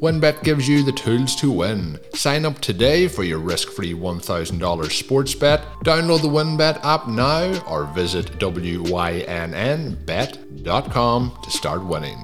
WynnBET 0.00 0.42
gives 0.42 0.66
you 0.66 0.82
the 0.82 0.92
tools 0.92 1.36
to 1.36 1.52
win. 1.52 2.00
Sign 2.14 2.46
up 2.46 2.58
today 2.60 3.06
for 3.06 3.22
your 3.22 3.38
risk 3.38 3.68
free 3.68 3.92
$1,000 3.92 4.90
sports 4.90 5.34
bet. 5.34 5.60
Download 5.84 6.22
the 6.22 6.28
WynnBET 6.28 6.82
app 6.82 7.06
now 7.06 7.62
or 7.66 7.84
visit 7.84 8.38
WYNNBet.com 8.38 8.88
to 11.42 11.50
start 11.50 11.84
winning. 11.84 12.16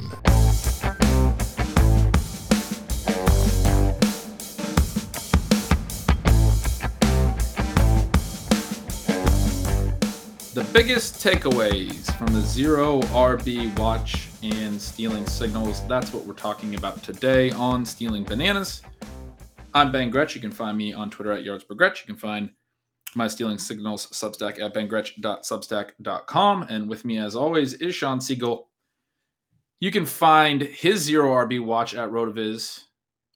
The 10.54 10.64
biggest 10.72 11.22
takeaways 11.22 12.16
from 12.16 12.28
the 12.28 12.41
Zero 12.41 13.02
RB 13.02 13.78
watch 13.78 14.30
and 14.52 14.80
stealing 14.80 15.27
signals. 15.27 15.86
That's 15.89 16.12
what 16.12 16.25
we're 16.25 16.34
talking 16.34 16.77
about 16.77 17.02
today 17.02 17.50
on 17.52 17.84
Stealing 17.84 18.22
Bananas. 18.22 18.83
I'm 19.75 19.91
Ben 19.91 20.08
Gretch. 20.11 20.34
You 20.34 20.41
can 20.41 20.53
find 20.53 20.78
me 20.78 20.92
on 20.92 21.11
Twitter 21.11 21.33
at 21.33 21.44
YardsPerGretch. 21.44 22.00
You 22.00 22.06
can 22.06 22.16
find 22.16 22.50
my 23.14 23.27
Stealing 23.27 23.58
Signals 23.58 24.06
Substack 24.08 24.61
at 24.61 24.72
bengretch.substack.com. 24.72 26.62
And 26.69 26.88
with 26.88 27.04
me, 27.04 27.19
as 27.19 27.34
always, 27.34 27.75
is 27.75 27.94
Shawn 27.94 28.20
Siegele. 28.20 28.66
You 29.81 29.91
can 29.91 30.06
find 30.06 30.62
his 30.62 31.03
Zero 31.03 31.31
RB 31.31 31.65
watch 31.65 31.94
at 31.94 32.10
Rotoviz. 32.10 32.84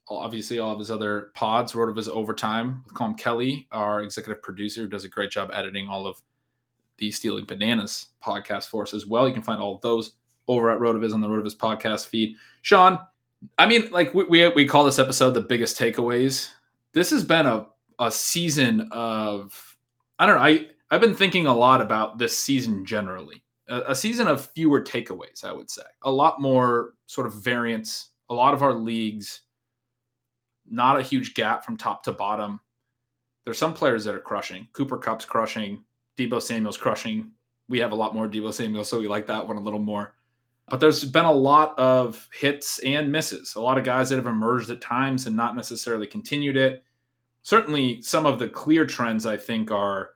Obviously, 0.07 0.59
all 0.59 0.73
of 0.73 0.79
his 0.79 0.91
other 0.91 1.31
pods, 1.35 1.73
Rotoviz 1.73 2.07
Overtime 2.09 2.83
with 2.85 2.93
Colm 2.93 3.17
Kelly, 3.17 3.67
our 3.71 4.01
executive 4.01 4.41
producer, 4.41 4.81
who 4.81 4.87
does 4.87 5.03
a 5.03 5.09
great 5.09 5.31
job 5.31 5.51
editing 5.53 5.87
all 5.87 6.07
of 6.07 6.21
the 6.97 7.11
Stealing 7.11 7.45
Bananas 7.45 8.07
podcast 8.23 8.69
for 8.69 8.83
us 8.83 8.93
as 8.93 9.05
well. 9.05 9.27
You 9.27 9.33
can 9.33 9.43
find 9.43 9.61
all 9.61 9.75
of 9.75 9.81
those 9.81 10.13
over 10.47 10.69
at 10.71 10.79
Rotoviz 10.79 11.13
on 11.13 11.21
the 11.21 11.27
Rotoviz 11.27 11.55
podcast 11.55 12.07
feed. 12.07 12.35
Shawn, 12.61 12.99
I 13.57 13.65
mean, 13.65 13.89
like 13.91 14.13
we, 14.13 14.23
we, 14.25 14.47
we 14.49 14.67
call 14.67 14.83
this 14.83 14.99
episode 14.99 15.31
the 15.31 15.41
biggest 15.41 15.77
takeaways. 15.77 16.49
This 16.93 17.09
has 17.11 17.23
been 17.23 17.45
a, 17.45 17.67
a 17.99 18.11
season 18.11 18.87
of, 18.91 19.77
I 20.19 20.25
don't 20.25 20.35
know, 20.35 20.43
I, 20.43 20.67
I've 20.89 21.01
been 21.01 21.15
thinking 21.15 21.47
a 21.47 21.55
lot 21.55 21.81
about 21.81 22.17
this 22.17 22.37
season 22.37 22.85
generally. 22.85 23.43
A, 23.69 23.91
a 23.91 23.95
season 23.95 24.27
of 24.27 24.49
fewer 24.53 24.81
takeaways, 24.81 25.43
I 25.43 25.53
would 25.53 25.69
say. 25.69 25.83
A 26.03 26.11
lot 26.11 26.41
more 26.41 26.93
sort 27.05 27.27
of 27.27 27.33
variance. 27.35 28.09
A 28.29 28.33
lot 28.33 28.53
of 28.53 28.63
our 28.63 28.73
leagues, 28.73 29.41
not 30.69 30.97
a 30.97 31.03
huge 31.03 31.33
gap 31.33 31.65
from 31.65 31.75
top 31.75 32.03
to 32.03 32.11
bottom. 32.13 32.59
There's 33.43 33.57
some 33.57 33.73
players 33.73 34.05
that 34.05 34.15
are 34.15 34.19
crushing. 34.19 34.67
Cooper 34.73 34.97
Kupp's 34.97 35.25
crushing. 35.25 35.83
Deebo 36.17 36.41
Samuel's 36.41 36.77
crushing. 36.77 37.31
We 37.67 37.79
have 37.79 37.91
a 37.91 37.95
lot 37.95 38.13
more 38.13 38.27
Deebo 38.27 38.53
Samuel, 38.53 38.83
so 38.83 38.99
we 38.99 39.07
like 39.07 39.27
that 39.27 39.45
one 39.45 39.57
a 39.57 39.61
little 39.61 39.79
more. 39.79 40.13
But 40.69 40.79
there's 40.79 41.03
been 41.03 41.25
a 41.25 41.31
lot 41.31 41.77
of 41.77 42.29
hits 42.33 42.79
and 42.79 43.11
misses. 43.11 43.55
A 43.55 43.61
lot 43.61 43.77
of 43.77 43.83
guys 43.83 44.09
that 44.09 44.15
have 44.15 44.27
emerged 44.27 44.69
at 44.69 44.79
times 44.79 45.27
and 45.27 45.35
not 45.35 45.55
necessarily 45.55 46.07
continued 46.07 46.55
it. 46.55 46.83
Certainly, 47.43 48.01
some 48.03 48.25
of 48.25 48.39
the 48.39 48.47
clear 48.47 48.85
trends 48.85 49.25
I 49.25 49.35
think 49.35 49.71
are 49.71 50.11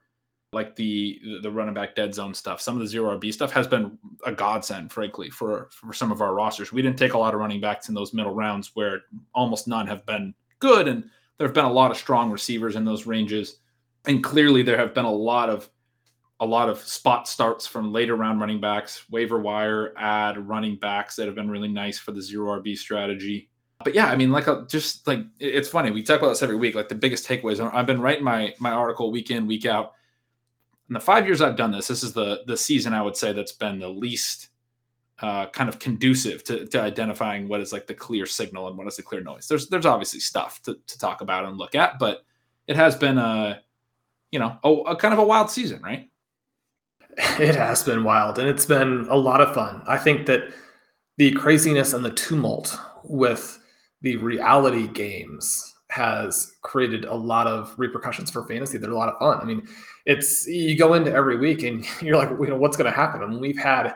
like 0.56 0.76
the 0.76 1.20
the 1.42 1.52
running 1.52 1.74
back 1.74 1.96
dead 1.96 2.16
zone 2.16 2.34
stuff. 2.34 2.62
Some 2.62 2.76
of 2.76 2.82
the 2.82 2.88
zero 2.88 3.20
RB 3.20 3.34
stuff 3.34 3.52
has 3.52 3.68
been 3.68 3.98
a 4.26 4.32
godsend, 4.32 4.92
frankly, 4.92 5.30
for 5.30 5.68
for 5.72 5.92
some 5.94 6.12
of 6.12 6.22
our 6.22 6.34
rosters. 6.34 6.72
We 6.72 6.82
didn't 6.82 6.98
take 6.98 7.14
a 7.14 7.18
lot 7.18 7.34
of 7.34 7.40
running 7.42 7.60
backs 7.60 7.90
in 7.90 7.96
those 7.96 8.14
middle 8.14 8.34
rounds 8.34 8.72
where 8.74 9.02
almost 9.34 9.68
none 9.68 9.86
have 9.88 10.06
been 10.06 10.34
good, 10.60 10.88
and 10.88 11.04
there 11.38 11.48
have 11.48 11.54
been 11.54 11.66
a 11.66 11.72
lot 11.72 11.92
of 11.92 11.98
strong 11.98 12.32
receivers 12.32 12.76
in 12.76 12.86
those 12.86 13.06
ranges. 13.06 13.58
And 14.06 14.24
clearly, 14.24 14.64
there 14.64 14.78
have 14.78 14.94
been 14.94 15.06
a 15.06 15.12
lot 15.12 15.50
of 15.50 15.70
a 16.40 16.46
lot 16.46 16.70
of 16.70 16.80
spot 16.80 17.28
starts 17.28 17.66
from 17.66 17.94
later 17.94 18.16
round 18.16 18.42
running 18.42 18.60
backs, 18.60 19.06
waiver 19.10 19.40
wire 19.40 19.94
add 19.98 20.38
running 20.38 20.76
backs 20.76 21.16
that 21.16 21.28
have 21.28 21.36
been 21.36 21.50
really 21.50 21.70
nice 21.70 21.98
for 21.98 22.12
the 22.12 22.22
zero 22.22 22.60
RB 22.60 22.78
strategy. 22.78 23.50
But 23.84 23.94
yeah, 23.94 24.08
I 24.08 24.16
mean, 24.16 24.32
like, 24.32 24.48
a, 24.48 24.66
just 24.70 25.06
like 25.08 25.20
it's 25.40 25.70
funny. 25.70 25.92
We 25.92 26.04
talk 26.04 26.20
about 26.20 26.30
this 26.30 26.44
every 26.44 26.56
week. 26.56 26.76
Like 26.76 26.90
the 26.90 26.96
biggest 26.96 27.28
takeaways. 27.28 27.60
I've 27.74 27.86
been 27.86 28.02
writing 28.02 28.24
my 28.24 28.54
my 28.60 28.72
article 28.72 29.12
week 29.12 29.32
in 29.32 29.48
week 29.48 29.66
out. 29.66 29.94
In 30.90 30.94
the 30.94 31.00
five 31.00 31.26
years 31.26 31.42
I've 31.42 31.56
done 31.56 31.72
this, 31.72 31.88
this 31.88 32.04
is 32.04 32.14
the 32.14 32.44
the 32.48 32.58
season 32.58 32.94
I 32.94 33.02
would 33.02 33.18
say 33.18 33.34
that's 33.34 33.52
been 33.52 33.80
the 33.80 33.90
least 33.90 34.50
uh, 35.20 35.48
kind 35.48 35.70
of 35.70 35.80
conducive 35.80 36.44
to, 36.44 36.66
to 36.68 36.82
identifying 36.82 37.48
what 37.48 37.62
is 37.62 37.72
like 37.72 37.88
the 37.88 37.94
clear 37.94 38.26
signal 38.26 38.68
and 38.68 38.78
what 38.78 38.88
is 38.88 38.98
the 38.98 39.04
clear 39.04 39.22
noise. 39.22 39.48
There's 39.48 39.70
there's 39.70 39.86
obviously 39.86 40.20
stuff 40.20 40.62
to, 40.64 40.78
to 40.88 40.98
talk 41.00 41.22
about 41.22 41.46
and 41.46 41.58
look 41.58 41.76
at, 41.76 42.00
but 42.00 42.26
it 42.68 42.76
has 42.76 42.96
been 42.96 43.18
a 43.18 43.62
you 44.32 44.40
know 44.40 44.58
a, 44.64 44.70
a 44.70 44.96
kind 44.96 45.14
of 45.14 45.20
a 45.20 45.26
wild 45.26 45.50
season, 45.50 45.82
right? 45.82 46.10
It 47.40 47.56
has 47.56 47.84
been 47.84 48.04
wild 48.04 48.40
and 48.40 48.48
it's 48.48 48.66
been 48.66 49.08
a 49.10 49.16
lot 49.16 49.42
of 49.42 49.54
fun. 49.54 49.82
I 49.88 49.98
think 49.98 50.26
that 50.28 50.54
the 51.18 51.32
craziness 51.32 51.94
and 51.94 52.04
the 52.04 52.12
tumult 52.12 52.78
with 53.04 53.60
the 54.02 54.18
reality 54.18 54.88
games 54.88 55.74
has 55.90 56.54
created 56.62 57.06
a 57.06 57.14
lot 57.14 57.48
of 57.48 57.74
repercussions 57.78 58.32
for 58.32 58.46
fantasy 58.46 58.78
that 58.78 58.90
are 58.90 58.94
a 58.94 58.98
lot 58.98 59.10
of 59.10 59.20
fun. 59.20 59.40
I 59.40 59.46
mean, 59.46 59.68
it's 60.06 60.48
you 60.48 60.78
go 60.78 60.94
into 60.94 61.14
every 61.14 61.38
week 61.38 61.64
and 61.64 61.86
you're 62.02 62.18
like, 62.18 62.30
you 62.30 62.48
know, 62.48 62.58
what's 62.58 62.78
going 62.78 62.92
to 62.92 62.96
happen? 62.96 63.24
And 63.24 63.40
we've 63.40 63.58
had 63.58 63.96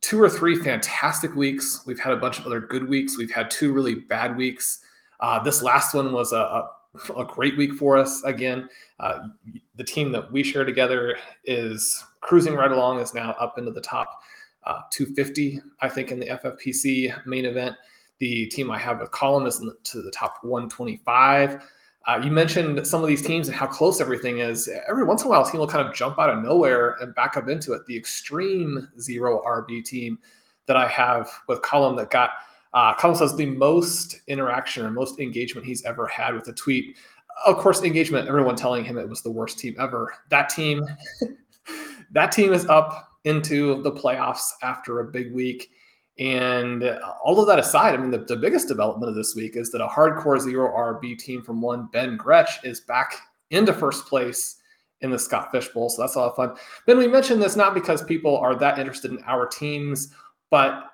two 0.00 0.20
or 0.20 0.28
three 0.28 0.56
fantastic 0.56 1.34
weeks. 1.34 1.82
We've 1.86 2.00
had 2.00 2.12
a 2.12 2.18
bunch 2.18 2.38
of 2.38 2.46
other 2.46 2.60
good 2.60 2.88
weeks. 2.88 3.16
We've 3.16 3.30
had 3.30 3.50
two 3.50 3.72
really 3.72 3.94
bad 3.94 4.36
weeks. 4.36 4.80
Uh, 5.20 5.42
this 5.42 5.62
last 5.62 5.94
one 5.94 6.12
was 6.12 6.32
a, 6.32 6.38
a 6.38 6.70
a 7.16 7.24
great 7.24 7.56
week 7.56 7.74
for 7.74 7.96
us 7.96 8.22
again. 8.24 8.68
Uh, 9.00 9.28
the 9.76 9.84
team 9.84 10.12
that 10.12 10.30
we 10.30 10.42
share 10.42 10.64
together 10.64 11.16
is 11.44 12.04
cruising 12.22 12.54
right 12.54 12.72
along, 12.72 13.00
is 13.00 13.12
now 13.12 13.32
up 13.32 13.58
into 13.58 13.70
the 13.70 13.80
top 13.80 14.22
uh, 14.64 14.80
250, 14.90 15.60
I 15.80 15.88
think, 15.88 16.10
in 16.10 16.20
the 16.20 16.26
FFPC 16.26 17.26
main 17.26 17.44
event. 17.44 17.76
The 18.18 18.46
team 18.46 18.70
I 18.70 18.78
have 18.78 19.00
with 19.00 19.10
Colm 19.10 19.46
is 19.46 19.58
the, 19.58 19.74
to 19.84 20.02
the 20.02 20.10
top 20.10 20.38
125. 20.42 21.62
Uh, 22.06 22.20
you 22.22 22.30
mentioned 22.30 22.84
some 22.86 23.02
of 23.02 23.08
these 23.08 23.22
teams 23.22 23.48
and 23.48 23.56
how 23.56 23.66
close 23.66 24.00
everything 24.00 24.38
is. 24.38 24.68
Every 24.88 25.04
once 25.04 25.22
in 25.22 25.28
a 25.28 25.30
while, 25.30 25.44
a 25.44 25.50
team 25.50 25.60
will 25.60 25.68
kind 25.68 25.86
of 25.86 25.94
jump 25.94 26.18
out 26.18 26.30
of 26.30 26.42
nowhere 26.42 26.96
and 27.00 27.14
back 27.14 27.36
up 27.36 27.48
into 27.48 27.74
it. 27.74 27.86
The 27.86 27.96
extreme 27.96 28.88
zero 28.98 29.42
RB 29.46 29.84
team 29.84 30.18
that 30.66 30.76
I 30.76 30.88
have 30.88 31.30
with 31.48 31.60
Colm 31.62 31.96
that 31.98 32.10
got 32.10 32.30
uh, 32.74 32.94
Colm 32.94 33.16
says 33.16 33.36
the 33.36 33.46
most 33.46 34.20
interaction 34.28 34.86
or 34.86 34.90
most 34.90 35.20
engagement 35.20 35.66
he's 35.66 35.84
ever 35.84 36.06
had 36.06 36.34
with 36.34 36.48
a 36.48 36.52
tweet. 36.52 36.96
Of 37.46 37.56
course, 37.56 37.82
engagement, 37.82 38.28
everyone 38.28 38.56
telling 38.56 38.84
him 38.84 38.98
it 38.98 39.08
was 39.08 39.22
the 39.22 39.30
worst 39.30 39.58
team 39.58 39.74
ever. 39.78 40.14
That 40.30 40.48
team, 40.48 40.86
that 42.12 42.32
team 42.32 42.52
is 42.52 42.66
up 42.66 43.08
into 43.24 43.82
the 43.82 43.92
playoffs 43.92 44.50
after 44.62 45.00
a 45.00 45.10
big 45.10 45.32
week. 45.32 45.70
And 46.18 46.84
all 47.24 47.40
of 47.40 47.46
that 47.46 47.58
aside, 47.58 47.94
I 47.94 47.96
mean, 47.96 48.10
the, 48.10 48.18
the 48.18 48.36
biggest 48.36 48.68
development 48.68 49.08
of 49.08 49.14
this 49.16 49.34
week 49.34 49.56
is 49.56 49.70
that 49.70 49.82
a 49.82 49.88
hardcore 49.88 50.38
zero 50.38 50.68
RB 50.68 51.18
team 51.18 51.42
from 51.42 51.60
one 51.60 51.88
Ben 51.92 52.16
Gretch 52.16 52.64
is 52.64 52.80
back 52.80 53.16
into 53.50 53.72
first 53.72 54.06
place 54.06 54.58
in 55.00 55.10
the 55.10 55.18
Scott 55.18 55.50
Fish 55.50 55.68
Bowl. 55.68 55.88
So 55.88 56.02
that's 56.02 56.14
a 56.14 56.20
lot 56.20 56.30
of 56.30 56.36
fun. 56.36 56.54
Ben, 56.86 56.98
we 56.98 57.08
mentioned 57.08 57.42
this 57.42 57.56
not 57.56 57.74
because 57.74 58.04
people 58.04 58.36
are 58.38 58.54
that 58.56 58.78
interested 58.78 59.10
in 59.10 59.22
our 59.26 59.46
teams, 59.46 60.12
but 60.50 60.84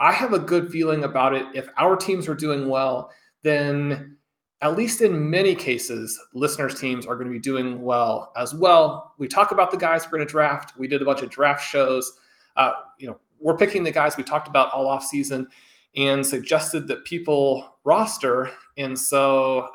I 0.00 0.12
have 0.12 0.32
a 0.32 0.38
good 0.38 0.70
feeling 0.70 1.04
about 1.04 1.34
it. 1.34 1.46
If 1.54 1.68
our 1.76 1.96
teams 1.96 2.28
are 2.28 2.34
doing 2.34 2.68
well, 2.68 3.10
then 3.42 4.16
at 4.62 4.76
least 4.76 5.02
in 5.02 5.28
many 5.28 5.54
cases, 5.56 6.18
listeners' 6.34 6.78
teams 6.78 7.04
are 7.04 7.16
going 7.16 7.26
to 7.26 7.32
be 7.32 7.40
doing 7.40 7.82
well 7.82 8.32
as 8.36 8.54
well. 8.54 9.12
We 9.18 9.26
talk 9.26 9.50
about 9.50 9.72
the 9.72 9.76
guys 9.76 10.04
we're 10.06 10.18
going 10.18 10.26
to 10.26 10.30
draft. 10.30 10.78
We 10.78 10.86
did 10.86 11.02
a 11.02 11.04
bunch 11.04 11.20
of 11.22 11.30
draft 11.30 11.68
shows. 11.68 12.12
Uh, 12.56 12.72
you 12.96 13.08
know, 13.08 13.18
we're 13.40 13.56
picking 13.56 13.82
the 13.82 13.90
guys 13.90 14.16
we 14.16 14.22
talked 14.22 14.46
about 14.46 14.72
all 14.72 14.86
off 14.86 15.04
season 15.04 15.48
and 15.96 16.24
suggested 16.24 16.86
that 16.88 17.04
people 17.04 17.76
roster. 17.84 18.50
And 18.78 18.96
so, 18.96 19.68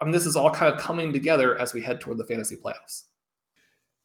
I 0.00 0.04
mean, 0.04 0.12
this 0.12 0.26
is 0.26 0.34
all 0.34 0.50
kind 0.50 0.74
of 0.74 0.80
coming 0.80 1.12
together 1.12 1.56
as 1.58 1.72
we 1.72 1.80
head 1.80 2.00
toward 2.00 2.18
the 2.18 2.24
fantasy 2.24 2.56
playoffs. 2.56 3.04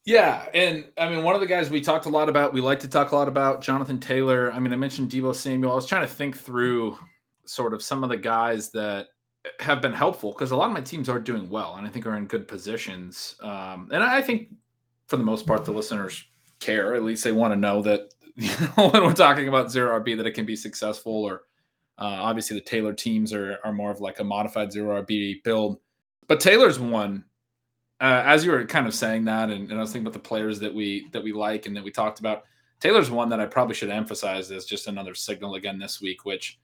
Yeah, 0.04 0.46
and 0.54 0.86
I 0.96 1.10
mean, 1.10 1.24
one 1.24 1.34
of 1.34 1.40
the 1.40 1.46
guys 1.46 1.68
we 1.68 1.80
talked 1.80 2.06
a 2.06 2.08
lot 2.08 2.28
about, 2.28 2.54
we 2.54 2.60
like 2.60 2.80
to 2.80 2.88
talk 2.88 3.10
a 3.10 3.16
lot 3.16 3.28
about, 3.28 3.60
Jonathan 3.60 3.98
Taylor. 3.98 4.50
I 4.52 4.58
mean, 4.58 4.72
I 4.72 4.76
mentioned 4.76 5.10
Deebo 5.10 5.34
Samuel. 5.34 5.72
I 5.72 5.74
was 5.74 5.86
trying 5.86 6.06
to 6.06 6.12
think 6.12 6.38
through 6.38 6.96
sort 7.44 7.74
of 7.74 7.82
some 7.82 8.02
of 8.02 8.10
the 8.10 8.16
guys 8.16 8.70
that 8.70 9.08
have 9.58 9.80
been 9.80 9.92
helpful 9.92 10.32
because 10.32 10.50
a 10.50 10.56
lot 10.56 10.66
of 10.66 10.72
my 10.72 10.80
teams 10.80 11.08
are 11.08 11.18
doing 11.18 11.48
well 11.48 11.76
and 11.76 11.86
I 11.86 11.90
think 11.90 12.06
are 12.06 12.16
in 12.16 12.26
good 12.26 12.46
positions. 12.46 13.36
Um, 13.40 13.88
and 13.92 14.02
I 14.02 14.20
think 14.20 14.48
for 15.06 15.16
the 15.16 15.24
most 15.24 15.46
part, 15.46 15.64
the 15.64 15.72
listeners 15.72 16.24
care. 16.58 16.94
At 16.94 17.02
least 17.02 17.24
they 17.24 17.32
want 17.32 17.52
to 17.52 17.56
know 17.58 17.82
that 17.82 18.12
you 18.36 18.50
know, 18.76 18.90
when 18.90 19.02
we're 19.02 19.12
talking 19.12 19.48
about 19.48 19.70
zero 19.70 19.98
RB, 20.00 20.16
that 20.16 20.26
it 20.26 20.32
can 20.32 20.46
be 20.46 20.56
successful. 20.56 21.12
Or 21.12 21.42
uh, 21.98 22.20
obviously, 22.20 22.56
the 22.56 22.64
Taylor 22.64 22.92
teams 22.92 23.32
are 23.32 23.58
are 23.64 23.72
more 23.72 23.90
of 23.90 24.00
like 24.00 24.20
a 24.20 24.24
modified 24.24 24.72
zero 24.72 25.02
RB 25.02 25.42
build. 25.42 25.78
But 26.26 26.40
Taylor's 26.40 26.78
one 26.78 27.24
uh, 28.00 28.22
as 28.24 28.44
you 28.44 28.50
were 28.50 28.64
kind 28.64 28.86
of 28.86 28.94
saying 28.94 29.26
that, 29.26 29.50
and, 29.50 29.70
and, 29.70 29.78
I 29.78 29.82
was 29.82 29.92
thinking 29.92 30.06
about 30.06 30.14
the 30.14 30.26
players 30.26 30.58
that 30.60 30.74
we 30.74 31.08
that 31.12 31.22
we 31.22 31.32
like 31.32 31.66
and 31.66 31.76
that 31.76 31.84
we 31.84 31.90
talked 31.90 32.18
about. 32.18 32.44
Taylor's 32.80 33.10
one 33.10 33.28
that 33.28 33.40
I 33.40 33.46
probably 33.46 33.74
should 33.74 33.90
emphasize 33.90 34.50
as 34.50 34.64
just 34.64 34.86
another 34.86 35.14
signal 35.14 35.56
again 35.56 35.78
this 35.78 36.00
week, 36.00 36.24
which 36.24 36.58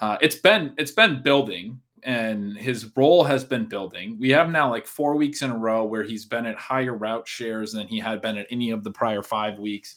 uh, 0.00 0.16
it's 0.22 0.36
been 0.36 0.72
it's 0.78 0.90
been 0.90 1.22
building 1.22 1.80
and 2.04 2.56
his 2.56 2.90
role 2.96 3.24
has 3.24 3.44
been 3.44 3.64
building. 3.64 4.18
We 4.20 4.30
have 4.30 4.50
now 4.50 4.70
like 4.70 4.86
four 4.86 5.16
weeks 5.16 5.40
in 5.40 5.50
a 5.50 5.56
row 5.56 5.84
where 5.84 6.02
he's 6.02 6.26
been 6.26 6.44
at 6.44 6.56
higher 6.56 6.94
route 6.94 7.26
shares 7.26 7.72
than 7.72 7.88
he 7.88 7.98
had 7.98 8.20
been 8.20 8.36
at 8.36 8.46
any 8.50 8.70
of 8.70 8.84
the 8.84 8.90
prior 8.90 9.22
five 9.22 9.58
weeks. 9.58 9.96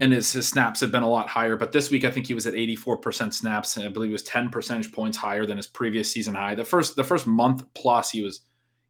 And 0.00 0.12
his, 0.12 0.32
his 0.32 0.48
snaps 0.48 0.80
have 0.80 0.90
been 0.90 1.02
a 1.02 1.08
lot 1.08 1.28
higher. 1.28 1.56
But 1.56 1.72
this 1.72 1.90
week, 1.90 2.04
I 2.04 2.10
think 2.10 2.26
he 2.26 2.34
was 2.34 2.46
at 2.46 2.54
84% 2.54 3.32
snaps. 3.32 3.76
And 3.76 3.86
I 3.86 3.88
believe 3.88 4.10
it 4.10 4.12
was 4.12 4.22
10 4.24 4.50
percentage 4.50 4.92
points 4.92 5.16
higher 5.16 5.46
than 5.46 5.56
his 5.56 5.66
previous 5.66 6.10
season 6.10 6.34
high. 6.34 6.54
The 6.54 6.64
first 6.64 6.96
the 6.96 7.04
first 7.04 7.26
month 7.26 7.64
plus, 7.74 8.10
he 8.10 8.22
was 8.22 8.42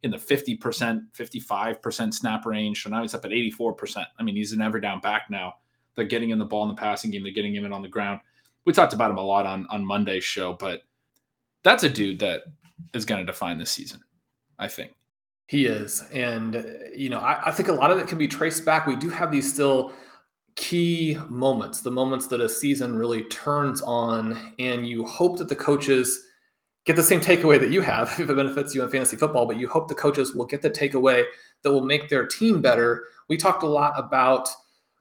in 0.03 0.11
the 0.11 0.17
50%, 0.17 1.01
55% 1.17 2.13
snap 2.13 2.45
range. 2.45 2.83
So 2.83 2.89
now 2.89 3.01
he's 3.01 3.15
up 3.15 3.25
at 3.25 3.31
84%. 3.31 4.05
I 4.19 4.23
mean, 4.23 4.35
he's 4.35 4.51
an 4.51 4.61
ever 4.61 4.79
down 4.79 4.99
back 4.99 5.23
now. 5.29 5.55
They're 5.95 6.05
getting 6.05 6.31
in 6.31 6.39
the 6.39 6.45
ball 6.45 6.63
in 6.63 6.69
the 6.69 6.79
passing 6.79 7.11
game, 7.11 7.23
they're 7.23 7.31
getting 7.31 7.55
him 7.55 7.65
in 7.65 7.73
on 7.73 7.81
the 7.81 7.87
ground. 7.87 8.19
We 8.65 8.73
talked 8.73 8.93
about 8.93 9.11
him 9.11 9.17
a 9.17 9.23
lot 9.23 9.45
on, 9.45 9.65
on 9.69 9.85
Monday's 9.85 10.23
show, 10.23 10.53
but 10.53 10.81
that's 11.65 11.83
a 11.83 11.89
dude 11.89 12.19
that 12.19 12.43
is 12.93 13.03
going 13.03 13.19
to 13.19 13.25
define 13.25 13.57
this 13.57 13.71
season, 13.71 13.99
I 14.57 14.69
think. 14.69 14.93
He 15.47 15.65
is. 15.65 16.03
And, 16.13 16.55
uh, 16.55 16.63
you 16.95 17.09
know, 17.09 17.19
I, 17.19 17.47
I 17.47 17.51
think 17.51 17.69
a 17.69 17.73
lot 17.73 17.91
of 17.91 17.97
it 17.97 18.07
can 18.07 18.17
be 18.17 18.27
traced 18.27 18.63
back. 18.63 18.87
We 18.87 18.95
do 18.95 19.09
have 19.09 19.31
these 19.31 19.51
still 19.51 19.93
key 20.55 21.17
moments, 21.27 21.81
the 21.81 21.91
moments 21.91 22.27
that 22.27 22.39
a 22.39 22.47
season 22.47 22.95
really 22.95 23.23
turns 23.25 23.81
on, 23.81 24.53
and 24.59 24.87
you 24.87 25.05
hope 25.05 25.37
that 25.39 25.49
the 25.49 25.55
coaches 25.55 26.23
get 26.85 26.95
the 26.95 27.03
same 27.03 27.19
takeaway 27.19 27.59
that 27.59 27.71
you 27.71 27.81
have 27.81 28.09
if 28.19 28.29
it 28.29 28.35
benefits 28.35 28.73
you 28.73 28.83
in 28.83 28.89
fantasy 28.89 29.17
football, 29.17 29.45
but 29.45 29.57
you 29.57 29.67
hope 29.67 29.87
the 29.87 29.95
coaches 29.95 30.35
will 30.35 30.45
get 30.45 30.61
the 30.61 30.69
takeaway 30.69 31.25
that 31.63 31.71
will 31.71 31.85
make 31.85 32.09
their 32.09 32.27
team 32.27 32.61
better. 32.61 33.05
We 33.27 33.37
talked 33.37 33.63
a 33.63 33.67
lot 33.67 33.93
about 33.97 34.47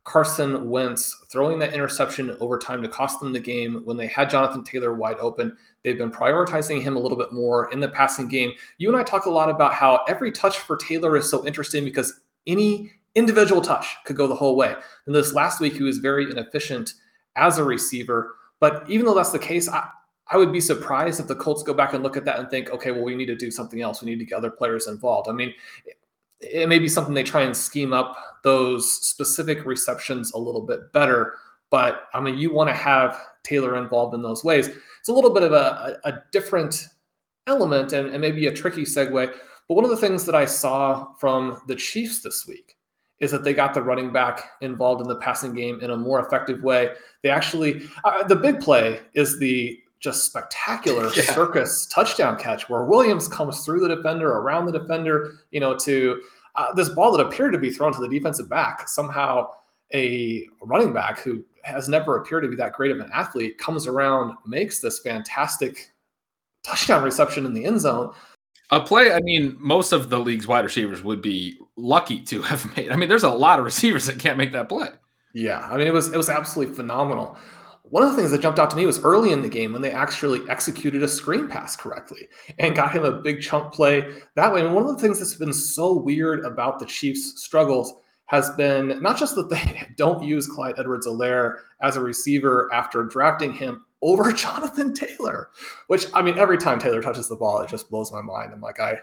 Carson 0.04 0.68
Wentz 0.68 1.24
throwing 1.30 1.58
that 1.58 1.72
interception 1.72 2.36
over 2.40 2.58
time 2.58 2.82
to 2.82 2.88
cost 2.88 3.20
them 3.20 3.32
the 3.32 3.40
game 3.40 3.82
when 3.84 3.96
they 3.96 4.06
had 4.06 4.30
Jonathan 4.30 4.64
Taylor 4.64 4.94
wide 4.94 5.16
open. 5.18 5.56
They've 5.84 5.98
been 5.98 6.10
prioritizing 6.10 6.80
him 6.80 6.96
a 6.96 6.98
little 6.98 7.18
bit 7.18 7.32
more 7.32 7.70
in 7.70 7.78
the 7.78 7.88
passing 7.88 8.26
game. 8.26 8.52
You 8.78 8.88
and 8.88 8.96
I 8.96 9.02
talk 9.02 9.26
a 9.26 9.30
lot 9.30 9.50
about 9.50 9.74
how 9.74 10.00
every 10.08 10.32
touch 10.32 10.58
for 10.58 10.76
Taylor 10.76 11.16
is 11.16 11.30
so 11.30 11.46
interesting 11.46 11.84
because 11.84 12.20
any 12.46 12.90
individual 13.14 13.60
touch 13.60 13.86
could 14.04 14.16
go 14.16 14.26
the 14.26 14.34
whole 14.34 14.56
way. 14.56 14.74
And 15.06 15.14
this 15.14 15.34
last 15.34 15.60
week, 15.60 15.74
he 15.74 15.82
was 15.82 15.98
very 15.98 16.30
inefficient 16.30 16.94
as 17.36 17.58
a 17.58 17.64
receiver. 17.64 18.34
But 18.60 18.88
even 18.88 19.04
though 19.04 19.14
that's 19.14 19.30
the 19.30 19.38
case, 19.38 19.68
I, 19.68 19.86
I 20.28 20.38
would 20.38 20.52
be 20.52 20.60
surprised 20.60 21.20
if 21.20 21.26
the 21.26 21.36
Colts 21.36 21.62
go 21.62 21.74
back 21.74 21.92
and 21.92 22.02
look 22.02 22.16
at 22.16 22.24
that 22.24 22.38
and 22.38 22.48
think, 22.48 22.70
okay, 22.70 22.90
well, 22.90 23.04
we 23.04 23.14
need 23.14 23.26
to 23.26 23.36
do 23.36 23.50
something 23.50 23.82
else. 23.82 24.02
We 24.02 24.10
need 24.10 24.18
to 24.20 24.24
get 24.24 24.38
other 24.38 24.50
players 24.50 24.86
involved. 24.86 25.28
I 25.28 25.32
mean, 25.32 25.52
it 26.40 26.68
may 26.68 26.78
be 26.78 26.88
something 26.88 27.12
they 27.12 27.22
try 27.22 27.42
and 27.42 27.56
scheme 27.56 27.92
up 27.92 28.16
those 28.42 28.90
specific 28.90 29.64
receptions 29.66 30.32
a 30.32 30.38
little 30.38 30.62
bit 30.62 30.92
better. 30.92 31.34
But 31.70 32.08
I 32.14 32.20
mean, 32.20 32.38
you 32.38 32.52
want 32.52 32.70
to 32.70 32.74
have 32.74 33.20
Taylor 33.44 33.76
involved 33.76 34.14
in 34.14 34.22
those 34.22 34.42
ways. 34.42 34.68
It's 34.68 35.08
a 35.08 35.12
little 35.12 35.32
bit 35.32 35.42
of 35.42 35.52
a, 35.52 35.98
a 36.04 36.14
different 36.32 36.88
element 37.46 37.92
and, 37.92 38.08
and 38.08 38.20
maybe 38.20 38.46
a 38.46 38.52
tricky 38.52 38.82
segue. 38.82 39.32
But 39.68 39.74
one 39.74 39.84
of 39.84 39.90
the 39.90 39.96
things 39.96 40.24
that 40.26 40.34
I 40.34 40.44
saw 40.44 41.12
from 41.14 41.62
the 41.68 41.76
Chiefs 41.76 42.20
this 42.20 42.46
week 42.46 42.76
is 43.20 43.30
that 43.30 43.44
they 43.44 43.54
got 43.54 43.74
the 43.74 43.82
running 43.82 44.12
back 44.12 44.50
involved 44.60 45.00
in 45.00 45.08
the 45.08 45.16
passing 45.16 45.54
game 45.54 45.80
in 45.80 45.90
a 45.90 45.96
more 45.96 46.20
effective 46.20 46.62
way. 46.62 46.90
They 47.22 47.30
actually, 47.30 47.88
uh, 48.04 48.24
the 48.24 48.36
big 48.36 48.60
play 48.60 49.00
is 49.14 49.38
the 49.38 49.78
just 50.00 50.24
spectacular 50.24 51.10
yeah. 51.16 51.22
circus 51.22 51.86
touchdown 51.86 52.36
catch 52.38 52.68
where 52.68 52.84
Williams 52.84 53.28
comes 53.28 53.64
through 53.64 53.80
the 53.80 53.94
defender, 53.94 54.32
around 54.32 54.66
the 54.66 54.78
defender, 54.78 55.36
you 55.50 55.60
know, 55.60 55.76
to 55.78 56.20
uh, 56.56 56.72
this 56.74 56.90
ball 56.90 57.16
that 57.16 57.24
appeared 57.24 57.52
to 57.52 57.58
be 57.58 57.70
thrown 57.70 57.92
to 57.92 58.00
the 58.00 58.08
defensive 58.08 58.48
back. 58.48 58.88
Somehow, 58.88 59.48
a 59.92 60.46
running 60.60 60.92
back 60.92 61.20
who 61.20 61.44
has 61.64 61.88
never 61.88 62.18
appeared 62.18 62.42
to 62.42 62.48
be 62.48 62.56
that 62.56 62.72
great 62.72 62.90
of 62.90 63.00
an 63.00 63.10
athlete 63.12 63.58
comes 63.58 63.86
around, 63.86 64.36
makes 64.46 64.80
this 64.80 65.00
fantastic 65.00 65.90
touchdown 66.62 67.02
reception 67.02 67.46
in 67.46 67.54
the 67.54 67.64
end 67.64 67.80
zone. 67.80 68.12
A 68.70 68.80
play, 68.80 69.12
I 69.12 69.20
mean, 69.20 69.56
most 69.58 69.92
of 69.92 70.10
the 70.10 70.18
league's 70.18 70.46
wide 70.46 70.64
receivers 70.64 71.02
would 71.02 71.22
be 71.22 71.58
lucky 71.76 72.20
to 72.22 72.42
have 72.50 72.76
made. 72.76 72.92
I 72.92 72.96
mean, 72.96 73.08
there's 73.08 73.24
a 73.24 73.30
lot 73.30 73.58
of 73.58 73.64
receivers 73.64 74.06
that 74.06 74.18
can't 74.18 74.38
make 74.38 74.52
that 74.52 74.68
play. 74.68 74.88
Yeah, 75.34 75.60
I 75.70 75.76
mean, 75.76 75.86
it 75.86 75.92
was 75.92 76.12
it 76.12 76.16
was 76.16 76.28
absolutely 76.28 76.74
phenomenal. 76.74 77.36
One 77.82 78.02
of 78.02 78.10
the 78.10 78.16
things 78.16 78.30
that 78.30 78.40
jumped 78.40 78.58
out 78.58 78.70
to 78.70 78.76
me 78.76 78.86
was 78.86 79.02
early 79.04 79.30
in 79.30 79.42
the 79.42 79.48
game 79.48 79.72
when 79.72 79.82
they 79.82 79.90
actually 79.90 80.40
executed 80.48 81.02
a 81.02 81.08
screen 81.08 81.48
pass 81.48 81.76
correctly 81.76 82.28
and 82.58 82.74
got 82.74 82.92
him 82.92 83.04
a 83.04 83.12
big 83.12 83.42
chunk 83.42 83.74
play 83.74 84.22
that 84.36 84.52
way. 84.52 84.64
And 84.64 84.74
one 84.74 84.84
of 84.84 84.88
the 84.88 85.02
things 85.02 85.18
that's 85.18 85.34
been 85.34 85.52
so 85.52 85.92
weird 85.92 86.44
about 86.44 86.78
the 86.78 86.86
Chiefs' 86.86 87.42
struggles 87.42 87.92
has 88.34 88.50
been 88.50 89.00
not 89.00 89.16
just 89.16 89.36
that 89.36 89.48
they 89.48 89.86
don't 89.96 90.24
use 90.24 90.46
Clyde 90.46 90.74
Edwards 90.78 91.06
Helaire 91.06 91.58
as 91.80 91.96
a 91.96 92.00
receiver 92.00 92.68
after 92.72 93.04
drafting 93.04 93.52
him 93.52 93.84
over 94.02 94.32
Jonathan 94.44 94.92
Taylor, 94.92 95.50
which 95.86 96.06
I 96.12 96.22
mean, 96.22 96.38
every 96.38 96.58
time 96.58 96.78
Taylor 96.78 97.00
touches 97.00 97.28
the 97.28 97.36
ball, 97.36 97.60
it 97.60 97.68
just 97.68 97.90
blows 97.90 98.12
my 98.12 98.22
mind. 98.22 98.52
I'm 98.52 98.60
like, 98.60 98.80
I, 98.80 98.98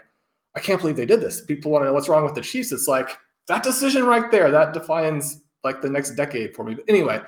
I 0.54 0.60
can't 0.60 0.80
believe 0.80 0.96
they 0.96 1.06
did 1.06 1.20
this. 1.20 1.44
People 1.44 1.70
want 1.70 1.82
to 1.82 1.86
know 1.86 1.94
what's 1.94 2.08
wrong 2.08 2.24
with 2.24 2.34
the 2.34 2.42
Chiefs. 2.42 2.72
It's 2.72 2.88
like 2.88 3.08
that 3.48 3.62
decision 3.62 4.04
right 4.04 4.30
there 4.30 4.50
that 4.50 4.74
defines 4.74 5.40
like 5.64 5.80
the 5.80 5.90
next 5.90 6.10
decade 6.10 6.54
for 6.54 6.64
me. 6.64 6.74
But 6.74 6.84
anyway, 6.88 7.22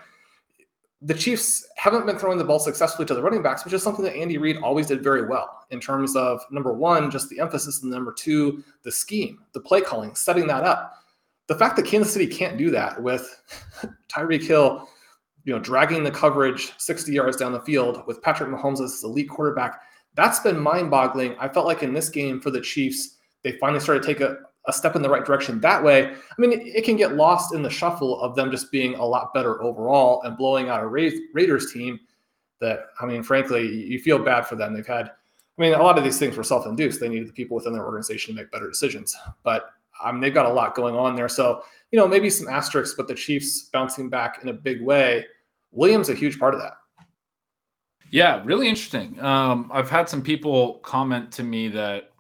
the 1.01 1.15
Chiefs 1.15 1.67
haven't 1.77 2.07
been 2.07 2.19
throwing 2.19 2.39
the 2.39 2.45
ball 2.45 2.59
successfully 2.59 3.07
to 3.07 3.15
the 3.15 3.23
running 3.23 3.43
backs, 3.43 3.65
which 3.65 3.75
is 3.75 3.83
something 3.83 4.05
that 4.05 4.17
Andy 4.17 4.39
Reid 4.39 4.59
always 4.59 4.87
did 4.87 5.03
very 5.03 5.27
well 5.27 5.65
in 5.71 5.81
terms 5.81 6.17
of 6.17 6.41
number 6.51 6.73
one, 6.73 7.11
just 7.11 7.29
the 7.29 7.41
emphasis, 7.41 7.83
and 7.83 7.91
number 7.91 8.13
two, 8.13 8.63
the 8.83 8.91
scheme, 8.91 9.39
the 9.53 9.61
play 9.61 9.81
calling, 9.81 10.15
setting 10.15 10.47
that 10.47 10.65
up. 10.65 11.04
The 11.47 11.55
fact 11.55 11.77
that 11.77 11.87
Kansas 11.87 12.13
City 12.13 12.27
can't 12.27 12.57
do 12.57 12.71
that 12.71 13.03
with 13.03 13.43
Tyreek 14.09 14.43
Hill, 14.43 14.89
you 15.45 15.53
know, 15.53 15.59
dragging 15.59 16.03
the 16.03 16.11
coverage 16.11 16.73
60 16.79 17.13
yards 17.13 17.37
down 17.37 17.53
the 17.53 17.61
field 17.61 18.03
with 18.07 18.23
Patrick 18.23 18.49
Mahomes 18.49 18.81
as 18.81 19.03
elite 19.05 19.29
quarterback, 19.29 19.81
that's 20.15 20.41
been 20.41 20.59
mind-boggling. 20.59 21.37
I 21.39 21.49
felt 21.49 21.67
like 21.67 21.83
in 21.83 21.93
this 21.93 22.09
game 22.09 22.41
for 22.41 22.51
the 22.51 22.61
Chiefs, 22.61 23.19
they 23.43 23.53
finally 23.53 23.81
started 23.81 24.03
to 24.03 24.07
take 24.07 24.21
a, 24.21 24.39
a 24.67 24.73
step 24.73 24.97
in 24.97 25.03
the 25.03 25.09
right 25.09 25.25
direction 25.25 25.61
that 25.61 25.83
way. 25.83 26.07
I 26.07 26.35
mean, 26.39 26.53
it, 26.53 26.67
it, 26.67 26.85
can 26.85 26.97
get 26.97 27.17
lost 27.17 27.55
in 27.55 27.63
the 27.63 27.71
shuffle 27.71 28.21
of 28.21 28.35
them 28.35 28.51
just 28.51 28.73
being 28.73 28.95
a 28.95 29.05
lot 29.05 29.35
better 29.35 29.63
overall 29.63 30.23
and 30.23 30.37
blowing 30.37 30.69
out 30.69 30.83
a 30.83 30.87
Ra- 30.87 31.11
Raiders 31.35 31.73
team 31.73 32.01
that, 32.61 32.87
I 33.01 33.07
mean, 33.07 33.23
frankly, 33.23 33.69
you 33.69 33.99
feel 33.99 34.19
bad 34.19 34.47
for 34.47 34.57
them. 34.57 34.73
They've 34.73 34.87
had, 34.87 35.09
I 35.09 35.63
mean, 35.63 35.75
a 35.75 35.83
lot 35.83 35.99
of 35.99 36.05
these 36.05 36.19
things 36.19 36.37
were 36.37 36.45
self 36.45 36.67
induced. 36.67 37.01
They 37.01 37.09
needed 37.09 37.29
the 37.29 37.33
people 37.33 37.57
within 37.57 37.75
their 37.75 37.85
organization 37.85 38.35
to 38.35 38.41
make 38.41 38.51
better 38.51 38.69
decisions. 38.69 39.15
But 39.43 39.71
I 40.05 40.13
mean, 40.13 40.21
they've 40.21 40.35
got 40.35 40.47
a 40.47 40.53
lot 40.53 40.75
going 40.75 40.95
on 40.95 41.17
there. 41.17 41.29
So, 41.29 41.63
you 41.91 41.99
know, 41.99 42.07
maybe 42.07 42.31
some 42.31 42.49
asterisks, 42.49 42.95
but 42.97 43.09
the 43.09 43.15
Chiefs 43.15 43.69
bouncing 43.73 44.09
back 44.09 44.41
in 44.43 44.49
a 44.49 44.53
big 44.53 44.83
way. 44.83 45.27
Williams 45.73 46.09
a 46.09 46.15
huge 46.15 46.39
part 46.39 46.55
of 46.55 46.61
that. 46.61 46.75
Yeah, 48.11 48.43
really 48.45 48.69
interesting. 48.69 49.21
Um, 49.21 49.71
I've 49.73 49.91
had 49.91 50.09
some 50.09 50.23
people 50.23 50.75
comment 50.85 51.33
to 51.33 51.43
me 51.43 51.69
that 51.69 52.11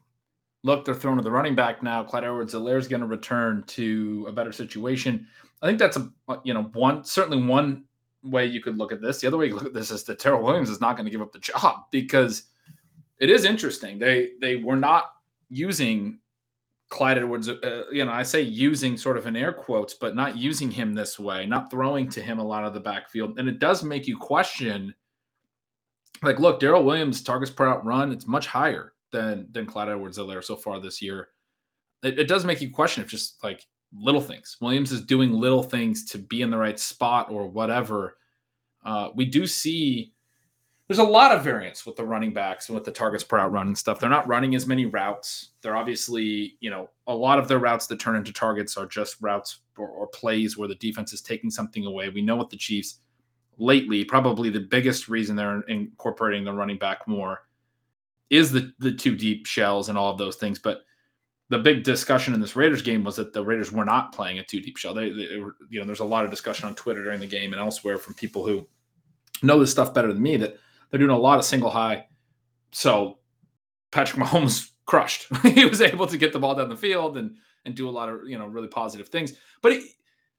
look, 0.64 0.84
they're 0.84 0.94
throwing 0.94 1.18
to 1.18 1.22
the 1.22 1.30
running 1.30 1.54
back 1.54 1.82
now. 1.82 2.02
Clyde 2.02 2.24
Edwards 2.24 2.54
Helaire 2.54 2.78
is 2.78 2.88
going 2.88 3.02
to 3.02 3.06
return 3.06 3.62
to 3.68 4.26
a 4.28 4.32
better 4.32 4.50
situation. 4.50 5.26
I 5.62 5.66
think 5.66 5.78
that's 5.78 5.96
a 5.96 6.10
you 6.42 6.52
know 6.52 6.64
one 6.72 7.04
certainly 7.04 7.46
one 7.46 7.84
way 8.24 8.46
you 8.46 8.60
could 8.60 8.76
look 8.76 8.90
at 8.90 9.00
this. 9.00 9.20
The 9.20 9.28
other 9.28 9.36
way 9.36 9.46
you 9.46 9.54
look 9.54 9.66
at 9.66 9.74
this 9.74 9.90
is 9.90 10.02
that 10.04 10.18
Darrel 10.18 10.42
Williams 10.42 10.70
is 10.70 10.80
not 10.80 10.96
going 10.96 11.04
to 11.04 11.10
give 11.10 11.22
up 11.22 11.32
the 11.32 11.38
job 11.38 11.84
because 11.90 12.44
it 13.18 13.30
is 13.30 13.44
interesting. 13.44 13.98
They 13.98 14.32
they 14.40 14.56
were 14.56 14.76
not 14.76 15.12
using 15.48 16.18
Clyde 16.94 17.18
Edwards. 17.18 17.48
Uh, 17.48 17.82
you 17.90 18.04
know, 18.04 18.12
I 18.12 18.22
say 18.22 18.40
using 18.40 18.96
sort 18.96 19.16
of 19.16 19.26
in 19.26 19.34
air 19.34 19.52
quotes, 19.52 19.94
but 19.94 20.14
not 20.14 20.38
using 20.38 20.70
him 20.70 20.94
this 20.94 21.18
way, 21.18 21.44
not 21.44 21.68
throwing 21.68 22.08
to 22.10 22.22
him 22.22 22.38
a 22.38 22.44
lot 22.44 22.64
of 22.64 22.72
the 22.72 22.78
backfield, 22.78 23.36
and 23.36 23.48
it 23.48 23.58
does 23.58 23.82
make 23.82 24.06
you 24.06 24.16
question. 24.16 24.94
Like, 26.22 26.38
look, 26.38 26.60
Darrel 26.60 26.84
Williams' 26.84 27.20
targets 27.20 27.50
per 27.50 27.66
route 27.66 27.84
run 27.84 28.12
it's 28.12 28.28
much 28.28 28.46
higher 28.46 28.92
than 29.10 29.48
than 29.50 29.66
Clyde 29.66 29.88
Edwards-Helaire 29.88 30.44
so 30.44 30.54
far 30.54 30.78
this 30.78 31.02
year. 31.02 31.30
It, 32.04 32.20
it 32.20 32.28
does 32.28 32.44
make 32.44 32.60
you 32.60 32.70
question 32.70 33.02
if 33.02 33.10
just 33.10 33.42
like 33.42 33.66
little 33.92 34.20
things. 34.20 34.56
Williams 34.60 34.92
is 34.92 35.02
doing 35.02 35.32
little 35.32 35.64
things 35.64 36.04
to 36.12 36.18
be 36.18 36.42
in 36.42 36.50
the 36.50 36.56
right 36.56 36.78
spot 36.78 37.28
or 37.28 37.48
whatever. 37.48 38.18
Uh, 38.84 39.08
we 39.16 39.24
do 39.24 39.48
see 39.48 40.12
there's 40.88 40.98
a 40.98 41.04
lot 41.04 41.32
of 41.32 41.42
variance 41.42 41.86
with 41.86 41.96
the 41.96 42.04
running 42.04 42.32
backs 42.32 42.68
and 42.68 42.74
with 42.74 42.84
the 42.84 42.90
targets 42.90 43.24
per 43.24 43.38
route 43.38 43.52
run 43.52 43.68
and 43.68 43.78
stuff. 43.78 43.98
They're 43.98 44.10
not 44.10 44.28
running 44.28 44.54
as 44.54 44.66
many 44.66 44.84
routes. 44.84 45.50
They're 45.62 45.76
obviously, 45.76 46.56
you 46.60 46.70
know, 46.70 46.90
a 47.06 47.14
lot 47.14 47.38
of 47.38 47.48
their 47.48 47.58
routes 47.58 47.86
that 47.86 48.00
turn 48.00 48.16
into 48.16 48.32
targets 48.32 48.76
are 48.76 48.86
just 48.86 49.16
routes 49.22 49.60
or, 49.78 49.88
or 49.88 50.06
plays 50.08 50.58
where 50.58 50.68
the 50.68 50.74
defense 50.74 51.14
is 51.14 51.22
taking 51.22 51.50
something 51.50 51.86
away. 51.86 52.10
We 52.10 52.20
know 52.20 52.36
what 52.36 52.50
the 52.50 52.58
Chiefs 52.58 53.00
lately, 53.56 54.04
probably 54.04 54.50
the 54.50 54.60
biggest 54.60 55.08
reason 55.08 55.36
they're 55.36 55.60
incorporating 55.62 56.44
the 56.44 56.52
running 56.52 56.78
back 56.78 57.08
more 57.08 57.42
is 58.30 58.50
the 58.50 58.72
the 58.78 58.92
two 58.92 59.16
deep 59.16 59.46
shells 59.46 59.88
and 59.88 59.96
all 59.96 60.10
of 60.10 60.18
those 60.18 60.36
things. 60.36 60.58
But 60.58 60.82
the 61.48 61.58
big 61.58 61.82
discussion 61.82 62.34
in 62.34 62.40
this 62.40 62.56
Raiders 62.56 62.82
game 62.82 63.04
was 63.04 63.16
that 63.16 63.32
the 63.32 63.44
Raiders 63.44 63.72
were 63.72 63.84
not 63.84 64.14
playing 64.14 64.38
a 64.38 64.44
two 64.44 64.60
deep 64.60 64.76
shell. 64.76 64.92
They, 64.92 65.10
they 65.10 65.24
you 65.24 65.80
know, 65.80 65.84
there's 65.84 66.00
a 66.00 66.04
lot 66.04 66.24
of 66.24 66.30
discussion 66.30 66.66
on 66.66 66.74
Twitter 66.74 67.02
during 67.02 67.20
the 67.20 67.26
game 67.26 67.52
and 67.52 67.60
elsewhere 67.60 67.96
from 67.96 68.14
people 68.14 68.44
who 68.44 68.66
know 69.42 69.58
this 69.58 69.70
stuff 69.70 69.94
better 69.94 70.12
than 70.12 70.22
me 70.22 70.36
that 70.38 70.56
they're 70.90 70.98
doing 70.98 71.10
a 71.10 71.18
lot 71.18 71.38
of 71.38 71.44
single 71.44 71.70
high. 71.70 72.06
So 72.72 73.18
Patrick 73.90 74.22
Mahomes 74.22 74.70
crushed. 74.86 75.26
he 75.42 75.64
was 75.64 75.80
able 75.80 76.06
to 76.06 76.18
get 76.18 76.32
the 76.32 76.38
ball 76.38 76.54
down 76.54 76.68
the 76.68 76.76
field 76.76 77.16
and 77.16 77.36
and 77.64 77.74
do 77.74 77.88
a 77.88 77.90
lot 77.90 78.08
of 78.08 78.28
you 78.28 78.38
know 78.38 78.46
really 78.46 78.68
positive 78.68 79.08
things. 79.08 79.34
But 79.62 79.72
it, 79.72 79.84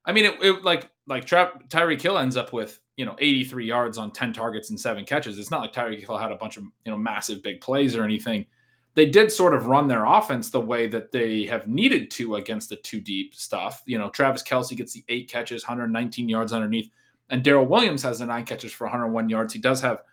I 0.05 0.11
mean, 0.11 0.25
it, 0.25 0.35
it 0.41 0.63
like 0.63 0.89
like 1.07 1.25
Tra- 1.25 1.59
Tyreek 1.69 2.01
Hill 2.01 2.17
ends 2.17 2.37
up 2.37 2.53
with 2.53 2.79
you 2.97 3.05
know 3.05 3.15
83 3.19 3.65
yards 3.65 3.97
on 3.97 4.11
10 4.11 4.33
targets 4.33 4.69
and 4.69 4.79
seven 4.79 5.05
catches. 5.05 5.37
It's 5.39 5.51
not 5.51 5.61
like 5.61 5.73
Tyreek 5.73 6.05
Hill 6.05 6.17
had 6.17 6.31
a 6.31 6.35
bunch 6.37 6.57
of 6.57 6.63
you 6.63 6.91
know 6.91 6.97
massive 6.97 7.41
big 7.43 7.61
plays 7.61 7.95
or 7.95 8.03
anything. 8.03 8.45
They 8.93 9.05
did 9.05 9.29
sort 9.29 9.53
of 9.53 9.65
run 9.65 9.89
their 9.89 10.05
offense 10.05 10.49
the 10.49 10.61
way 10.61 10.87
that 10.87 11.11
they 11.11 11.45
have 11.47 11.67
needed 11.67 12.09
to 12.11 12.35
against 12.35 12.69
the 12.69 12.77
two 12.77 13.01
deep 13.01 13.35
stuff. 13.35 13.83
You 13.85 13.97
know, 13.97 14.09
Travis 14.09 14.41
Kelce 14.41 14.75
gets 14.75 14.93
the 14.93 15.03
eight 15.09 15.29
catches, 15.29 15.63
119 15.63 16.29
yards 16.29 16.53
underneath, 16.53 16.89
and 17.29 17.43
Darrel 17.43 17.65
Williams 17.65 18.03
has 18.03 18.19
the 18.19 18.25
nine 18.25 18.45
catches 18.45 18.71
for 18.71 18.85
101 18.85 19.27
yards. 19.27 19.51
He 19.51 19.59
does 19.59 19.81
have 19.81 20.03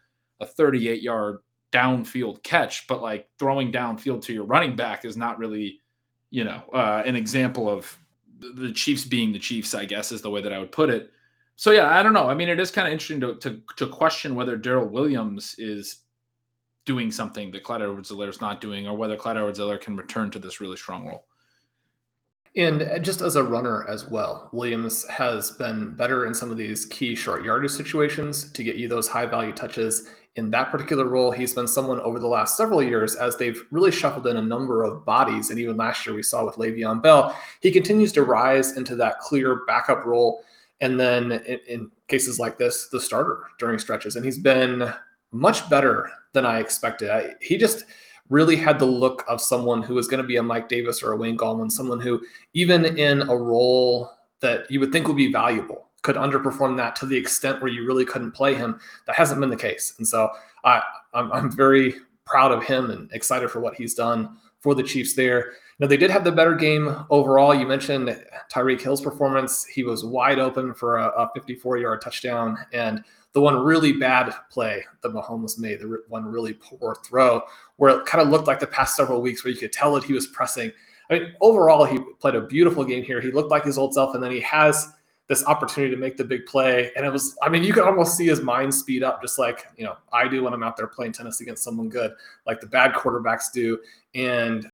a 0.43 0.47
38 0.47 1.03
yard 1.03 1.39
downfield 1.73 2.43
catch, 2.43 2.87
but 2.87 3.03
like 3.03 3.29
throwing 3.39 3.73
downfield 3.73 4.23
to 4.23 4.33
your 4.33 4.45
running 4.45 4.77
back 4.77 5.05
is 5.05 5.17
not 5.17 5.39
really, 5.39 5.81
you 6.31 6.45
know, 6.45 6.63
uh, 6.75 7.03
an 7.07 7.17
example 7.17 7.69
of 7.69 7.99
the 8.39 8.73
Chiefs 8.73 9.05
being 9.05 9.33
the 9.33 9.39
Chiefs, 9.39 9.75
I 9.75 9.85
guess 9.85 10.13
is 10.13 10.21
the 10.21 10.31
way 10.31 10.43
that 10.43 10.53
I 10.53 10.59
would 10.59 10.73
put 10.73 10.91
it. 10.91 11.11
So 11.57 11.71
yeah, 11.71 11.99
I 11.99 12.03
don't 12.03 12.13
know. 12.13 12.29
I 12.29 12.35
mean, 12.35 12.49
it 12.49 12.61
is 12.61 12.71
kind 12.71 12.87
of 12.87 12.93
interesting 12.93 13.21
to, 13.21 13.37
to, 13.37 13.61
to 13.77 13.87
question 13.87 14.35
whether 14.35 14.57
Darrel 14.57 14.89
Williams 14.89 15.55
is 15.59 15.99
doing 16.85 17.13
something 17.13 17.53
that 17.53 17.63
Clyde 17.63 17.83
Edwards-Helaire 17.83 18.29
is 18.29 18.41
not 18.41 18.61
doing, 18.61 18.89
or 18.89 18.97
whether 18.97 19.17
Clyde 19.17 19.37
Edwards-Helaire 19.37 19.81
can 19.81 19.97
return 19.97 20.31
to 20.33 20.39
this 20.39 20.61
really 20.61 20.77
strong 20.77 21.07
role. 21.07 21.27
And 22.57 22.83
uh, 22.83 22.99
just 22.99 23.21
as 23.23 23.37
a 23.37 23.43
runner 23.43 23.87
as 23.89 24.11
well, 24.11 24.51
Williams 24.53 25.07
has 25.09 25.53
been 25.53 25.95
better 25.95 26.27
in 26.27 26.35
some 26.35 26.51
of 26.51 26.57
these 26.57 26.85
key 26.87 27.15
short 27.15 27.45
yardage 27.45 27.71
situations 27.71 28.51
to 28.53 28.63
get 28.63 28.77
you 28.77 28.89
those 28.89 29.09
high 29.09 29.27
value 29.27 29.53
touches 29.53 30.09
in 30.37 30.51
that 30.51 30.71
particular 30.71 31.07
role, 31.07 31.31
he's 31.31 31.55
been 31.55 31.69
someone 31.69 32.01
over 32.01 32.19
the 32.19 32.27
last 32.27 32.57
several 32.57 32.83
years 32.83 33.15
as 33.17 33.37
they've 33.37 33.63
really 33.71 33.91
shuffled 33.91 34.27
in 34.27 34.39
a 34.39 34.43
number 34.43 34.83
of 34.83 35.05
bodies. 35.05 35.51
And 35.51 35.59
even 35.59 35.77
last 35.77 36.07
year, 36.07 36.15
we 36.15 36.23
saw 36.23 36.45
with 36.45 36.57
Le'Veon 36.57 37.03
Bell, 37.03 37.37
he 37.61 37.71
continues 37.71 38.13
to 38.13 38.23
rise 38.23 38.77
into 38.77 38.97
that 38.97 39.19
clear 39.19 39.63
backup 39.67 40.07
role. 40.07 40.43
And 40.81 40.99
then 40.99 41.33
in, 41.33 41.61
in 41.69 41.91
cases 42.09 42.39
like 42.39 42.57
this, 42.57 42.89
the 42.89 43.01
starter 43.01 43.45
during 43.59 43.79
stretches. 43.79 44.17
And 44.17 44.25
he's 44.25 44.39
been 44.39 44.93
much 45.33 45.69
better 45.69 46.11
than 46.33 46.47
I 46.47 46.61
expected. 46.61 47.11
I, 47.11 47.35
he 47.41 47.59
just 47.59 47.85
really 48.31 48.57
had 48.57 48.79
the 48.79 48.87
look 48.87 49.25
of 49.29 49.43
someone 49.43 49.83
who 49.83 49.95
was 49.95 50.09
going 50.09 50.23
to 50.23 50.27
be 50.27 50.37
a 50.37 50.43
Mike 50.43 50.69
Davis 50.69 51.03
or 51.03 51.13
a 51.13 51.17
Wayne 51.17 51.37
Gallman, 51.37 51.71
someone 51.71 52.01
who, 52.01 52.23
even 52.55 52.85
in 52.85 53.23
a 53.23 53.37
role 53.37 54.11
that 54.41 54.71
you 54.71 54.81
would 54.81 54.93
think 54.93 55.07
would 55.07 55.17
be 55.17 55.31
valuable, 55.31 55.89
could 56.03 56.17
underperform 56.17 56.77
that 56.77 56.97
to 56.97 57.07
the 57.07 57.17
extent 57.17 57.63
where 57.63 57.71
you 57.71 57.87
really 57.87 58.05
couldn't 58.05 58.33
play 58.33 58.55
him. 58.55 58.79
That 59.07 59.17
hasn't 59.17 59.41
been 59.41 59.51
the 59.51 59.57
case. 59.57 59.95
And 59.99 60.07
so 60.07 60.31
I, 60.65 60.83
I'm, 61.15 61.33
I'm 61.33 61.51
very 61.51 61.95
proud 62.25 62.53
of 62.53 62.65
him 62.65 62.91
and 62.91 63.11
excited 63.13 63.51
for 63.51 63.61
what 63.61 63.75
he's 63.75 63.95
done 63.95 64.37
for 64.61 64.75
the 64.75 64.83
Chiefs 64.83 65.15
there. 65.15 65.53
Now 65.79 65.87
they 65.87 65.97
did 65.97 66.11
have 66.11 66.25
the 66.25 66.33
better 66.33 66.55
game 66.55 67.05
overall. 67.11 67.55
You 67.55 67.67
mentioned 67.67 68.25
Tyreek 68.53 68.81
Hill's 68.81 69.01
performance. 69.01 69.65
He 69.65 69.83
was 69.83 70.05
wide 70.05 70.39
open 70.39 70.75
for 70.75 70.99
a, 70.99 71.09
a 71.09 71.31
54 71.35 71.79
yard 71.79 72.01
touchdown. 72.01 72.57
And 72.73 73.03
the 73.33 73.41
one 73.41 73.57
really 73.57 73.93
bad 73.93 74.33
play 74.51 74.85
that 75.03 75.13
Mahomes 75.13 75.59
made, 75.59 75.81
the 75.81 76.03
one 76.09 76.25
really 76.25 76.53
poor 76.53 76.97
throw, 77.05 77.43
where 77.77 77.99
it 77.99 78.07
kind 78.07 78.23
of 78.23 78.29
looked 78.29 78.47
like 78.47 78.61
the 78.61 78.67
past 78.67 78.95
several 78.95 79.23
weeks 79.23 79.43
where 79.45 79.53
you 79.53 79.59
could 79.59 79.73
tell 79.73 79.95
that 79.95 80.05
he 80.05 80.13
was 80.13 80.27
pressing. 80.27 80.71
I 81.11 81.15
mean, 81.15 81.35
overall, 81.41 81.85
he 81.85 81.99
played 82.21 82.35
a 82.35 82.43
beautiful 82.43 82.85
game 82.85 83.03
here. 83.03 83.21
He 83.21 83.33
looked 83.33 83.51
like 83.51 83.65
his 83.65 83.79
old 83.79 83.95
self, 83.95 84.15
and 84.15 84.23
then 84.23 84.31
he 84.31 84.41
has 84.41 84.93
this 85.33 85.47
opportunity 85.47 85.91
to 85.91 85.99
make 85.99 86.19
the 86.19 86.25
big 86.25 86.45
play. 86.45 86.93
And 86.95 87.07
it 87.07 87.11
was, 87.11 87.39
I 87.43 87.49
mean, 87.49 87.65
you 87.65 87.73
could 87.73 87.85
almost 87.85 88.19
see 88.19 88.27
his 88.27 88.43
mind 88.43 88.75
speed 88.75 89.03
up, 89.03 89.23
just 89.23 89.39
like, 89.39 89.67
you 89.79 89.85
know, 89.87 89.97
I 90.13 90.29
do 90.29 90.45
when 90.45 90.53
I'm 90.53 90.63
out 90.63 90.77
there 90.77 90.87
playing 90.87 91.13
tennis 91.13 91.41
against 91.41 91.65
someone 91.65 91.89
good, 91.89 92.13
like 92.47 92.61
the 92.61 92.67
bad 92.67 92.93
quarterbacks 92.93 93.45
do. 93.51 93.79
And 94.15 94.65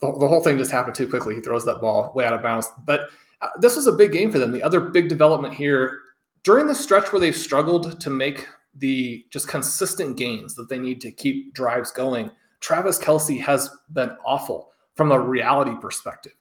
the, 0.00 0.12
the 0.18 0.26
whole 0.26 0.42
thing 0.42 0.56
just 0.56 0.70
happened 0.70 0.94
too 0.94 1.06
quickly. 1.06 1.34
He 1.34 1.42
throws 1.42 1.66
that 1.66 1.82
ball 1.82 2.10
way 2.14 2.24
out 2.24 2.32
of 2.32 2.42
bounds. 2.42 2.68
But 2.86 3.10
uh, 3.42 3.48
this 3.58 3.76
was 3.76 3.86
a 3.86 3.92
big 3.92 4.12
game 4.12 4.32
for 4.32 4.38
them. 4.38 4.50
The 4.50 4.62
other 4.62 4.80
big 4.80 5.10
development 5.10 5.52
here 5.52 5.98
during 6.42 6.66
the 6.66 6.74
stretch 6.74 7.12
where 7.12 7.20
they've 7.20 7.36
struggled 7.36 8.00
to 8.00 8.08
make 8.08 8.48
the 8.76 9.26
just 9.28 9.46
consistent 9.46 10.16
gains 10.16 10.54
that 10.54 10.70
they 10.70 10.78
need 10.78 11.02
to 11.02 11.12
keep 11.12 11.52
drives 11.52 11.90
going, 11.90 12.30
Travis 12.60 12.98
Kelce 12.98 13.38
has 13.42 13.68
been 13.92 14.16
awful 14.24 14.70
from 14.94 15.12
a 15.12 15.20
reality 15.20 15.72
perspective. 15.82 16.32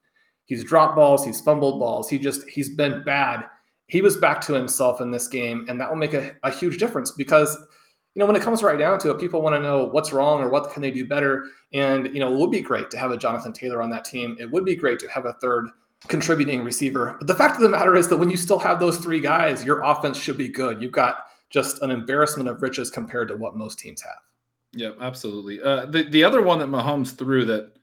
He's 0.50 0.64
dropped 0.64 0.96
balls, 0.96 1.24
he's 1.24 1.40
fumbled 1.40 1.80
balls, 1.80 2.10
he 2.10 2.18
just 2.18 2.50
he's 2.50 2.70
been 2.70 3.04
bad. 3.04 3.46
He 3.86 4.02
was 4.02 4.18
back 4.18 4.42
to 4.42 4.54
himself 4.54 5.00
in 5.00 5.12
this 5.12 5.28
game, 5.28 5.68
and 5.70 5.80
that 5.80 5.88
will 5.88 5.96
make 5.96 6.16
a, 6.16 6.36
a 6.42 6.50
huge 6.50 6.80
difference 6.80 7.12
because 7.12 7.56
you 8.16 8.20
know 8.20 8.26
when 8.26 8.36
it 8.36 8.42
comes 8.42 8.64
right 8.64 8.80
down 8.80 8.98
to 9.00 9.12
it, 9.12 9.20
people 9.20 9.44
want 9.44 9.56
to 9.56 9.62
know 9.62 9.86
what's 9.86 10.12
wrong 10.12 10.42
or 10.42 10.50
what 10.50 10.74
can 10.74 10.82
they 10.82 10.90
do 10.90 11.06
better. 11.08 11.46
And 11.72 12.08
you 12.16 12.20
know, 12.20 12.34
it 12.34 12.40
would 12.40 12.50
be 12.50 12.62
great 12.62 12.90
to 12.90 12.98
have 12.98 13.12
a 13.12 13.18
Jonathan 13.18 13.54
Taylor 13.54 13.80
on 13.84 13.92
that 13.92 14.06
team. 14.06 14.36
It 14.40 14.50
would 14.50 14.66
be 14.66 14.76
great 14.76 14.98
to 15.02 15.08
have 15.10 15.28
a 15.28 15.34
third 15.34 15.70
contributing 16.08 16.64
receiver. 16.64 17.16
But 17.20 17.28
the 17.28 17.36
fact 17.36 17.58
of 17.58 17.62
the 17.62 17.70
matter 17.70 17.96
is 17.96 18.08
that 18.08 18.18
when 18.18 18.32
you 18.32 18.38
still 18.38 18.58
have 18.58 18.80
those 18.80 18.98
three 18.98 19.20
guys, 19.20 19.64
your 19.64 19.84
offense 19.84 20.18
should 20.18 20.38
be 20.38 20.48
good. 20.48 20.82
You've 20.82 20.92
got 20.94 21.26
just 21.52 21.84
an 21.84 21.92
embarrassment 21.92 22.50
of 22.50 22.64
riches 22.64 22.90
compared 22.90 23.28
to 23.28 23.38
what 23.38 23.56
most 23.56 23.78
teams 23.78 24.02
have. 24.02 24.18
Yeah, 24.72 24.92
absolutely. 25.00 25.62
Uh, 25.62 25.86
the 25.86 26.04
the 26.10 26.24
other 26.24 26.42
one 26.42 26.58
that 26.58 26.70
Mahomes 26.70 27.16
threw 27.16 27.46
that 27.46 27.74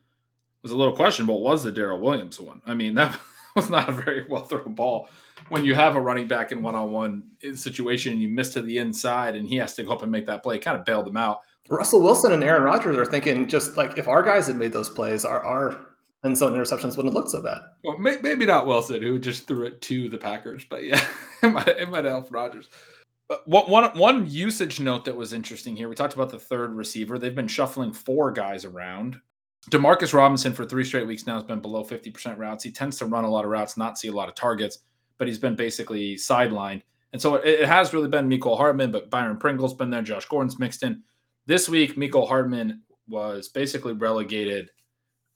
was 0.63 0.73
a 0.73 0.77
little 0.77 0.95
questionable 0.95 1.43
was 1.43 1.63
the 1.63 1.73
Darrel 1.73 2.01
Williams 2.01 2.41
one. 2.41 2.61
I 2.67 2.75
mean, 2.75 2.95
that 2.97 3.19
was 3.55 3.71
not 3.71 3.89
a 3.89 3.93
very 3.93 4.27
well 4.29 4.45
thrown 4.45 4.75
ball. 4.75 5.09
When 5.49 5.65
you 5.65 5.75
have 5.75 5.97
a 5.97 6.01
running 6.01 6.27
back 6.27 6.51
in 6.51 6.63
one 6.63 6.75
on 6.75 6.91
one 6.91 7.23
situation, 7.55 8.13
and 8.13 8.21
you 8.21 8.29
miss 8.29 8.53
to 8.55 8.63
the 8.63 8.79
inside, 8.79 9.37
and 9.37 9.49
he 9.49 9.57
has 9.57 9.75
to 9.75 9.85
go 9.85 9.93
up 9.93 10.03
and 10.03 10.11
make 10.11 10.27
that 10.27 10.43
play. 10.43 10.59
Kind 10.59 10.79
of 10.79 10.85
bailed 10.85 11.07
him 11.07 11.17
out. 11.17 11.41
Russell 11.69 12.03
Wilson 12.03 12.33
and 12.33 12.43
Aaron 12.43 12.63
Rodgers 12.63 12.97
are 12.97 13.07
thinking 13.07 13.47
just 13.49 13.77
like 13.77 13.99
if 13.99 14.09
our 14.09 14.23
guys 14.23 14.47
had 14.47 14.57
made 14.57 14.73
those 14.73 14.89
plays, 14.89 15.25
our 15.25 15.45
our 15.45 15.87
and 16.23 16.37
so 16.37 16.51
interceptions 16.51 16.97
wouldn't 16.97 17.07
have 17.07 17.15
looked 17.15 17.31
so 17.31 17.43
bad. 17.43 17.61
Well, 17.85 17.99
maybe 17.99 18.47
not 18.47 18.67
Wilson, 18.67 19.03
who 19.03 19.19
just 19.19 19.47
threw 19.47 19.67
it 19.67 19.81
to 19.83 20.09
the 20.09 20.19
Packers, 20.19 20.65
but 20.69 20.85
yeah, 20.85 21.05
it 21.43 21.49
might, 21.49 21.69
it 21.69 21.89
might 21.89 22.05
help 22.05 22.33
Rodgers. 22.33 22.69
But 23.29 23.47
one 23.49 23.85
one 23.99 24.29
usage 24.29 24.79
note 24.79 25.05
that 25.05 25.17
was 25.17 25.33
interesting 25.33 25.77
here. 25.77 25.89
We 25.89 25.97
talked 25.97 26.15
about 26.15 26.31
the 26.31 26.39
third 26.39 26.75
receiver. 26.75 27.19
They've 27.19 27.35
been 27.35 27.49
shuffling 27.49 27.93
four 27.93 28.31
guys 28.31 28.65
around. 28.65 29.21
Demarcus 29.71 30.13
Robinson 30.15 30.53
for 30.53 30.65
three 30.65 30.85
straight 30.85 31.07
weeks 31.07 31.27
now 31.27 31.35
has 31.35 31.43
been 31.43 31.61
below 31.61 31.83
50% 31.85 32.39
routes. 32.39 32.63
He 32.63 32.71
tends 32.71 32.99
to 32.99 33.07
run 33.07 33.25
a 33.25 33.31
lot 33.31 33.45
of 33.45 33.51
routes, 33.51 33.77
not 33.77 33.99
see 33.99 34.09
a 34.09 34.13
lot 34.13 34.29
of 34.29 34.37
targets, 34.37 34.79
but 35.19 35.27
he's 35.27 35.39
been 35.39 35.57
basically 35.57 36.15
sidelined. 36.15 36.83
And 37.13 37.21
so 37.21 37.37
it, 37.37 37.67
has 37.67 37.93
really 37.93 38.09
been 38.09 38.29
Mecole 38.29 38.57
Hardman, 38.57 38.93
but 38.93 39.11
Byron 39.11 39.39
Pringle's 39.39 39.75
been 39.75 39.91
there. 39.91 40.03
Josh 40.03 40.27
Gordon's 40.27 40.59
mixed 40.59 40.83
in. 40.83 41.03
This 41.47 41.69
week, 41.69 41.97
Mecole 41.97 42.29
Hardman 42.29 42.83
was 43.09 43.49
basically 43.49 43.93
relegated 43.93 44.71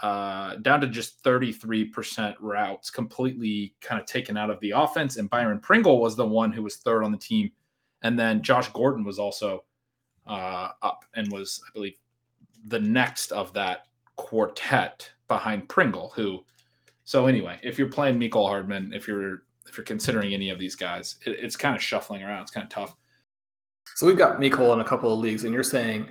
uh, 0.00 0.56
down 0.56 0.80
to 0.80 0.86
just 0.86 1.22
33% 1.24 2.34
routes, 2.40 2.90
completely 2.90 3.74
kind 3.80 4.00
of 4.00 4.06
taken 4.06 4.36
out 4.36 4.50
of 4.50 4.60
the 4.60 4.72
offense. 4.72 5.16
And 5.16 5.28
Byron 5.28 5.58
Pringle 5.58 6.00
was 6.00 6.16
the 6.16 6.26
one 6.26 6.52
who 6.52 6.62
was 6.62 6.76
third 6.76 7.02
on 7.02 7.12
the 7.12 7.18
team. 7.18 7.50
And 8.02 8.18
then 8.18 8.42
Josh 8.42 8.68
Gordon 8.72 9.04
was 9.04 9.18
also 9.18 9.64
uh, 10.26 10.70
up 10.82 11.04
and 11.14 11.30
was, 11.32 11.60
I 11.66 11.70
believe, 11.72 11.94
the 12.66 12.80
next 12.80 13.32
of 13.32 13.52
that 13.54 13.86
quartet 14.20 15.10
behind 15.28 15.68
Pringle, 15.68 16.12
who. 16.14 16.44
So 17.04 17.26
anyway, 17.26 17.58
if 17.62 17.78
you're 17.78 17.88
playing 17.88 18.20
Mecole 18.20 18.48
Hardman, 18.48 18.92
if 18.92 19.08
you're 19.08 19.42
if 19.70 19.76
you're 19.76 19.84
considering 19.84 20.34
any 20.34 20.50
of 20.50 20.58
these 20.58 20.74
guys. 20.74 21.16
It, 21.24 21.38
it's 21.40 21.56
kind 21.56 21.74
of 21.74 21.82
shuffling 21.82 22.22
around. 22.22 22.42
It's 22.42 22.50
kind 22.50 22.64
of 22.64 22.70
tough. 22.70 22.96
So 23.94 24.06
we've 24.06 24.18
got 24.18 24.38
Mecole 24.38 24.74
in 24.74 24.80
a 24.80 24.84
couple 24.84 25.12
of 25.12 25.18
leagues, 25.18 25.44
and 25.44 25.54
you're 25.54 25.62
saying 25.62 26.08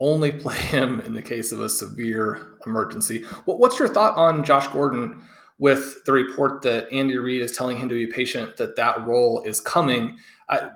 only 0.00 0.32
play 0.32 0.56
him 0.56 1.00
in 1.00 1.14
the 1.14 1.22
case 1.22 1.52
of 1.52 1.60
a 1.60 1.68
severe 1.68 2.58
emergency. 2.66 3.24
what's 3.44 3.78
your 3.78 3.88
thought 3.88 4.16
on 4.16 4.42
Josh 4.42 4.66
Gordon 4.68 5.22
with 5.58 6.04
the 6.04 6.12
report 6.12 6.62
that 6.62 6.90
Andy 6.92 7.16
Reid 7.16 7.42
is 7.42 7.56
telling 7.56 7.76
him 7.76 7.88
to 7.88 7.94
be 7.94 8.06
patient, 8.06 8.56
that 8.56 8.74
that 8.76 9.06
role 9.06 9.42
is 9.42 9.60
coming? 9.60 10.16
Uh, 10.48 10.70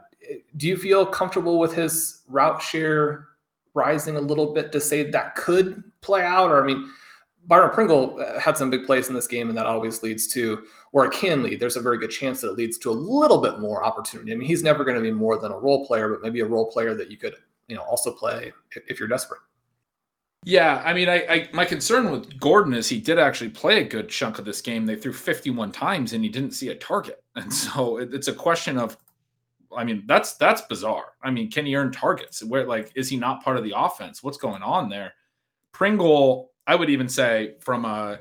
do 0.56 0.68
you 0.68 0.76
feel 0.76 1.04
comfortable 1.04 1.58
with 1.58 1.74
his 1.74 2.22
route 2.28 2.62
share 2.62 3.28
rising 3.74 4.16
a 4.16 4.20
little 4.20 4.52
bit 4.54 4.70
to 4.72 4.80
say 4.80 5.10
that 5.10 5.34
could 5.34 5.82
play 6.00 6.22
out? 6.22 6.50
Or, 6.50 6.62
I 6.62 6.66
mean, 6.66 6.90
Byron 7.46 7.70
Pringle 7.70 8.20
uh, 8.20 8.38
had 8.38 8.56
some 8.56 8.70
big 8.70 8.84
plays 8.84 9.08
in 9.08 9.14
this 9.14 9.26
game, 9.26 9.48
and 9.48 9.56
that 9.56 9.66
always 9.66 10.02
leads 10.02 10.26
to, 10.28 10.64
or 10.92 11.06
it 11.06 11.12
can 11.12 11.42
lead. 11.42 11.60
There's 11.60 11.76
a 11.76 11.82
very 11.82 11.98
good 11.98 12.10
chance 12.10 12.40
that 12.40 12.50
it 12.50 12.56
leads 12.56 12.78
to 12.78 12.90
a 12.90 12.92
little 12.92 13.40
bit 13.40 13.58
more 13.58 13.84
opportunity. 13.84 14.32
I 14.32 14.36
mean, 14.36 14.48
he's 14.48 14.62
never 14.62 14.84
going 14.84 14.96
to 14.96 15.02
be 15.02 15.12
more 15.12 15.38
than 15.38 15.52
a 15.52 15.58
role 15.58 15.86
player, 15.86 16.08
but 16.08 16.22
maybe 16.22 16.40
a 16.40 16.46
role 16.46 16.70
player 16.70 16.94
that 16.94 17.10
you 17.10 17.16
could, 17.16 17.34
you 17.68 17.76
know, 17.76 17.82
also 17.82 18.12
play 18.12 18.52
if 18.86 18.98
you're 18.98 19.08
desperate. 19.08 19.40
Yeah, 20.44 20.82
I 20.84 20.94
mean, 20.94 21.08
I, 21.08 21.26
I, 21.28 21.48
my 21.52 21.64
concern 21.64 22.10
with 22.10 22.38
Gordon 22.38 22.72
is 22.72 22.88
he 22.88 23.00
did 23.00 23.18
actually 23.18 23.50
play 23.50 23.80
a 23.80 23.84
good 23.84 24.08
chunk 24.08 24.38
of 24.38 24.44
this 24.44 24.60
game. 24.60 24.86
They 24.86 24.96
threw 24.96 25.12
51 25.12 25.72
times 25.72 26.12
and 26.12 26.22
he 26.22 26.30
didn't 26.30 26.52
see 26.52 26.68
a 26.68 26.74
target, 26.74 27.22
and 27.36 27.52
so 27.52 27.98
it, 27.98 28.14
it's 28.14 28.28
a 28.28 28.32
question 28.32 28.78
of, 28.78 28.96
I 29.76 29.84
mean, 29.84 30.04
that's 30.06 30.34
that's 30.34 30.62
bizarre. 30.62 31.12
I 31.22 31.30
mean, 31.30 31.50
can 31.50 31.66
he 31.66 31.76
earn 31.76 31.92
targets? 31.92 32.42
Where 32.42 32.64
like 32.64 32.92
is 32.94 33.08
he 33.08 33.16
not 33.16 33.42
part 33.42 33.58
of 33.58 33.64
the 33.64 33.74
offense? 33.76 34.22
What's 34.22 34.38
going 34.38 34.62
on 34.62 34.88
there? 34.88 35.12
Pringle 35.72 36.48
I 36.68 36.74
would 36.74 36.90
even 36.90 37.08
say 37.08 37.54
from 37.60 37.86
a 37.86 38.20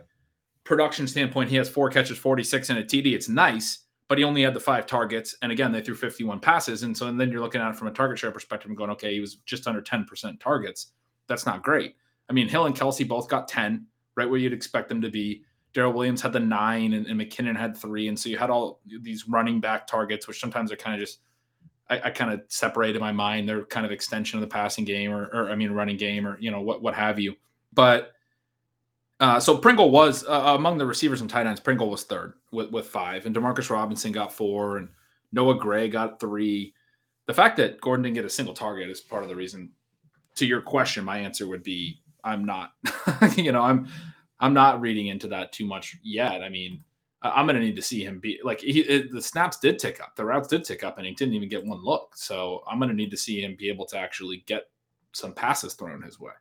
production 0.63 1.05
standpoint, 1.05 1.49
he 1.49 1.57
has 1.57 1.67
four 1.67 1.89
catches, 1.89 2.17
46 2.17 2.69
and 2.69 2.79
a 2.79 2.83
TD. 2.83 3.13
It's 3.13 3.27
nice, 3.27 3.79
but 4.07 4.17
he 4.17 4.23
only 4.23 4.41
had 4.41 4.53
the 4.53 4.59
five 4.59 4.85
targets. 4.85 5.35
And 5.41 5.51
again, 5.51 5.73
they 5.73 5.81
threw 5.81 5.95
51 5.95 6.39
passes. 6.39 6.83
And 6.83 6.97
so 6.97 7.07
and 7.07 7.19
then 7.19 7.29
you're 7.29 7.41
looking 7.41 7.59
at 7.59 7.69
it 7.69 7.75
from 7.75 7.89
a 7.89 7.91
target 7.91 8.17
share 8.17 8.31
perspective 8.31 8.69
and 8.69 8.77
going, 8.77 8.89
okay, 8.91 9.13
he 9.13 9.19
was 9.19 9.35
just 9.45 9.67
under 9.67 9.81
10% 9.81 10.39
targets. 10.39 10.93
That's 11.27 11.45
not 11.45 11.61
great. 11.61 11.95
I 12.29 12.33
mean, 12.33 12.47
Hill 12.47 12.67
and 12.67 12.75
Kelce 12.75 13.05
both 13.05 13.27
got 13.27 13.49
10, 13.49 13.85
right 14.15 14.29
where 14.29 14.39
you'd 14.39 14.53
expect 14.53 14.87
them 14.87 15.01
to 15.01 15.09
be. 15.09 15.43
Darrel 15.73 15.91
Williams 15.91 16.21
had 16.21 16.31
the 16.31 16.39
nine 16.39 16.93
and, 16.93 17.05
and, 17.05 17.19
McKinnon 17.19 17.57
had 17.57 17.75
three. 17.75 18.07
And 18.07 18.17
so 18.17 18.29
you 18.29 18.37
had 18.37 18.49
all 18.49 18.79
these 19.01 19.27
running 19.27 19.59
back 19.59 19.87
targets, 19.87 20.25
which 20.25 20.39
sometimes 20.39 20.71
are 20.71 20.77
kind 20.77 20.95
of 20.95 21.05
just, 21.05 21.19
I, 21.89 22.01
I 22.05 22.09
kind 22.09 22.33
of 22.33 22.41
separate 22.49 22.95
in 22.95 23.01
my 23.01 23.11
mind. 23.11 23.47
They're 23.47 23.65
kind 23.65 23.85
of 23.85 23.91
extension 23.91 24.37
of 24.37 24.41
the 24.41 24.53
passing 24.53 24.85
game 24.85 25.11
or, 25.11 25.25
or 25.33 25.49
I 25.49 25.55
mean, 25.55 25.71
running 25.71 25.97
game 25.97 26.27
or, 26.27 26.37
you 26.39 26.51
know, 26.51 26.61
what, 26.61 26.81
what 26.81 26.93
have 26.93 27.19
you. 27.19 27.35
But 27.73 28.13
uh, 29.19 29.39
so 29.39 29.57
Pringle 29.57 29.89
was 29.89 30.25
uh, 30.27 30.55
among 30.55 30.77
the 30.77 30.85
receivers 30.85 31.21
and 31.21 31.29
tight 31.29 31.47
ends. 31.47 31.59
Pringle 31.59 31.89
was 31.89 32.03
third 32.03 32.33
with, 32.51 32.71
with 32.71 32.87
five, 32.87 33.25
and 33.25 33.35
Demarcus 33.35 33.69
Robinson 33.69 34.11
got 34.11 34.31
four, 34.31 34.77
and 34.77 34.89
Noah 35.31 35.55
Gray 35.55 35.89
got 35.89 36.19
three. 36.19 36.73
The 37.25 37.33
fact 37.33 37.57
that 37.57 37.81
Gordon 37.81 38.03
didn't 38.03 38.15
get 38.15 38.25
a 38.25 38.29
single 38.29 38.53
target 38.53 38.89
is 38.89 39.01
part 39.01 39.23
of 39.23 39.29
the 39.29 39.35
reason. 39.35 39.71
To 40.35 40.45
your 40.45 40.61
question, 40.61 41.03
my 41.03 41.17
answer 41.17 41.47
would 41.47 41.63
be 41.63 41.99
I'm 42.23 42.45
not. 42.45 42.73
you 43.35 43.51
know, 43.51 43.61
I'm 43.61 43.87
I'm 44.39 44.53
not 44.53 44.81
reading 44.81 45.07
into 45.07 45.27
that 45.29 45.51
too 45.51 45.65
much 45.65 45.97
yet. 46.03 46.43
I 46.43 46.49
mean, 46.49 46.83
I'm 47.21 47.45
going 47.45 47.55
to 47.55 47.61
need 47.61 47.75
to 47.75 47.81
see 47.81 48.03
him 48.03 48.19
be 48.19 48.39
like 48.43 48.61
he, 48.61 48.81
it, 48.81 49.11
the 49.11 49.21
snaps 49.21 49.57
did 49.57 49.79
tick 49.79 49.99
up, 50.01 50.15
the 50.15 50.25
routes 50.25 50.47
did 50.47 50.63
tick 50.63 50.83
up, 50.83 50.97
and 50.97 51.07
he 51.07 51.13
didn't 51.13 51.33
even 51.33 51.49
get 51.49 51.65
one 51.65 51.83
look. 51.83 52.15
So 52.15 52.63
I'm 52.69 52.79
going 52.79 52.89
to 52.89 52.95
need 52.95 53.11
to 53.11 53.17
see 53.17 53.41
him 53.41 53.55
be 53.57 53.69
able 53.69 53.85
to 53.87 53.97
actually 53.97 54.43
get 54.45 54.69
some 55.13 55.33
passes 55.33 55.73
thrown 55.73 56.01
his 56.03 56.19
way. 56.19 56.31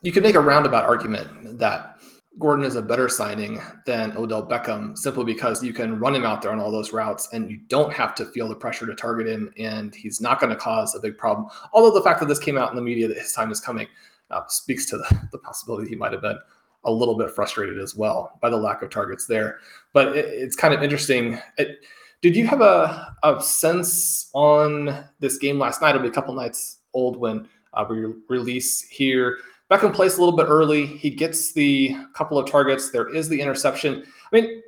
You 0.00 0.10
could 0.10 0.22
make 0.22 0.34
a 0.34 0.40
roundabout 0.40 0.84
argument 0.84 1.58
that 1.58 1.98
Gordon 2.38 2.64
is 2.64 2.76
a 2.76 2.82
better 2.82 3.08
signing 3.08 3.60
than 3.84 4.16
Odell 4.16 4.46
Beckham 4.46 4.96
simply 4.96 5.24
because 5.24 5.62
you 5.62 5.74
can 5.74 5.98
run 5.98 6.14
him 6.14 6.24
out 6.24 6.40
there 6.40 6.50
on 6.50 6.58
all 6.58 6.70
those 6.70 6.92
routes 6.92 7.28
and 7.32 7.50
you 7.50 7.58
don't 7.68 7.92
have 7.92 8.14
to 8.14 8.24
feel 8.24 8.48
the 8.48 8.54
pressure 8.54 8.86
to 8.86 8.94
target 8.94 9.26
him 9.26 9.52
and 9.58 9.94
he's 9.94 10.20
not 10.20 10.40
going 10.40 10.50
to 10.50 10.56
cause 10.56 10.94
a 10.94 11.00
big 11.00 11.18
problem. 11.18 11.46
Although 11.74 11.92
the 11.92 12.02
fact 12.02 12.20
that 12.20 12.26
this 12.26 12.38
came 12.38 12.56
out 12.56 12.70
in 12.70 12.76
the 12.76 12.82
media 12.82 13.06
that 13.06 13.18
his 13.18 13.32
time 13.32 13.52
is 13.52 13.60
coming 13.60 13.86
uh, 14.30 14.40
speaks 14.48 14.86
to 14.86 14.96
the, 14.96 15.28
the 15.30 15.38
possibility 15.38 15.90
he 15.90 15.94
might 15.94 16.12
have 16.12 16.22
been 16.22 16.38
a 16.84 16.90
little 16.90 17.16
bit 17.16 17.30
frustrated 17.30 17.78
as 17.78 17.94
well 17.94 18.38
by 18.40 18.50
the 18.50 18.56
lack 18.56 18.82
of 18.82 18.90
targets 18.90 19.26
there. 19.26 19.58
But 19.92 20.16
it, 20.16 20.26
it's 20.26 20.56
kind 20.56 20.74
of 20.74 20.82
interesting. 20.82 21.38
It, 21.58 21.80
did 22.20 22.36
you 22.36 22.46
have 22.46 22.60
a, 22.60 23.14
a 23.22 23.42
sense 23.42 24.30
on 24.32 25.04
this 25.20 25.38
game 25.38 25.58
last 25.58 25.80
night? 25.80 25.90
It'll 25.90 26.02
be 26.02 26.08
a 26.08 26.12
couple 26.12 26.34
nights 26.34 26.78
old 26.94 27.16
when 27.16 27.48
uh, 27.74 27.84
we 27.88 28.04
release 28.28 28.82
here 28.82 29.38
Beckham 29.72 29.94
plays 29.94 30.18
a 30.18 30.20
little 30.20 30.36
bit 30.36 30.48
early. 30.48 30.84
He 30.84 31.08
gets 31.08 31.52
the 31.52 31.96
couple 32.12 32.38
of 32.38 32.46
targets. 32.50 32.90
There 32.90 33.08
is 33.08 33.26
the 33.30 33.40
interception. 33.40 34.04
I 34.30 34.36
mean, 34.40 34.62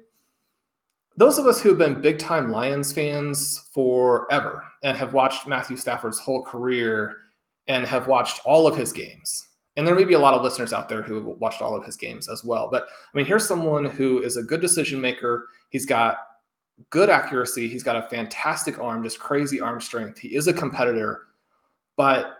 those 1.18 1.36
of 1.36 1.46
us 1.46 1.60
who 1.60 1.68
have 1.68 1.76
been 1.76 2.00
big 2.00 2.18
time 2.18 2.50
Lions 2.50 2.90
fans 2.90 3.68
forever 3.74 4.64
and 4.82 4.96
have 4.96 5.12
watched 5.12 5.46
Matthew 5.46 5.76
Stafford's 5.76 6.18
whole 6.18 6.42
career 6.42 7.18
and 7.66 7.86
have 7.86 8.06
watched 8.06 8.40
all 8.46 8.66
of 8.66 8.78
his 8.78 8.94
games, 8.94 9.46
and 9.76 9.86
there 9.86 9.94
may 9.94 10.04
be 10.04 10.14
a 10.14 10.18
lot 10.18 10.34
of 10.34 10.42
listeners 10.42 10.72
out 10.72 10.88
there 10.88 11.02
who 11.02 11.20
watched 11.38 11.62
all 11.62 11.76
of 11.76 11.84
his 11.84 11.96
games 11.96 12.28
as 12.28 12.44
well. 12.44 12.68
But 12.70 12.84
I 12.84 13.16
mean, 13.16 13.26
here's 13.26 13.46
someone 13.46 13.84
who 13.84 14.22
is 14.22 14.36
a 14.36 14.42
good 14.42 14.60
decision 14.60 15.00
maker. 15.00 15.48
He's 15.70 15.86
got 15.86 16.18
good 16.90 17.10
accuracy. 17.10 17.68
He's 17.68 17.82
got 17.82 17.96
a 17.96 18.08
fantastic 18.08 18.78
arm, 18.78 19.02
just 19.02 19.18
crazy 19.18 19.60
arm 19.60 19.80
strength. 19.80 20.18
He 20.18 20.34
is 20.34 20.48
a 20.48 20.52
competitor, 20.52 21.26
but 21.96 22.38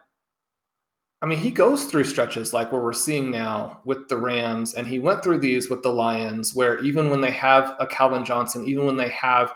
I 1.23 1.27
mean, 1.27 1.39
he 1.39 1.51
goes 1.51 1.85
through 1.87 2.05
stretches 2.05 2.53
like 2.53 2.71
where 2.71 2.83
we're 2.83 2.93
seeing 2.93 3.31
now 3.31 3.81
with 3.87 4.09
the 4.09 4.17
Rams, 4.17 4.75
and 4.75 4.87
he 4.87 4.99
went 4.99 5.25
through 5.25 5.39
these 5.39 5.71
with 5.71 5.83
the 5.83 5.91
Lions, 5.91 6.55
where 6.55 6.79
even 6.85 7.09
when 7.09 7.23
they 7.23 7.31
have 7.31 7.77
a 7.81 7.87
Calvin 7.87 8.27
Johnson, 8.27 8.67
even 8.67 8.85
when 8.85 8.99
they 8.99 9.09
have 9.09 9.55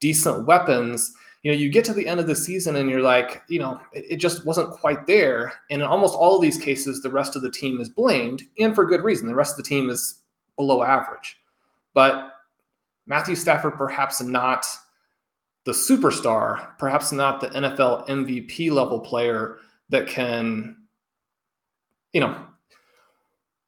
decent 0.00 0.44
weapons, 0.44 1.14
you 1.42 1.52
know, 1.52 1.56
you 1.56 1.70
get 1.70 1.84
to 1.86 1.92
the 1.92 2.06
end 2.06 2.20
of 2.20 2.26
the 2.26 2.34
season 2.34 2.76
and 2.76 2.90
you're 2.90 3.02
like, 3.02 3.42
you 3.48 3.58
know, 3.58 3.80
it, 3.92 4.04
it 4.10 4.16
just 4.16 4.44
wasn't 4.44 4.70
quite 4.70 5.06
there. 5.06 5.52
And 5.70 5.82
in 5.82 5.88
almost 5.88 6.14
all 6.14 6.36
of 6.36 6.42
these 6.42 6.58
cases, 6.58 7.00
the 7.00 7.10
rest 7.10 7.36
of 7.36 7.42
the 7.42 7.50
team 7.50 7.80
is 7.80 7.88
blamed, 7.88 8.42
and 8.58 8.74
for 8.74 8.84
good 8.84 9.02
reason. 9.02 9.28
The 9.28 9.34
rest 9.34 9.58
of 9.58 9.64
the 9.64 9.68
team 9.68 9.90
is 9.90 10.20
below 10.56 10.82
average. 10.82 11.36
But 11.94 12.32
Matthew 13.06 13.36
Stafford, 13.36 13.74
perhaps 13.74 14.20
not 14.20 14.66
the 15.64 15.72
superstar, 15.72 16.76
perhaps 16.78 17.12
not 17.12 17.40
the 17.40 17.48
NFL 17.48 18.08
MVP 18.08 18.70
level 18.70 19.00
player 19.00 19.58
that 19.90 20.06
can 20.06 20.76
you 22.12 22.20
know, 22.20 22.36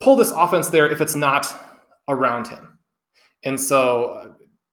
pull 0.00 0.16
this 0.16 0.30
offense 0.30 0.68
there 0.68 0.90
if 0.90 1.00
it's 1.00 1.14
not 1.14 1.46
around 2.08 2.48
him. 2.48 2.78
And 3.44 3.60
so, 3.60 4.04
uh, 4.04 4.28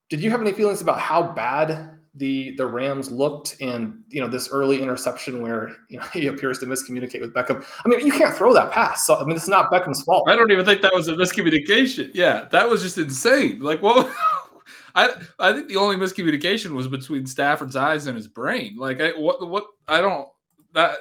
did 0.10 0.22
you 0.22 0.32
have 0.32 0.42
any 0.42 0.54
feelings 0.54 0.82
about 0.82 1.00
how 1.00 1.22
bad 1.22 1.97
the 2.18 2.56
the 2.56 2.66
Rams 2.66 3.12
looked 3.12 3.56
and 3.62 4.04
you 4.10 4.22
know 4.22 4.28
this 4.28 4.50
early 4.50 4.82
interception 4.82 5.42
where 5.42 5.76
you 5.90 5.98
know 5.98 6.04
he 6.14 6.28
appears 6.28 6.60
to 6.60 6.66
miscommunicate 6.66 7.22
with 7.22 7.34
Beckham? 7.34 7.66
I 7.86 7.90
mean, 7.90 8.06
you 8.06 8.12
can't 8.12 8.36
throw 8.36 8.54
that 8.54 8.72
pass. 8.72 9.06
So 9.06 9.16
I 9.16 9.24
mean, 9.24 9.36
it's 9.36 9.48
not 9.48 9.72
Beckham's 9.72 10.04
fault. 10.04 10.30
I 10.30 10.36
don't 10.36 10.52
even 10.52 10.66
think 10.66 10.82
that 10.82 10.94
was 10.94 11.08
a 11.08 11.14
miscommunication. 11.14 12.12
Yeah, 12.14 12.48
that 12.52 12.70
was 12.70 12.82
just 12.82 12.98
insane. 12.98 13.60
Like, 13.60 13.82
what? 13.82 14.12
I 14.96 15.14
I 15.40 15.54
think 15.54 15.68
the 15.68 15.78
only 15.78 15.96
miscommunication 15.96 16.72
was 16.72 16.88
between 16.88 17.26
Stafford's 17.26 17.76
eyes 17.76 18.08
and 18.08 18.18
his 18.18 18.28
brain. 18.28 18.76
Like, 18.78 19.00
I 19.00 19.12
what 19.12 19.48
what 19.48 19.66
I 19.88 20.02
don't 20.02 20.28
that 20.74 20.98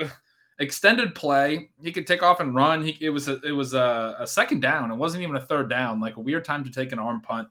extended 0.58 1.14
play. 1.14 1.70
He 1.80 1.92
could 1.92 2.06
take 2.06 2.22
off 2.22 2.40
and 2.40 2.54
run. 2.54 2.84
He, 2.84 2.96
it 3.00 3.10
was 3.10 3.28
a, 3.28 3.40
it 3.42 3.52
was 3.52 3.74
a, 3.74 4.16
a, 4.18 4.26
second 4.26 4.60
down. 4.60 4.90
It 4.90 4.96
wasn't 4.96 5.22
even 5.22 5.36
a 5.36 5.40
third 5.40 5.70
down. 5.70 6.00
Like 6.00 6.16
a 6.16 6.20
weird 6.20 6.44
time 6.44 6.64
to 6.64 6.70
take 6.70 6.92
an 6.92 6.98
arm 6.98 7.20
punt. 7.20 7.48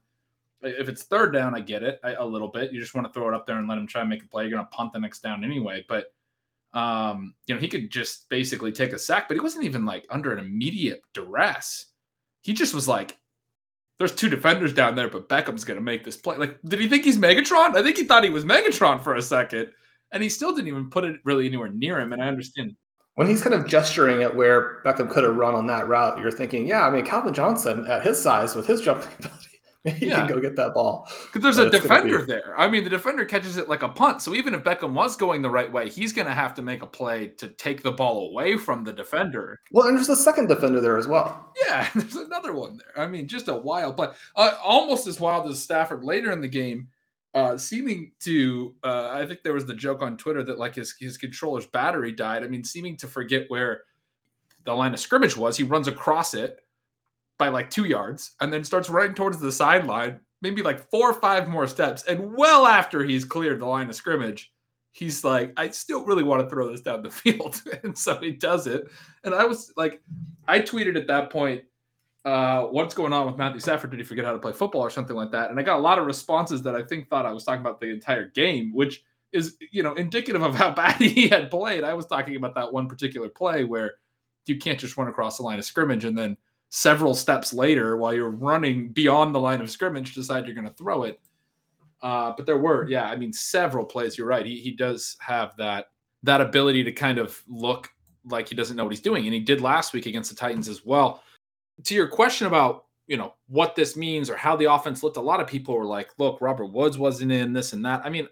If 0.61 0.89
it's 0.89 1.03
third 1.03 1.33
down, 1.33 1.55
I 1.55 1.59
get 1.59 1.83
it 1.83 1.99
a 2.03 2.25
little 2.25 2.47
bit. 2.47 2.71
You 2.71 2.79
just 2.79 2.95
want 2.95 3.07
to 3.07 3.13
throw 3.13 3.27
it 3.27 3.33
up 3.33 3.45
there 3.45 3.57
and 3.57 3.67
let 3.67 3.77
him 3.77 3.87
try 3.87 4.01
and 4.01 4.09
make 4.09 4.23
a 4.23 4.27
play. 4.27 4.43
You're 4.43 4.57
going 4.57 4.65
to 4.65 4.75
punt 4.75 4.93
the 4.93 4.99
next 4.99 5.21
down 5.21 5.43
anyway. 5.43 5.85
But 5.87 6.07
um, 6.73 7.33
you 7.45 7.55
know, 7.55 7.61
he 7.61 7.67
could 7.67 7.89
just 7.89 8.27
basically 8.29 8.71
take 8.71 8.93
a 8.93 8.99
sack. 8.99 9.27
But 9.27 9.35
he 9.35 9.41
wasn't 9.41 9.65
even 9.65 9.85
like 9.85 10.05
under 10.09 10.33
an 10.33 10.39
immediate 10.39 11.01
duress. 11.13 11.87
He 12.41 12.53
just 12.53 12.73
was 12.73 12.87
like, 12.87 13.17
"There's 13.99 14.15
two 14.15 14.29
defenders 14.29 14.73
down 14.73 14.95
there, 14.95 15.09
but 15.09 15.29
Beckham's 15.29 15.63
going 15.63 15.77
to 15.77 15.83
make 15.83 16.03
this 16.03 16.17
play." 16.17 16.37
Like, 16.37 16.59
did 16.63 16.79
he 16.79 16.89
think 16.89 17.03
he's 17.03 17.17
Megatron? 17.17 17.75
I 17.75 17.83
think 17.83 17.97
he 17.97 18.03
thought 18.03 18.23
he 18.23 18.29
was 18.29 18.45
Megatron 18.45 19.03
for 19.03 19.15
a 19.15 19.21
second 19.21 19.69
and 20.11 20.23
he 20.23 20.29
still 20.29 20.53
didn't 20.53 20.67
even 20.67 20.89
put 20.89 21.03
it 21.03 21.19
really 21.23 21.47
anywhere 21.47 21.69
near 21.69 21.99
him. 21.99 22.13
And 22.13 22.21
I 22.21 22.27
understand 22.27 22.75
when 23.15 23.27
he's 23.27 23.41
kind 23.41 23.55
of 23.55 23.67
gesturing 23.67 24.23
at 24.23 24.35
where 24.35 24.81
Beckham 24.83 25.09
could 25.09 25.23
have 25.23 25.35
run 25.35 25.55
on 25.55 25.67
that 25.67 25.87
route, 25.87 26.19
you're 26.19 26.31
thinking, 26.31 26.67
yeah, 26.67 26.85
I 26.85 26.89
mean, 26.89 27.05
Calvin 27.05 27.33
Johnson 27.33 27.85
at 27.87 28.03
his 28.03 28.21
size 28.21 28.55
with 28.55 28.67
his 28.67 28.81
jumping 28.81 29.11
ability, 29.19 29.56
he 29.97 30.07
yeah. 30.07 30.19
can 30.19 30.27
go 30.27 30.39
get 30.39 30.55
that 30.55 30.73
ball. 30.73 31.09
Because 31.25 31.41
there's 31.41 31.57
but 31.57 31.75
a 31.75 31.81
defender 31.81 32.19
be... 32.19 32.25
there. 32.25 32.59
I 32.59 32.67
mean, 32.67 32.83
the 32.83 32.89
defender 32.89 33.25
catches 33.25 33.57
it 33.57 33.69
like 33.69 33.83
a 33.83 33.89
punt. 33.89 34.21
So 34.21 34.33
even 34.35 34.53
if 34.53 34.63
Beckham 34.63 34.93
was 34.93 35.15
going 35.15 35.41
the 35.41 35.49
right 35.49 35.71
way, 35.71 35.89
he's 35.89 36.13
going 36.13 36.27
to 36.27 36.33
have 36.33 36.53
to 36.55 36.61
make 36.61 36.83
a 36.83 36.87
play 36.87 37.27
to 37.37 37.49
take 37.49 37.83
the 37.83 37.91
ball 37.91 38.29
away 38.29 38.57
from 38.57 38.83
the 38.83 38.93
defender. 38.93 39.59
Well, 39.71 39.87
and 39.87 39.97
there's 39.97 40.09
a 40.09 40.15
second 40.15 40.47
defender 40.47 40.81
there 40.81 40.97
as 40.97 41.07
well. 41.07 41.53
Yeah, 41.65 41.87
there's 41.95 42.15
another 42.15 42.53
one 42.53 42.77
there. 42.77 43.03
I 43.03 43.07
mean, 43.07 43.27
just 43.27 43.47
a 43.47 43.55
wild 43.55 43.97
play. 43.97 44.09
Uh, 44.35 44.53
almost 44.63 45.07
as 45.07 45.19
wild 45.19 45.49
as 45.49 45.61
Stafford 45.61 46.03
later 46.03 46.31
in 46.31 46.41
the 46.41 46.47
game 46.47 46.87
uh, 47.33 47.55
seeming 47.55 48.11
to 48.19 48.73
uh, 48.83 49.09
I 49.11 49.25
think 49.25 49.43
there 49.43 49.53
was 49.53 49.67
the 49.67 49.73
joke 49.75 50.01
on 50.01 50.17
Twitter 50.17 50.43
that 50.43 50.57
like 50.57 50.73
his 50.73 50.95
his 50.99 51.17
controller's 51.17 51.67
battery 51.67 52.11
died. 52.11 52.43
I 52.43 52.47
mean, 52.47 52.63
seeming 52.63 52.97
to 52.97 53.07
forget 53.07 53.45
where 53.49 53.83
the 54.63 54.73
line 54.73 54.93
of 54.93 54.99
scrimmage 54.99 55.37
was. 55.37 55.55
He 55.55 55.63
runs 55.63 55.87
across 55.87 56.33
it 56.33 56.61
by 57.37 57.49
like 57.49 57.69
two 57.69 57.85
yards 57.85 58.31
and 58.41 58.51
then 58.51 58.63
starts 58.63 58.89
running 58.89 59.13
towards 59.13 59.39
the 59.39 59.51
sideline 59.51 60.19
maybe 60.41 60.61
like 60.61 60.89
four 60.89 61.09
or 61.09 61.13
five 61.13 61.47
more 61.47 61.67
steps. 61.67 62.03
And 62.03 62.33
well 62.35 62.65
after 62.65 63.03
he's 63.03 63.25
cleared 63.25 63.59
the 63.59 63.65
line 63.65 63.89
of 63.89 63.95
scrimmage, 63.95 64.51
he's 64.91 65.23
like, 65.23 65.53
I 65.57 65.69
still 65.69 66.05
really 66.05 66.23
want 66.23 66.43
to 66.43 66.49
throw 66.49 66.71
this 66.71 66.81
down 66.81 67.03
the 67.03 67.11
field. 67.11 67.61
and 67.83 67.97
so 67.97 68.17
he 68.17 68.31
does 68.31 68.67
it. 68.67 68.89
And 69.23 69.33
I 69.33 69.45
was 69.45 69.71
like, 69.77 70.01
I 70.47 70.59
tweeted 70.59 70.95
at 70.95 71.07
that 71.07 71.29
point, 71.29 71.63
uh, 72.25 72.63
what's 72.63 72.93
going 72.93 73.13
on 73.13 73.25
with 73.25 73.37
Matthew 73.37 73.61
Stafford? 73.61 73.91
Did 73.91 73.99
he 73.99 74.05
forget 74.05 74.25
how 74.25 74.33
to 74.33 74.39
play 74.39 74.51
football 74.51 74.81
or 74.81 74.89
something 74.89 75.15
like 75.15 75.31
that? 75.31 75.49
And 75.49 75.59
I 75.59 75.63
got 75.63 75.77
a 75.77 75.81
lot 75.81 75.97
of 75.97 76.05
responses 76.05 76.61
that 76.63 76.75
I 76.75 76.83
think 76.83 77.09
thought 77.09 77.25
I 77.25 77.31
was 77.31 77.45
talking 77.45 77.61
about 77.61 77.79
the 77.79 77.87
entire 77.87 78.27
game, 78.29 78.73
which 78.73 79.01
is, 79.31 79.55
you 79.71 79.81
know, 79.81 79.93
indicative 79.93 80.41
of 80.41 80.53
how 80.53 80.71
bad 80.75 80.95
he 81.01 81.29
had 81.29 81.49
played. 81.49 81.83
I 81.83 81.93
was 81.93 82.05
talking 82.05 82.35
about 82.35 82.55
that 82.55 82.71
one 82.71 82.87
particular 82.87 83.29
play 83.29 83.63
where 83.63 83.93
you 84.45 84.57
can't 84.57 84.79
just 84.79 84.97
run 84.97 85.07
across 85.07 85.37
the 85.37 85.43
line 85.43 85.59
of 85.59 85.65
scrimmage 85.65 86.05
and 86.05 86.17
then 86.17 86.35
several 86.69 87.13
steps 87.13 87.53
later 87.53 87.97
while 87.97 88.13
you're 88.13 88.29
running 88.29 88.89
beyond 88.89 89.33
the 89.33 89.39
line 89.39 89.61
of 89.61 89.71
scrimmage 89.71 90.13
decide 90.13 90.45
you're 90.45 90.55
going 90.55 90.67
to 90.67 90.73
throw 90.73 91.03
it. 91.03 91.19
Uh, 92.01 92.33
but 92.35 92.45
there 92.45 92.57
were, 92.57 92.87
yeah, 92.87 93.05
I 93.05 93.15
mean, 93.15 93.33
several 93.33 93.85
plays. 93.85 94.17
You're 94.17 94.27
right. 94.27 94.45
He, 94.45 94.59
he 94.59 94.71
does 94.71 95.17
have 95.19 95.55
that 95.57 95.87
that 96.23 96.41
ability 96.41 96.83
to 96.83 96.91
kind 96.91 97.19
of 97.19 97.41
look 97.47 97.89
like 98.25 98.49
he 98.49 98.55
doesn't 98.55 98.75
know 98.75 98.83
what 98.83 98.91
he's 98.91 99.01
doing, 99.01 99.25
and 99.25 99.33
he 99.33 99.39
did 99.39 99.61
last 99.61 99.93
week 99.93 100.05
against 100.05 100.29
the 100.29 100.35
Titans 100.35 100.67
as 100.67 100.85
well 100.85 101.23
to 101.83 101.95
your 101.95 102.07
question 102.07 102.47
about 102.47 102.85
you 103.07 103.17
know 103.17 103.33
what 103.47 103.75
this 103.75 103.95
means 103.95 104.29
or 104.29 104.35
how 104.35 104.55
the 104.55 104.71
offense 104.71 105.01
looked, 105.01 105.17
a 105.17 105.21
lot 105.21 105.39
of 105.39 105.47
people 105.47 105.77
were 105.77 105.85
like, 105.85 106.09
"Look, 106.17 106.41
Robert 106.41 106.67
Woods 106.67 106.97
wasn't 106.97 107.31
in 107.31 107.53
this 107.53 107.73
and 107.73 107.85
that." 107.85 108.01
I 108.05 108.09
mean, 108.09 108.27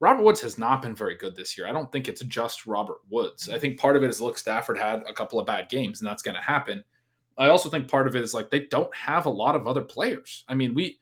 Robert 0.00 0.22
Woods 0.22 0.40
has 0.40 0.58
not 0.58 0.80
been 0.80 0.94
very 0.94 1.14
good 1.14 1.36
this 1.36 1.58
year. 1.58 1.66
I 1.66 1.72
don't 1.72 1.92
think 1.92 2.08
it's 2.08 2.22
just 2.22 2.66
Robert 2.66 3.00
Woods. 3.10 3.48
I 3.50 3.58
think 3.58 3.78
part 3.78 3.96
of 3.96 4.02
it 4.02 4.10
is 4.10 4.20
look, 4.20 4.38
Stafford 4.38 4.78
had 4.78 5.02
a 5.06 5.12
couple 5.12 5.38
of 5.38 5.46
bad 5.46 5.68
games, 5.68 6.00
and 6.00 6.08
that's 6.08 6.22
going 6.22 6.36
to 6.36 6.42
happen. 6.42 6.82
I 7.38 7.48
also 7.48 7.68
think 7.68 7.88
part 7.88 8.06
of 8.06 8.16
it 8.16 8.22
is 8.22 8.34
like 8.34 8.50
they 8.50 8.60
don't 8.66 8.94
have 8.94 9.26
a 9.26 9.30
lot 9.30 9.56
of 9.56 9.66
other 9.66 9.82
players. 9.82 10.44
I 10.48 10.54
mean, 10.54 10.74
we 10.74 10.98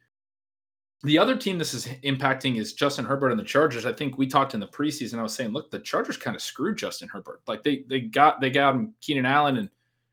the 1.03 1.19
other 1.19 1.37
team 1.37 1.59
this 1.59 1.73
is 1.73 1.87
impacting 2.05 2.59
is 2.59 2.75
Justin 2.75 3.07
Herbert 3.07 3.31
and 3.31 3.41
the 3.41 3.45
Chargers. 3.45 3.87
I 3.87 3.93
think 3.93 4.19
we 4.19 4.27
talked 4.27 4.55
in 4.55 4.61
the 4.61 4.67
preseason. 4.67 5.19
I 5.19 5.23
was 5.23 5.35
saying, 5.35 5.53
look, 5.53 5.71
the 5.71 5.79
Chargers 5.79 6.19
kind 6.19 6.37
of 6.37 6.43
screwed 6.43 6.77
Justin 6.77 7.09
Herbert. 7.09 7.41
Like 7.47 7.63
they 7.63 7.85
they 7.89 8.01
got 8.01 8.41
they 8.41 8.51
got 8.51 8.75
him 8.75 8.95
Keenan 9.01 9.27
Allen 9.27 9.57
and 9.57 9.71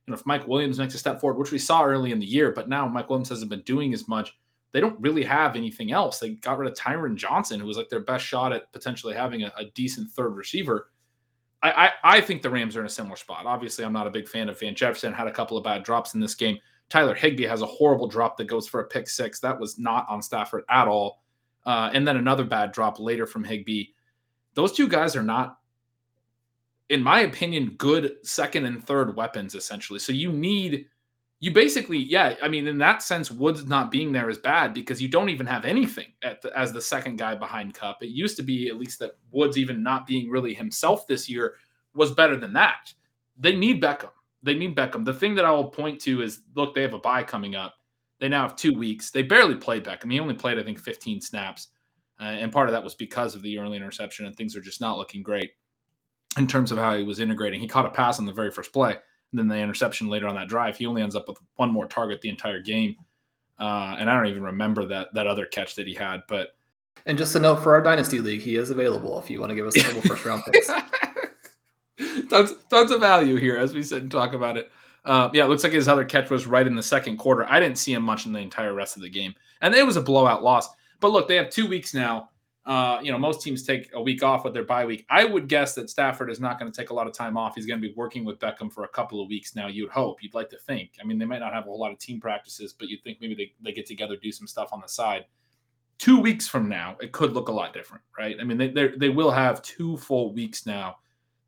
know, 0.07 0.15
if 0.15 0.25
Mike 0.25 0.47
Williams 0.47 0.79
makes 0.79 0.95
a 0.95 0.97
step 0.97 1.19
forward, 1.19 1.37
which 1.37 1.51
we 1.51 1.59
saw 1.59 1.83
early 1.83 2.11
in 2.11 2.19
the 2.19 2.25
year, 2.25 2.51
but 2.51 2.69
now 2.69 2.87
Mike 2.87 3.09
Williams 3.09 3.29
hasn't 3.29 3.49
been 3.49 3.61
doing 3.61 3.93
as 3.93 4.07
much. 4.07 4.37
They 4.71 4.79
don't 4.79 4.99
really 4.99 5.23
have 5.23 5.55
anything 5.55 5.91
else. 5.91 6.19
They 6.19 6.31
got 6.31 6.57
rid 6.57 6.69
of 6.69 6.77
Tyron 6.77 7.15
Johnson, 7.15 7.59
who 7.59 7.67
was 7.67 7.77
like 7.77 7.89
their 7.89 8.01
best 8.01 8.25
shot 8.25 8.53
at 8.53 8.71
potentially 8.73 9.13
having 9.13 9.43
a, 9.43 9.51
a 9.57 9.65
decent 9.75 10.11
third 10.11 10.35
receiver. 10.35 10.89
I, 11.63 11.71
I, 11.71 12.17
I 12.17 12.21
think 12.21 12.41
the 12.41 12.49
Rams 12.49 12.75
are 12.75 12.81
in 12.81 12.85
a 12.85 12.89
similar 12.89 13.15
spot. 13.15 13.45
Obviously, 13.45 13.83
I'm 13.83 13.93
not 13.93 14.07
a 14.07 14.11
big 14.11 14.27
fan 14.27 14.49
of 14.49 14.59
Van 14.59 14.75
Jefferson. 14.75 15.13
Had 15.13 15.27
a 15.27 15.31
couple 15.31 15.57
of 15.57 15.63
bad 15.63 15.83
drops 15.83 16.13
in 16.13 16.19
this 16.19 16.35
game. 16.35 16.57
Tyler 16.89 17.15
Higbee 17.15 17.45
has 17.45 17.61
a 17.61 17.65
horrible 17.65 18.07
drop 18.07 18.37
that 18.37 18.45
goes 18.45 18.67
for 18.67 18.81
a 18.81 18.87
pick 18.87 19.09
six. 19.09 19.39
That 19.39 19.59
was 19.59 19.77
not 19.77 20.05
on 20.07 20.21
Stafford 20.21 20.63
at 20.69 20.87
all. 20.87 21.21
Uh, 21.65 21.89
and 21.93 22.07
then 22.07 22.17
another 22.17 22.45
bad 22.45 22.71
drop 22.71 22.99
later 22.99 23.25
from 23.25 23.43
Higbee. 23.43 23.85
Those 24.53 24.71
two 24.71 24.87
guys 24.87 25.15
are 25.15 25.23
not 25.23 25.57
in 26.89 27.03
my 27.03 27.21
opinion, 27.21 27.75
good 27.77 28.15
second 28.23 28.65
and 28.65 28.85
third 28.85 29.15
weapons 29.15 29.55
essentially. 29.55 29.99
So 29.99 30.13
you 30.13 30.31
need 30.31 30.87
you 31.39 31.51
basically, 31.51 31.99
yeah, 31.99 32.35
I 32.41 32.47
mean, 32.47 32.67
in 32.67 32.79
that 32.79 33.03
sense, 33.03 33.29
Woods 33.29 33.65
not 33.67 33.91
being 33.91 34.11
there 34.11 34.29
is 34.29 34.39
bad 34.39 34.73
because 34.73 35.01
you 35.01 35.07
don't 35.07 35.29
even 35.29 35.45
have 35.45 35.65
anything 35.65 36.07
the, 36.21 36.51
as 36.55 36.73
the 36.73 36.81
second 36.81 37.17
guy 37.17 37.35
behind 37.35 37.75
Kupp. 37.75 38.01
It 38.01 38.09
used 38.09 38.37
to 38.37 38.43
be 38.43 38.69
at 38.69 38.77
least 38.77 38.99
that 38.99 39.17
Woods 39.31 39.57
even 39.57 39.83
not 39.83 40.07
being 40.07 40.29
really 40.29 40.53
himself 40.53 41.05
this 41.05 41.29
year 41.29 41.55
was 41.93 42.11
better 42.11 42.37
than 42.37 42.53
that. 42.53 42.91
They 43.37 43.55
need 43.55 43.81
Beckham. 43.81 44.09
They 44.41 44.55
need 44.55 44.75
Beckham. 44.75 45.05
The 45.05 45.13
thing 45.13 45.35
that 45.35 45.45
I 45.45 45.51
will 45.51 45.69
point 45.69 46.01
to 46.01 46.23
is 46.23 46.41
look, 46.55 46.73
they 46.73 46.81
have 46.81 46.93
a 46.93 46.99
bye 46.99 47.23
coming 47.23 47.55
up. 47.55 47.75
They 48.19 48.29
now 48.29 48.41
have 48.41 48.55
two 48.55 48.75
weeks. 48.75 49.11
They 49.11 49.21
barely 49.21 49.55
played 49.55 49.83
Beckham. 49.83 50.11
He 50.11 50.19
only 50.19 50.33
played, 50.33 50.57
I 50.57 50.63
think, 50.63 50.79
15 50.79 51.21
snaps. 51.21 51.67
Uh, 52.19 52.23
and 52.23 52.51
part 52.51 52.67
of 52.67 52.73
that 52.73 52.83
was 52.83 52.95
because 52.95 53.35
of 53.35 53.43
the 53.43 53.59
early 53.59 53.77
interception, 53.77 54.25
and 54.25 54.35
things 54.35 54.55
are 54.55 54.61
just 54.61 54.81
not 54.81 54.97
looking 54.97 55.21
great 55.21 55.51
in 56.37 56.47
terms 56.47 56.71
of 56.71 56.79
how 56.79 56.97
he 56.97 57.03
was 57.03 57.19
integrating. 57.19 57.59
He 57.59 57.67
caught 57.67 57.85
a 57.85 57.91
pass 57.91 58.17
on 58.17 58.25
the 58.25 58.33
very 58.33 58.49
first 58.49 58.73
play, 58.73 58.95
and 59.31 59.39
then 59.39 59.47
the 59.47 59.57
interception 59.57 60.07
later 60.07 60.27
on 60.27 60.35
that 60.35 60.47
drive. 60.47 60.77
He 60.77 60.85
only 60.85 61.01
ends 61.01 61.15
up 61.15 61.27
with 61.27 61.37
one 61.55 61.71
more 61.71 61.87
target 61.87 62.21
the 62.21 62.29
entire 62.29 62.61
game, 62.61 62.95
uh, 63.59 63.95
and 63.99 64.09
I 64.09 64.15
don't 64.15 64.27
even 64.27 64.43
remember 64.43 64.85
that 64.87 65.13
that 65.13 65.27
other 65.27 65.45
catch 65.45 65.75
that 65.75 65.87
he 65.87 65.93
had. 65.93 66.23
But 66.27 66.55
and 67.05 67.17
just 67.17 67.35
a 67.35 67.39
note 67.39 67.63
for 67.63 67.73
our 67.75 67.81
dynasty 67.81 68.19
league, 68.19 68.41
he 68.41 68.55
is 68.55 68.69
available 68.69 69.19
if 69.19 69.29
you 69.29 69.39
want 69.39 69.49
to 69.49 69.55
give 69.55 69.67
us 69.67 69.75
a 69.75 69.83
couple 69.83 70.01
first 70.01 70.25
round 70.25 70.43
picks. 70.45 70.67
tons, 72.29 72.53
tons 72.69 72.91
of 72.91 72.99
value 72.99 73.35
here 73.35 73.57
as 73.57 73.73
we 73.73 73.83
sit 73.83 74.01
and 74.01 74.11
talk 74.11 74.33
about 74.33 74.57
it. 74.57 74.71
Uh, 75.05 75.29
yeah, 75.33 75.45
it 75.45 75.47
looks 75.47 75.63
like 75.63 75.73
his 75.73 75.87
other 75.87 76.03
catch 76.03 76.29
was 76.29 76.45
right 76.47 76.67
in 76.67 76.75
the 76.75 76.83
second 76.83 77.17
quarter. 77.17 77.45
I 77.49 77.59
didn't 77.59 77.77
see 77.77 77.93
him 77.93 78.03
much 78.03 78.25
in 78.25 78.33
the 78.33 78.39
entire 78.39 78.73
rest 78.73 78.97
of 78.97 79.01
the 79.01 79.09
game, 79.09 79.33
and 79.61 79.73
it 79.73 79.85
was 79.85 79.95
a 79.95 80.01
blowout 80.01 80.43
loss. 80.43 80.67
But 80.99 81.11
look, 81.11 81.27
they 81.27 81.35
have 81.35 81.49
two 81.49 81.67
weeks 81.67 81.93
now 81.93 82.29
uh, 82.67 82.99
you 83.01 83.13
know, 83.13 83.17
most 83.17 83.41
teams 83.41 83.63
take 83.63 83.89
a 83.93 84.01
week 84.01 84.21
off 84.21 84.43
with 84.43 84.53
their 84.53 84.65
bye 84.65 84.85
week. 84.85 85.05
I 85.09 85.23
would 85.23 85.47
guess 85.47 85.73
that 85.75 85.89
Stafford 85.89 86.29
is 86.29 86.41
not 86.41 86.59
going 86.59 86.69
to 86.69 86.75
take 86.75 86.89
a 86.89 86.93
lot 86.93 87.07
of 87.07 87.13
time 87.13 87.37
off. 87.37 87.55
He's 87.55 87.65
going 87.65 87.81
to 87.81 87.87
be 87.87 87.93
working 87.95 88.25
with 88.25 88.39
Beckham 88.39 88.71
for 88.71 88.83
a 88.83 88.89
couple 88.89 89.21
of 89.21 89.29
weeks 89.29 89.55
now. 89.55 89.67
You'd 89.67 89.89
hope, 89.89 90.21
you'd 90.21 90.33
like 90.33 90.49
to 90.49 90.57
think. 90.57 90.91
I 91.01 91.05
mean, 91.05 91.17
they 91.17 91.23
might 91.23 91.39
not 91.39 91.53
have 91.53 91.63
a 91.63 91.67
whole 91.67 91.79
lot 91.79 91.93
of 91.93 91.97
team 91.97 92.19
practices, 92.19 92.73
but 92.77 92.89
you'd 92.89 93.01
think 93.03 93.19
maybe 93.21 93.35
they, 93.35 93.53
they 93.63 93.71
get 93.71 93.85
together, 93.85 94.17
do 94.17 94.33
some 94.33 94.47
stuff 94.47 94.73
on 94.73 94.81
the 94.81 94.87
side. 94.89 95.25
Two 95.97 96.19
weeks 96.19 96.45
from 96.45 96.67
now, 96.67 96.97
it 96.99 97.13
could 97.13 97.31
look 97.31 97.47
a 97.47 97.53
lot 97.53 97.73
different, 97.73 98.03
right? 98.19 98.35
I 98.39 98.43
mean, 98.43 98.57
they 98.57 98.67
they 98.67 99.09
will 99.09 99.31
have 99.31 99.61
two 99.63 99.97
full 99.97 100.33
weeks 100.33 100.65
now 100.65 100.97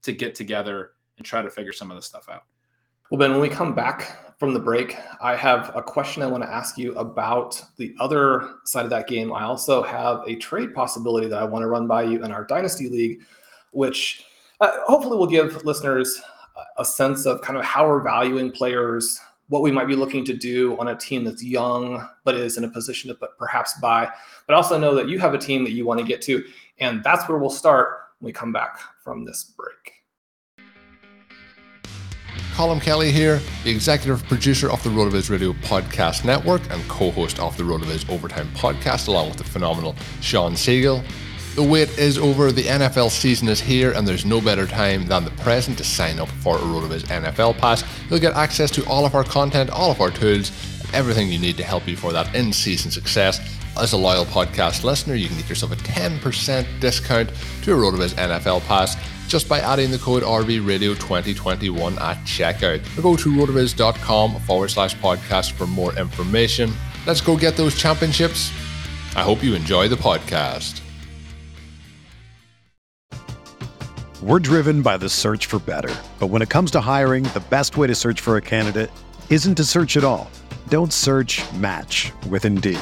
to 0.03 0.13
get 0.13 0.33
together 0.33 0.93
and 1.17 1.25
try 1.25 1.41
to 1.41 1.49
figure 1.51 1.73
some 1.73 1.91
of 1.91 1.97
this 1.97 2.05
stuff 2.05 2.29
out. 2.29 2.45
Well, 3.11 3.19
Ben, 3.19 3.31
when 3.31 3.41
we 3.41 3.49
come 3.49 3.75
back 3.75 4.28
from 4.39 4.53
the 4.53 4.59
break, 4.59 4.95
I 5.21 5.35
have 5.35 5.75
a 5.75 5.83
question 5.83 6.23
I 6.23 6.27
want 6.27 6.43
to 6.43 6.49
ask 6.49 6.77
you 6.77 6.95
about 6.95 7.61
the 7.75 7.93
other 7.99 8.55
side 8.63 8.85
of 8.85 8.89
that 8.89 9.07
game. 9.07 9.33
I 9.33 9.43
also 9.43 9.83
have 9.83 10.21
a 10.25 10.35
trade 10.35 10.73
possibility 10.73 11.27
that 11.27 11.37
I 11.37 11.43
want 11.43 11.63
to 11.63 11.67
run 11.67 11.87
by 11.87 12.03
you 12.03 12.23
in 12.23 12.31
our 12.31 12.45
Dynasty 12.45 12.87
League, 12.87 13.21
which 13.71 14.23
uh, 14.61 14.71
hopefully 14.85 15.17
will 15.17 15.27
give 15.27 15.65
listeners 15.65 16.21
a 16.77 16.85
sense 16.85 17.25
of 17.25 17.41
kind 17.41 17.59
of 17.59 17.65
how 17.65 17.85
we're 17.85 18.01
valuing 18.01 18.49
players, 18.49 19.19
what 19.49 19.61
we 19.61 19.71
might 19.71 19.87
be 19.87 19.95
looking 19.95 20.23
to 20.23 20.33
do 20.33 20.79
on 20.79 20.87
a 20.87 20.95
team 20.95 21.25
that's 21.25 21.43
young 21.43 22.07
but 22.23 22.35
is 22.35 22.57
in 22.57 22.63
a 22.63 22.69
position 22.69 23.09
to 23.09 23.27
perhaps 23.37 23.77
buy. 23.81 24.09
But 24.47 24.55
also 24.55 24.79
know 24.79 24.95
that 24.95 25.09
you 25.09 25.19
have 25.19 25.33
a 25.33 25.37
team 25.37 25.65
that 25.65 25.71
you 25.71 25.85
want 25.85 25.99
to 25.99 26.05
get 26.05 26.21
to, 26.23 26.45
and 26.79 27.03
that's 27.03 27.27
where 27.27 27.37
we'll 27.37 27.49
start 27.49 28.03
when 28.19 28.27
we 28.27 28.33
come 28.33 28.53
back 28.53 28.79
from 29.03 29.25
this 29.25 29.43
break. 29.43 29.98
Colm 32.59 32.81
Kelly 32.81 33.09
here, 33.09 33.39
the 33.63 33.71
executive 33.71 34.21
producer 34.25 34.69
of 34.69 34.83
the 34.83 34.89
RotoViz 34.89 35.29
Radio 35.29 35.53
Podcast 35.53 36.25
Network 36.25 36.61
and 36.69 36.85
co 36.89 37.09
host 37.09 37.39
of 37.39 37.55
the 37.55 37.63
RotoViz 37.63 38.09
Overtime 38.09 38.49
Podcast, 38.49 39.07
along 39.07 39.29
with 39.29 39.37
the 39.37 39.45
phenomenal 39.45 39.95
Shawn 40.19 40.55
Siegele. 40.55 41.01
The 41.55 41.63
wait 41.63 41.87
is 41.97 42.17
over, 42.17 42.51
the 42.51 42.63
NFL 42.63 43.11
season 43.11 43.47
is 43.47 43.61
here, 43.61 43.93
and 43.93 44.05
there's 44.05 44.25
no 44.25 44.41
better 44.41 44.67
time 44.67 45.07
than 45.07 45.23
the 45.23 45.31
present 45.31 45.77
to 45.77 45.85
sign 45.85 46.19
up 46.19 46.27
for 46.27 46.57
a 46.57 46.59
RotoViz 46.59 47.03
NFL 47.03 47.57
Pass. 47.59 47.85
You'll 48.09 48.19
get 48.19 48.33
access 48.33 48.69
to 48.71 48.85
all 48.87 49.05
of 49.05 49.15
our 49.15 49.23
content, 49.23 49.69
all 49.69 49.89
of 49.89 50.01
our 50.01 50.11
tools, 50.11 50.51
everything 50.93 51.31
you 51.31 51.39
need 51.39 51.55
to 51.55 51.63
help 51.63 51.87
you 51.87 51.95
for 51.95 52.11
that 52.11 52.35
in 52.35 52.51
season 52.51 52.91
success. 52.91 53.39
As 53.77 53.93
a 53.93 53.97
loyal 53.97 54.25
podcast 54.25 54.83
listener, 54.83 55.15
you 55.15 55.29
can 55.29 55.37
get 55.37 55.47
yourself 55.47 55.71
a 55.71 55.77
10% 55.77 56.81
discount 56.81 57.31
to 57.61 57.71
a 57.71 57.77
RotoViz 57.77 58.15
NFL 58.15 58.59
Pass 58.65 58.97
just 59.29 59.47
by 59.47 59.59
adding 59.59 59.91
the 59.91 59.97
code 59.99 60.23
RVRadio2021 60.23 62.01
at 62.01 62.17
checkout. 62.25 62.97
Or 62.97 63.01
go 63.01 63.15
to 63.15 63.29
rotoviz.com 63.31 64.39
forward 64.41 64.69
slash 64.69 64.95
podcast 64.97 65.53
for 65.53 65.67
more 65.67 65.97
information. 65.97 66.71
Let's 67.05 67.21
go 67.21 67.37
get 67.37 67.55
those 67.55 67.75
championships. 67.75 68.51
I 69.15 69.21
hope 69.21 69.43
you 69.43 69.55
enjoy 69.55 69.87
the 69.87 69.95
podcast. 69.95 70.81
We're 74.21 74.39
driven 74.39 74.81
by 74.81 74.97
the 74.97 75.07
search 75.07 75.45
for 75.45 75.59
better. 75.59 75.95
But 76.19 76.27
when 76.27 76.41
it 76.41 76.49
comes 76.49 76.71
to 76.71 76.81
hiring, 76.81 77.23
the 77.23 77.43
best 77.49 77.77
way 77.77 77.87
to 77.87 77.95
search 77.95 78.19
for 78.19 78.35
a 78.35 78.41
candidate 78.41 78.91
isn't 79.29 79.55
to 79.55 79.63
search 79.63 79.95
at 79.95 80.03
all. 80.03 80.29
Don't 80.67 80.91
search 80.91 81.41
match 81.53 82.11
with 82.29 82.43
Indeed. 82.43 82.81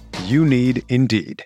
You 0.27 0.45
need 0.45 0.83
Indeed. 0.87 1.45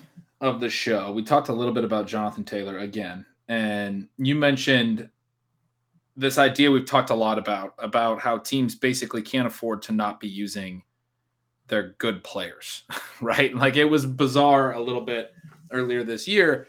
of 0.41 0.59
the 0.59 0.69
show, 0.69 1.11
we 1.11 1.23
talked 1.23 1.49
a 1.49 1.53
little 1.53 1.73
bit 1.73 1.83
about 1.83 2.07
Jonathan 2.07 2.43
Taylor 2.43 2.79
again, 2.79 3.25
and 3.47 4.07
you 4.17 4.35
mentioned 4.35 5.09
this 6.17 6.37
idea 6.37 6.69
we've 6.69 6.85
talked 6.85 7.09
a 7.09 7.15
lot 7.15 7.37
about 7.37 7.73
about 7.77 8.19
how 8.19 8.37
teams 8.37 8.75
basically 8.75 9.21
can't 9.21 9.47
afford 9.47 9.81
to 9.83 9.93
not 9.93 10.19
be 10.19 10.27
using 10.27 10.83
their 11.67 11.95
good 11.99 12.23
players, 12.23 12.83
right? 13.21 13.55
Like 13.55 13.75
it 13.77 13.85
was 13.85 14.05
bizarre 14.05 14.73
a 14.73 14.81
little 14.81 15.01
bit 15.01 15.33
earlier 15.71 16.03
this 16.03 16.27
year 16.27 16.67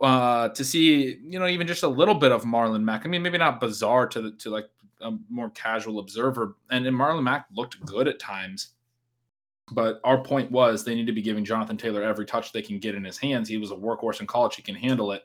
uh, 0.00 0.50
to 0.50 0.64
see, 0.64 1.18
you 1.24 1.38
know, 1.38 1.46
even 1.46 1.66
just 1.66 1.82
a 1.82 1.88
little 1.88 2.14
bit 2.14 2.32
of 2.32 2.44
Marlon 2.44 2.82
Mack. 2.82 3.04
I 3.04 3.08
mean, 3.08 3.22
maybe 3.22 3.38
not 3.38 3.58
bizarre 3.60 4.06
to 4.08 4.20
the, 4.20 4.30
to 4.32 4.50
like 4.50 4.68
a 5.00 5.12
more 5.30 5.50
casual 5.50 5.98
observer, 5.98 6.56
and, 6.70 6.86
and 6.86 6.96
Marlon 6.96 7.22
Mack 7.22 7.46
looked 7.54 7.84
good 7.84 8.06
at 8.06 8.18
times. 8.18 8.70
But 9.72 10.00
our 10.04 10.22
point 10.22 10.50
was 10.50 10.84
they 10.84 10.94
need 10.94 11.06
to 11.06 11.12
be 11.12 11.22
giving 11.22 11.44
Jonathan 11.44 11.76
Taylor 11.76 12.02
every 12.02 12.26
touch 12.26 12.52
they 12.52 12.62
can 12.62 12.78
get 12.78 12.94
in 12.94 13.04
his 13.04 13.18
hands. 13.18 13.48
He 13.48 13.56
was 13.56 13.70
a 13.70 13.76
workhorse 13.76 14.20
in 14.20 14.26
college; 14.26 14.56
he 14.56 14.62
can 14.62 14.74
handle 14.74 15.12
it. 15.12 15.22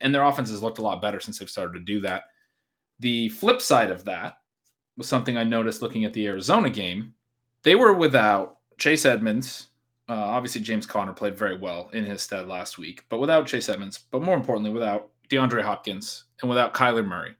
And 0.00 0.14
their 0.14 0.24
offense 0.24 0.50
has 0.50 0.62
looked 0.62 0.78
a 0.78 0.82
lot 0.82 1.00
better 1.00 1.20
since 1.20 1.38
they've 1.38 1.48
started 1.48 1.74
to 1.74 1.84
do 1.84 2.00
that. 2.00 2.24
The 2.98 3.28
flip 3.30 3.60
side 3.60 3.90
of 3.90 4.04
that 4.04 4.38
was 4.96 5.08
something 5.08 5.36
I 5.36 5.44
noticed 5.44 5.82
looking 5.82 6.04
at 6.04 6.12
the 6.12 6.26
Arizona 6.26 6.70
game. 6.70 7.14
They 7.62 7.74
were 7.74 7.92
without 7.92 8.58
Chase 8.78 9.04
Edmonds. 9.04 9.68
Uh, 10.08 10.14
obviously, 10.14 10.60
James 10.60 10.86
Conner 10.86 11.12
played 11.12 11.36
very 11.36 11.56
well 11.56 11.90
in 11.92 12.04
his 12.04 12.22
stead 12.22 12.46
last 12.46 12.78
week, 12.78 13.04
but 13.08 13.18
without 13.18 13.46
Chase 13.46 13.68
Edmonds, 13.68 14.04
but 14.10 14.22
more 14.22 14.36
importantly, 14.36 14.70
without 14.70 15.10
DeAndre 15.28 15.62
Hopkins 15.62 16.24
and 16.40 16.48
without 16.48 16.74
Kyler 16.74 17.06
Murray. 17.06 17.34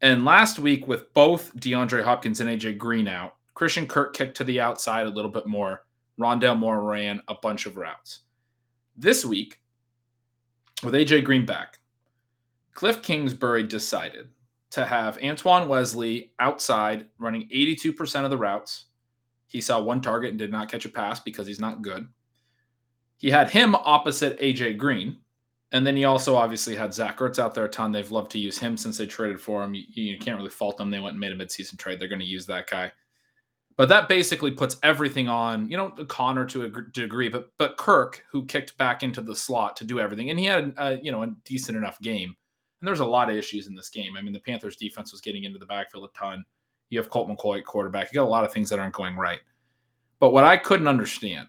And 0.00 0.24
last 0.24 0.58
week, 0.58 0.86
with 0.88 1.12
both 1.14 1.54
DeAndre 1.56 2.02
Hopkins 2.02 2.40
and 2.40 2.50
AJ 2.50 2.78
Green 2.78 3.08
out, 3.08 3.35
Christian 3.56 3.88
Kirk 3.88 4.14
kicked 4.14 4.36
to 4.36 4.44
the 4.44 4.60
outside 4.60 5.06
a 5.06 5.10
little 5.10 5.30
bit 5.30 5.46
more. 5.46 5.86
Rondale 6.20 6.58
Moore 6.58 6.82
ran 6.82 7.22
a 7.28 7.34
bunch 7.34 7.64
of 7.64 7.78
routes. 7.78 8.20
This 8.98 9.24
week, 9.24 9.60
with 10.82 10.92
AJ 10.92 11.24
Green 11.24 11.46
back, 11.46 11.78
Cliff 12.74 13.00
Kingsbury 13.00 13.62
decided 13.62 14.28
to 14.72 14.84
have 14.84 15.18
Antoine 15.24 15.68
Wesley 15.68 16.32
outside 16.38 17.06
running 17.18 17.48
82% 17.48 18.24
of 18.24 18.30
the 18.30 18.36
routes. 18.36 18.84
He 19.46 19.62
saw 19.62 19.80
one 19.80 20.02
target 20.02 20.30
and 20.30 20.38
did 20.38 20.52
not 20.52 20.70
catch 20.70 20.84
a 20.84 20.90
pass 20.90 21.20
because 21.20 21.46
he's 21.46 21.58
not 21.58 21.80
good. 21.80 22.06
He 23.16 23.30
had 23.30 23.48
him 23.48 23.74
opposite 23.74 24.38
AJ 24.38 24.76
Green. 24.76 25.16
And 25.72 25.86
then 25.86 25.96
he 25.96 26.04
also 26.04 26.36
obviously 26.36 26.76
had 26.76 26.92
Zach 26.92 27.16
Ertz 27.18 27.38
out 27.38 27.54
there 27.54 27.64
a 27.64 27.70
ton. 27.70 27.90
They've 27.90 28.10
loved 28.10 28.30
to 28.32 28.38
use 28.38 28.58
him 28.58 28.76
since 28.76 28.98
they 28.98 29.06
traded 29.06 29.40
for 29.40 29.64
him. 29.64 29.72
You, 29.72 29.84
you 29.88 30.18
can't 30.18 30.36
really 30.36 30.50
fault 30.50 30.76
them. 30.76 30.90
They 30.90 31.00
went 31.00 31.14
and 31.14 31.20
made 31.20 31.32
a 31.32 31.36
midseason 31.36 31.78
trade. 31.78 31.98
They're 31.98 32.06
going 32.06 32.20
to 32.20 32.26
use 32.26 32.44
that 32.46 32.68
guy. 32.68 32.92
But 33.76 33.90
that 33.90 34.08
basically 34.08 34.50
puts 34.50 34.78
everything 34.82 35.28
on, 35.28 35.68
you 35.68 35.76
know, 35.76 35.90
Conner 36.08 36.46
to 36.46 36.64
a 36.64 36.68
degree, 36.92 37.28
but 37.28 37.50
but 37.58 37.76
Kirk, 37.76 38.24
who 38.30 38.46
kicked 38.46 38.76
back 38.78 39.02
into 39.02 39.20
the 39.20 39.36
slot 39.36 39.76
to 39.76 39.84
do 39.84 40.00
everything, 40.00 40.30
and 40.30 40.38
he 40.38 40.46
had, 40.46 40.72
a, 40.78 40.98
you 41.02 41.12
know, 41.12 41.22
a 41.22 41.34
decent 41.44 41.76
enough 41.76 42.00
game. 42.00 42.34
And 42.80 42.88
there's 42.88 43.00
a 43.00 43.06
lot 43.06 43.28
of 43.28 43.36
issues 43.36 43.66
in 43.66 43.74
this 43.74 43.90
game. 43.90 44.16
I 44.16 44.22
mean, 44.22 44.32
the 44.32 44.40
Panthers 44.40 44.76
defense 44.76 45.12
was 45.12 45.20
getting 45.20 45.44
into 45.44 45.58
the 45.58 45.66
backfield 45.66 46.08
a 46.08 46.18
ton. 46.18 46.44
You 46.88 46.98
have 46.98 47.10
Colt 47.10 47.28
McCoy 47.28 47.58
at 47.58 47.66
quarterback. 47.66 48.12
You 48.12 48.20
got 48.20 48.26
a 48.26 48.28
lot 48.28 48.44
of 48.44 48.52
things 48.52 48.70
that 48.70 48.78
aren't 48.78 48.94
going 48.94 49.16
right. 49.16 49.40
But 50.20 50.32
what 50.32 50.44
I 50.44 50.56
couldn't 50.56 50.88
understand, 50.88 51.48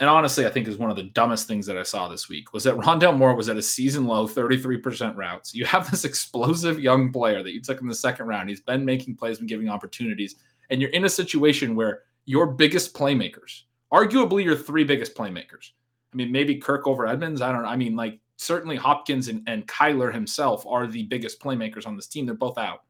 and 0.00 0.08
honestly, 0.08 0.46
I 0.46 0.50
think 0.50 0.66
is 0.66 0.76
one 0.76 0.90
of 0.90 0.96
the 0.96 1.10
dumbest 1.14 1.46
things 1.46 1.66
that 1.66 1.76
I 1.76 1.82
saw 1.82 2.08
this 2.08 2.28
week, 2.28 2.52
was 2.52 2.64
that 2.64 2.76
Rondale 2.76 3.16
Moore 3.16 3.36
was 3.36 3.48
at 3.48 3.56
a 3.56 3.62
season 3.62 4.06
low 4.06 4.26
33% 4.26 5.16
routes. 5.16 5.54
You 5.54 5.64
have 5.66 5.90
this 5.90 6.04
explosive 6.06 6.80
young 6.80 7.12
player 7.12 7.42
that 7.42 7.52
you 7.52 7.60
took 7.60 7.80
in 7.80 7.86
the 7.86 7.94
second 7.94 8.26
round. 8.26 8.48
He's 8.48 8.60
been 8.60 8.84
making 8.84 9.16
plays 9.16 9.40
and 9.40 9.48
giving 9.48 9.68
opportunities. 9.68 10.36
And 10.70 10.80
you're 10.80 10.90
in 10.90 11.04
a 11.04 11.10
situation 11.10 11.74
where 11.74 12.02
your 12.24 12.46
biggest 12.46 12.94
playmakers, 12.94 13.62
arguably 13.92 14.44
your 14.44 14.56
three 14.56 14.84
biggest 14.84 15.14
playmakers, 15.14 15.70
I 16.12 16.16
mean, 16.16 16.32
maybe 16.32 16.56
Kirk 16.56 16.86
over 16.86 17.06
Edmonds. 17.06 17.40
I 17.40 17.52
don't 17.52 17.62
know. 17.62 17.68
I 17.68 17.76
mean, 17.76 17.96
like 17.96 18.18
certainly 18.36 18.76
Hopkins 18.76 19.28
and, 19.28 19.42
and 19.46 19.66
Kyler 19.66 20.12
himself 20.12 20.64
are 20.66 20.86
the 20.86 21.04
biggest 21.04 21.40
playmakers 21.40 21.86
on 21.86 21.96
this 21.96 22.06
team. 22.06 22.26
They're 22.26 22.34
both 22.34 22.58
out. 22.58 22.84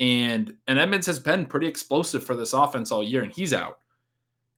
And 0.00 0.54
and 0.66 0.78
Edmonds 0.78 1.06
has 1.06 1.18
been 1.18 1.46
pretty 1.46 1.66
explosive 1.66 2.24
for 2.24 2.34
this 2.34 2.52
offense 2.52 2.90
all 2.90 3.02
year, 3.02 3.22
and 3.22 3.32
he's 3.32 3.54
out. 3.54 3.78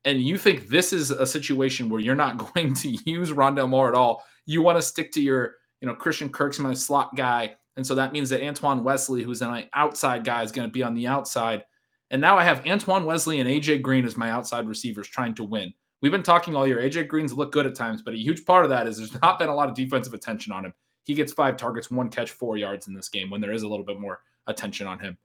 And 0.04 0.22
you 0.22 0.38
think 0.38 0.68
this 0.68 0.92
is 0.92 1.10
a 1.10 1.26
situation 1.26 1.88
where 1.88 2.00
you're 2.00 2.14
not 2.14 2.38
going 2.54 2.74
to 2.74 2.88
use 3.04 3.30
Rondale 3.30 3.68
Moore 3.68 3.88
at 3.88 3.94
all. 3.94 4.24
You 4.46 4.62
want 4.62 4.78
to 4.78 4.82
stick 4.82 5.12
to 5.12 5.20
your, 5.20 5.56
you 5.80 5.88
know, 5.88 5.94
Christian 5.94 6.28
Kirk's 6.28 6.58
my 6.58 6.74
slot 6.74 7.14
guy. 7.16 7.56
And 7.76 7.86
so 7.86 7.94
that 7.96 8.12
means 8.12 8.30
that 8.30 8.42
Antoine 8.42 8.82
Wesley, 8.82 9.22
who's 9.22 9.42
an 9.42 9.68
outside 9.74 10.24
guy, 10.24 10.42
is 10.42 10.52
going 10.52 10.66
to 10.66 10.72
be 10.72 10.82
on 10.82 10.94
the 10.94 11.06
outside. 11.06 11.64
And 12.10 12.20
now 12.20 12.38
I 12.38 12.44
have 12.44 12.66
Antoine 12.66 13.04
Wesley 13.04 13.40
and 13.40 13.48
AJ 13.48 13.82
Green 13.82 14.04
as 14.04 14.16
my 14.16 14.30
outside 14.30 14.68
receivers 14.68 15.08
trying 15.08 15.34
to 15.34 15.44
win. 15.44 15.72
We've 16.00 16.12
been 16.12 16.22
talking 16.22 16.54
all 16.54 16.66
year. 16.66 16.78
AJ 16.78 17.08
Green's 17.08 17.32
look 17.32 17.52
good 17.52 17.66
at 17.66 17.74
times, 17.74 18.02
but 18.02 18.14
a 18.14 18.18
huge 18.18 18.44
part 18.44 18.64
of 18.64 18.70
that 18.70 18.86
is 18.86 18.98
there's 18.98 19.20
not 19.22 19.38
been 19.38 19.48
a 19.48 19.54
lot 19.54 19.68
of 19.68 19.74
defensive 19.74 20.14
attention 20.14 20.52
on 20.52 20.64
him. 20.64 20.74
He 21.04 21.14
gets 21.14 21.32
five 21.32 21.56
targets, 21.56 21.90
one 21.90 22.08
catch, 22.08 22.30
four 22.30 22.56
yards 22.56 22.88
in 22.88 22.94
this 22.94 23.08
game 23.08 23.30
when 23.30 23.40
there 23.40 23.52
is 23.52 23.62
a 23.62 23.68
little 23.68 23.84
bit 23.84 24.00
more 24.00 24.20
attention 24.46 24.86
on 24.86 24.98
him. 24.98 25.16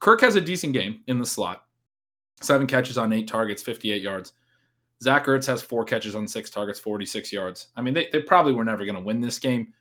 Kirk 0.00 0.20
has 0.20 0.34
a 0.36 0.40
decent 0.40 0.72
game 0.72 1.00
in 1.06 1.18
the 1.18 1.26
slot. 1.26 1.64
Seven 2.40 2.66
catches 2.66 2.98
on 2.98 3.12
eight 3.12 3.28
targets, 3.28 3.62
58 3.62 4.02
yards. 4.02 4.32
Zach 5.02 5.26
Ertz 5.26 5.46
has 5.46 5.62
four 5.62 5.84
catches 5.84 6.14
on 6.14 6.26
six 6.28 6.50
targets, 6.50 6.78
46 6.78 7.32
yards. 7.32 7.68
I 7.76 7.82
mean, 7.82 7.94
they, 7.94 8.08
they 8.12 8.20
probably 8.20 8.52
were 8.52 8.64
never 8.64 8.84
going 8.84 8.96
to 8.96 9.00
win 9.00 9.20
this 9.20 9.38
game. 9.38 9.72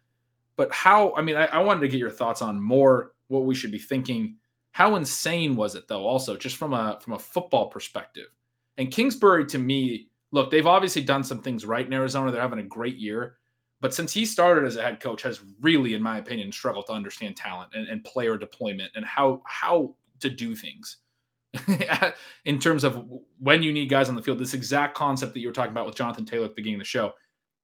But 0.58 0.72
how, 0.72 1.14
I 1.16 1.22
mean, 1.22 1.36
I, 1.36 1.46
I 1.46 1.60
wanted 1.60 1.82
to 1.82 1.88
get 1.88 2.00
your 2.00 2.10
thoughts 2.10 2.42
on 2.42 2.62
more 2.62 3.14
what 3.28 3.46
we 3.46 3.56
should 3.56 3.72
be 3.72 3.80
thinking. 3.80 4.38
How 4.72 4.96
insane 4.96 5.56
was 5.56 5.76
it, 5.76 5.88
though, 5.88 6.06
also, 6.06 6.38
just 6.38 6.56
from 6.56 6.74
a 6.74 7.00
from 7.02 7.14
a 7.14 7.20
football 7.20 7.68
perspective? 7.68 8.28
And 8.78 8.92
Kingsbury, 8.92 9.46
to 9.48 9.58
me, 9.58 10.08
look, 10.32 10.50
they've 10.50 10.68
obviously 10.68 11.02
done 11.02 11.24
some 11.24 11.42
things 11.42 11.66
right 11.66 11.86
in 11.86 11.94
Arizona. 11.94 12.32
They're 12.32 12.42
having 12.42 12.60
a 12.60 12.64
great 12.64 12.98
year. 12.98 13.38
But 13.82 13.94
since 13.94 14.14
he 14.14 14.26
started 14.26 14.66
as 14.66 14.76
a 14.76 14.84
head 14.84 15.00
coach, 15.00 15.24
has 15.24 15.42
really, 15.60 15.96
in 15.96 16.04
my 16.04 16.20
opinion, 16.20 16.52
struggled 16.52 16.86
to 16.86 16.94
understand 16.94 17.36
talent 17.36 17.72
and, 17.74 17.88
and 17.88 18.04
player 18.04 18.38
deployment 18.38 18.92
and 18.96 19.04
how 19.04 19.42
how 19.46 19.96
to 20.20 20.30
do 20.30 20.56
things 20.56 20.98
in 22.46 22.60
terms 22.60 22.84
of 22.84 23.04
when 23.40 23.64
you 23.64 23.74
need 23.74 23.90
guys 23.90 24.08
on 24.08 24.16
the 24.16 24.22
field. 24.22 24.40
This 24.40 24.54
exact 24.54 24.96
concept 24.96 25.34
that 25.34 25.40
you 25.40 25.48
were 25.48 25.54
talking 25.54 25.72
about 25.72 25.88
with 25.88 25.96
Jonathan 25.96 26.26
Taylor 26.26 26.46
at 26.46 26.52
the 26.52 26.56
beginning 26.56 26.76
of 26.76 26.82
the 26.82 26.86
show. 26.86 27.14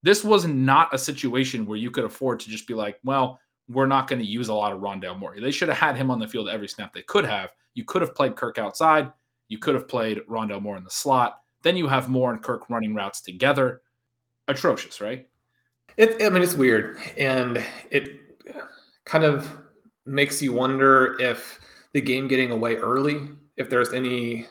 This 0.03 0.23
was 0.23 0.45
not 0.45 0.93
a 0.93 0.97
situation 0.97 1.65
where 1.65 1.77
you 1.77 1.91
could 1.91 2.03
afford 2.03 2.39
to 2.41 2.49
just 2.49 2.67
be 2.67 2.73
like, 2.73 2.99
well, 3.03 3.39
we're 3.69 3.87
not 3.87 4.07
going 4.07 4.19
to 4.19 4.25
use 4.25 4.47
a 4.47 4.53
lot 4.53 4.71
of 4.71 4.79
Rondale 4.79 5.17
Moore. 5.17 5.35
They 5.39 5.51
should 5.51 5.69
have 5.69 5.77
had 5.77 5.97
him 5.97 6.09
on 6.09 6.19
the 6.19 6.27
field 6.27 6.49
every 6.49 6.67
snap 6.67 6.93
they 6.93 7.01
could 7.01 7.25
have. 7.25 7.51
You 7.73 7.83
could 7.83 8.01
have 8.01 8.15
played 8.15 8.35
Kirk 8.35 8.57
outside. 8.57 9.11
You 9.49 9.57
could 9.57 9.75
have 9.75 9.87
played 9.87 10.21
Rondale 10.29 10.61
Moore 10.61 10.77
in 10.77 10.83
the 10.83 10.89
slot. 10.89 11.41
Then 11.63 11.75
you 11.75 11.87
have 11.87 12.09
Moore 12.09 12.31
and 12.31 12.41
Kirk 12.41 12.69
running 12.69 12.95
routes 12.95 13.21
together. 13.21 13.81
Atrocious, 14.47 15.01
right? 15.01 15.27
It, 15.97 16.21
I 16.21 16.29
mean, 16.29 16.43
it's 16.43 16.53
weird, 16.53 16.97
and 17.17 17.63
it 17.89 18.19
kind 19.05 19.23
of 19.23 19.51
makes 20.05 20.41
you 20.41 20.53
wonder 20.53 21.19
if 21.19 21.59
the 21.93 22.01
game 22.01 22.27
getting 22.27 22.51
away 22.51 22.75
early, 22.75 23.29
if 23.57 23.69
there's 23.69 23.93
any 23.93 24.47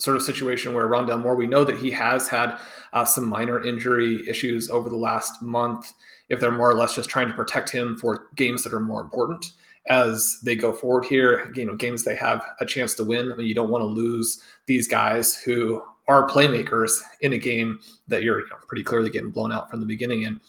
sort 0.00 0.16
of 0.16 0.22
situation 0.22 0.74
where 0.74 0.88
Rondale 0.88 1.20
Moore, 1.20 1.36
we 1.36 1.46
know 1.46 1.64
that 1.64 1.78
he 1.78 1.90
has 1.90 2.28
had 2.28 2.58
uh, 2.92 3.04
some 3.04 3.28
minor 3.28 3.64
injury 3.64 4.26
issues 4.28 4.70
over 4.70 4.88
the 4.88 4.96
last 4.96 5.42
month. 5.42 5.92
If 6.28 6.40
they're 6.40 6.50
more 6.50 6.70
or 6.70 6.74
less 6.74 6.94
just 6.94 7.10
trying 7.10 7.28
to 7.28 7.34
protect 7.34 7.70
him 7.70 7.96
for 7.96 8.28
games 8.34 8.62
that 8.64 8.72
are 8.72 8.80
more 8.80 9.00
important 9.00 9.52
as 9.88 10.38
they 10.42 10.54
go 10.54 10.72
forward 10.72 11.04
here, 11.04 11.52
you 11.54 11.64
know, 11.64 11.74
games 11.74 12.04
they 12.04 12.16
have 12.16 12.44
a 12.60 12.66
chance 12.66 12.94
to 12.94 13.04
win. 13.04 13.32
I 13.32 13.36
mean, 13.36 13.46
you 13.46 13.54
don't 13.54 13.70
want 13.70 13.82
to 13.82 13.86
lose 13.86 14.40
these 14.66 14.86
guys 14.86 15.36
who 15.36 15.82
are 16.08 16.28
playmakers 16.28 17.00
in 17.20 17.34
a 17.34 17.38
game 17.38 17.80
that 18.08 18.22
you're 18.22 18.40
you 18.40 18.48
know, 18.48 18.56
pretty 18.68 18.82
clearly 18.82 19.10
getting 19.10 19.30
blown 19.30 19.52
out 19.52 19.70
from 19.70 19.80
the 19.80 19.86
beginning. 19.86 20.24
And 20.24 20.40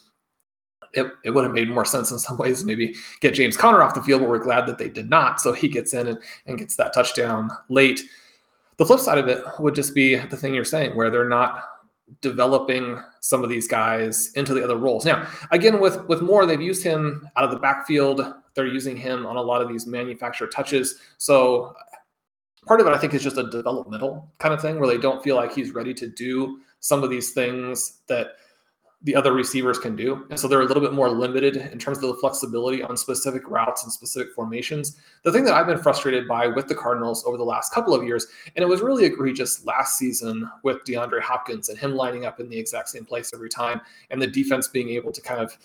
it, 0.93 1.11
it 1.23 1.31
would 1.31 1.43
have 1.43 1.53
made 1.53 1.69
more 1.69 1.85
sense 1.85 2.11
in 2.11 2.19
some 2.19 2.37
ways 2.37 2.63
maybe 2.63 2.95
get 3.21 3.33
James 3.33 3.57
Conner 3.57 3.81
off 3.81 3.93
the 3.93 4.03
field, 4.03 4.21
but 4.21 4.29
we're 4.29 4.39
glad 4.39 4.65
that 4.67 4.77
they 4.77 4.89
did 4.89 5.09
not. 5.09 5.41
So 5.41 5.53
he 5.53 5.67
gets 5.67 5.93
in 5.93 6.07
and, 6.07 6.19
and 6.45 6.57
gets 6.57 6.75
that 6.75 6.93
touchdown 6.93 7.49
late. 7.69 8.01
The 8.81 8.87
flip 8.87 8.99
side 8.99 9.19
of 9.19 9.27
it 9.27 9.43
would 9.59 9.75
just 9.75 9.93
be 9.93 10.15
the 10.15 10.35
thing 10.35 10.55
you're 10.55 10.65
saying, 10.65 10.95
where 10.95 11.11
they're 11.11 11.29
not 11.29 11.65
developing 12.21 12.99
some 13.19 13.43
of 13.43 13.49
these 13.51 13.67
guys 13.67 14.31
into 14.33 14.55
the 14.55 14.63
other 14.63 14.75
roles. 14.75 15.05
Now, 15.05 15.27
again, 15.51 15.79
with 15.79 16.03
with 16.07 16.23
Moore, 16.23 16.47
they've 16.47 16.59
used 16.59 16.81
him 16.83 17.29
out 17.37 17.43
of 17.43 17.51
the 17.51 17.59
backfield. 17.59 18.33
They're 18.55 18.65
using 18.65 18.97
him 18.97 19.27
on 19.27 19.35
a 19.35 19.41
lot 19.41 19.61
of 19.61 19.69
these 19.69 19.85
manufactured 19.85 20.51
touches. 20.51 20.95
So 21.19 21.75
part 22.65 22.81
of 22.81 22.87
it, 22.87 22.93
I 22.93 22.97
think, 22.97 23.13
is 23.13 23.21
just 23.21 23.37
a 23.37 23.51
developmental 23.51 24.33
kind 24.39 24.51
of 24.51 24.59
thing 24.59 24.79
where 24.79 24.89
they 24.89 24.97
don't 24.97 25.23
feel 25.23 25.35
like 25.35 25.53
he's 25.53 25.75
ready 25.75 25.93
to 25.93 26.07
do 26.07 26.61
some 26.79 27.03
of 27.03 27.11
these 27.11 27.33
things 27.33 27.99
that 28.07 28.29
the 29.03 29.15
other 29.15 29.33
receivers 29.33 29.79
can 29.79 29.95
do. 29.95 30.25
And 30.29 30.39
so 30.39 30.47
they're 30.47 30.61
a 30.61 30.65
little 30.65 30.81
bit 30.81 30.93
more 30.93 31.09
limited 31.09 31.57
in 31.57 31.79
terms 31.79 31.97
of 31.97 32.03
the 32.03 32.15
flexibility 32.15 32.83
on 32.83 32.95
specific 32.95 33.49
routes 33.49 33.83
and 33.83 33.91
specific 33.91 34.31
formations. 34.33 34.97
The 35.23 35.31
thing 35.31 35.43
that 35.45 35.55
I've 35.55 35.65
been 35.65 35.79
frustrated 35.79 36.27
by 36.27 36.47
with 36.47 36.67
the 36.67 36.75
Cardinals 36.75 37.25
over 37.25 37.35
the 37.35 37.43
last 37.43 37.73
couple 37.73 37.95
of 37.95 38.03
years, 38.03 38.27
and 38.55 38.61
it 38.61 38.67
was 38.67 38.81
really 38.81 39.05
egregious 39.05 39.65
last 39.65 39.97
season 39.97 40.47
with 40.63 40.83
DeAndre 40.83 41.21
Hopkins 41.21 41.69
and 41.69 41.79
him 41.79 41.95
lining 41.95 42.25
up 42.25 42.39
in 42.39 42.47
the 42.47 42.57
exact 42.57 42.89
same 42.89 43.05
place 43.05 43.33
every 43.33 43.49
time, 43.49 43.81
and 44.11 44.21
the 44.21 44.27
defense 44.27 44.67
being 44.67 44.89
able 44.89 45.11
to 45.11 45.21
kind 45.21 45.39
of, 45.39 45.57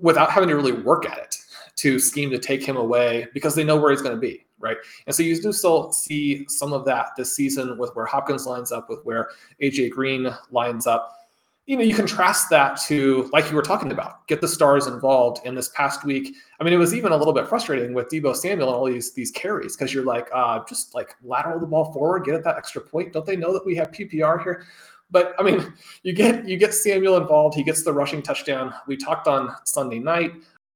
without 0.00 0.30
having 0.30 0.48
to 0.50 0.56
really 0.56 0.72
work 0.72 1.06
at 1.06 1.16
it, 1.16 1.36
to 1.76 1.98
scheme 1.98 2.30
to 2.30 2.38
take 2.38 2.62
him 2.62 2.76
away 2.76 3.26
because 3.32 3.54
they 3.54 3.64
know 3.64 3.76
where 3.76 3.90
he's 3.90 4.02
going 4.02 4.14
to 4.14 4.20
be 4.20 4.42
right? 4.58 4.78
And 5.06 5.14
so 5.14 5.22
you 5.22 5.38
do 5.38 5.52
still 5.52 5.92
see 5.92 6.46
some 6.48 6.72
of 6.72 6.86
that 6.86 7.08
this 7.14 7.36
season 7.36 7.76
with 7.76 7.94
where 7.94 8.06
Hopkins 8.06 8.46
lines 8.46 8.72
up, 8.72 8.88
with 8.88 9.00
where 9.04 9.28
AJ 9.62 9.90
Green 9.90 10.34
lines 10.50 10.86
up 10.86 11.25
you 11.66 11.76
know, 11.76 11.82
you 11.82 11.94
contrast 11.96 12.48
that 12.50 12.80
to 12.82 13.28
like 13.32 13.50
you 13.50 13.56
were 13.56 13.62
talking 13.62 13.90
about, 13.90 14.26
get 14.28 14.40
the 14.40 14.46
stars 14.46 14.86
involved. 14.86 15.44
In 15.44 15.56
this 15.56 15.68
past 15.70 16.04
week, 16.04 16.34
I 16.60 16.64
mean, 16.64 16.72
it 16.72 16.78
was 16.78 16.94
even 16.94 17.10
a 17.10 17.16
little 17.16 17.32
bit 17.32 17.48
frustrating 17.48 17.92
with 17.92 18.08
Deebo 18.08 18.36
Samuel 18.36 18.68
and 18.68 18.76
all 18.76 18.84
these 18.86 19.12
these 19.12 19.32
carries 19.32 19.76
because 19.76 19.92
you're 19.92 20.04
like, 20.04 20.28
uh, 20.32 20.60
just 20.68 20.94
like 20.94 21.16
lateral 21.24 21.58
the 21.58 21.66
ball 21.66 21.92
forward, 21.92 22.24
get 22.24 22.34
at 22.34 22.44
that 22.44 22.56
extra 22.56 22.80
point. 22.80 23.12
Don't 23.12 23.26
they 23.26 23.36
know 23.36 23.52
that 23.52 23.66
we 23.66 23.74
have 23.74 23.90
PPR 23.90 24.42
here? 24.44 24.64
But 25.10 25.34
I 25.40 25.42
mean, 25.42 25.72
you 26.04 26.12
get 26.12 26.48
you 26.48 26.56
get 26.56 26.72
Samuel 26.72 27.16
involved. 27.16 27.56
He 27.56 27.64
gets 27.64 27.82
the 27.82 27.92
rushing 27.92 28.22
touchdown. 28.22 28.72
We 28.86 28.96
talked 28.96 29.26
on 29.26 29.52
Sunday 29.64 29.98
night. 29.98 30.34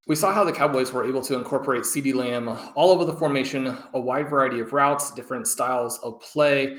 We 0.08 0.16
saw 0.16 0.32
how 0.32 0.42
the 0.42 0.52
Cowboys 0.52 0.92
were 0.92 1.06
able 1.06 1.22
to 1.22 1.36
incorporate 1.36 1.84
CeeDee 1.84 2.14
Lamb 2.14 2.48
all 2.74 2.90
over 2.90 3.04
the 3.04 3.12
formation, 3.12 3.78
a 3.94 4.00
wide 4.00 4.28
variety 4.28 4.58
of 4.58 4.72
routes, 4.72 5.12
different 5.12 5.46
styles 5.46 6.00
of 6.00 6.20
play. 6.20 6.78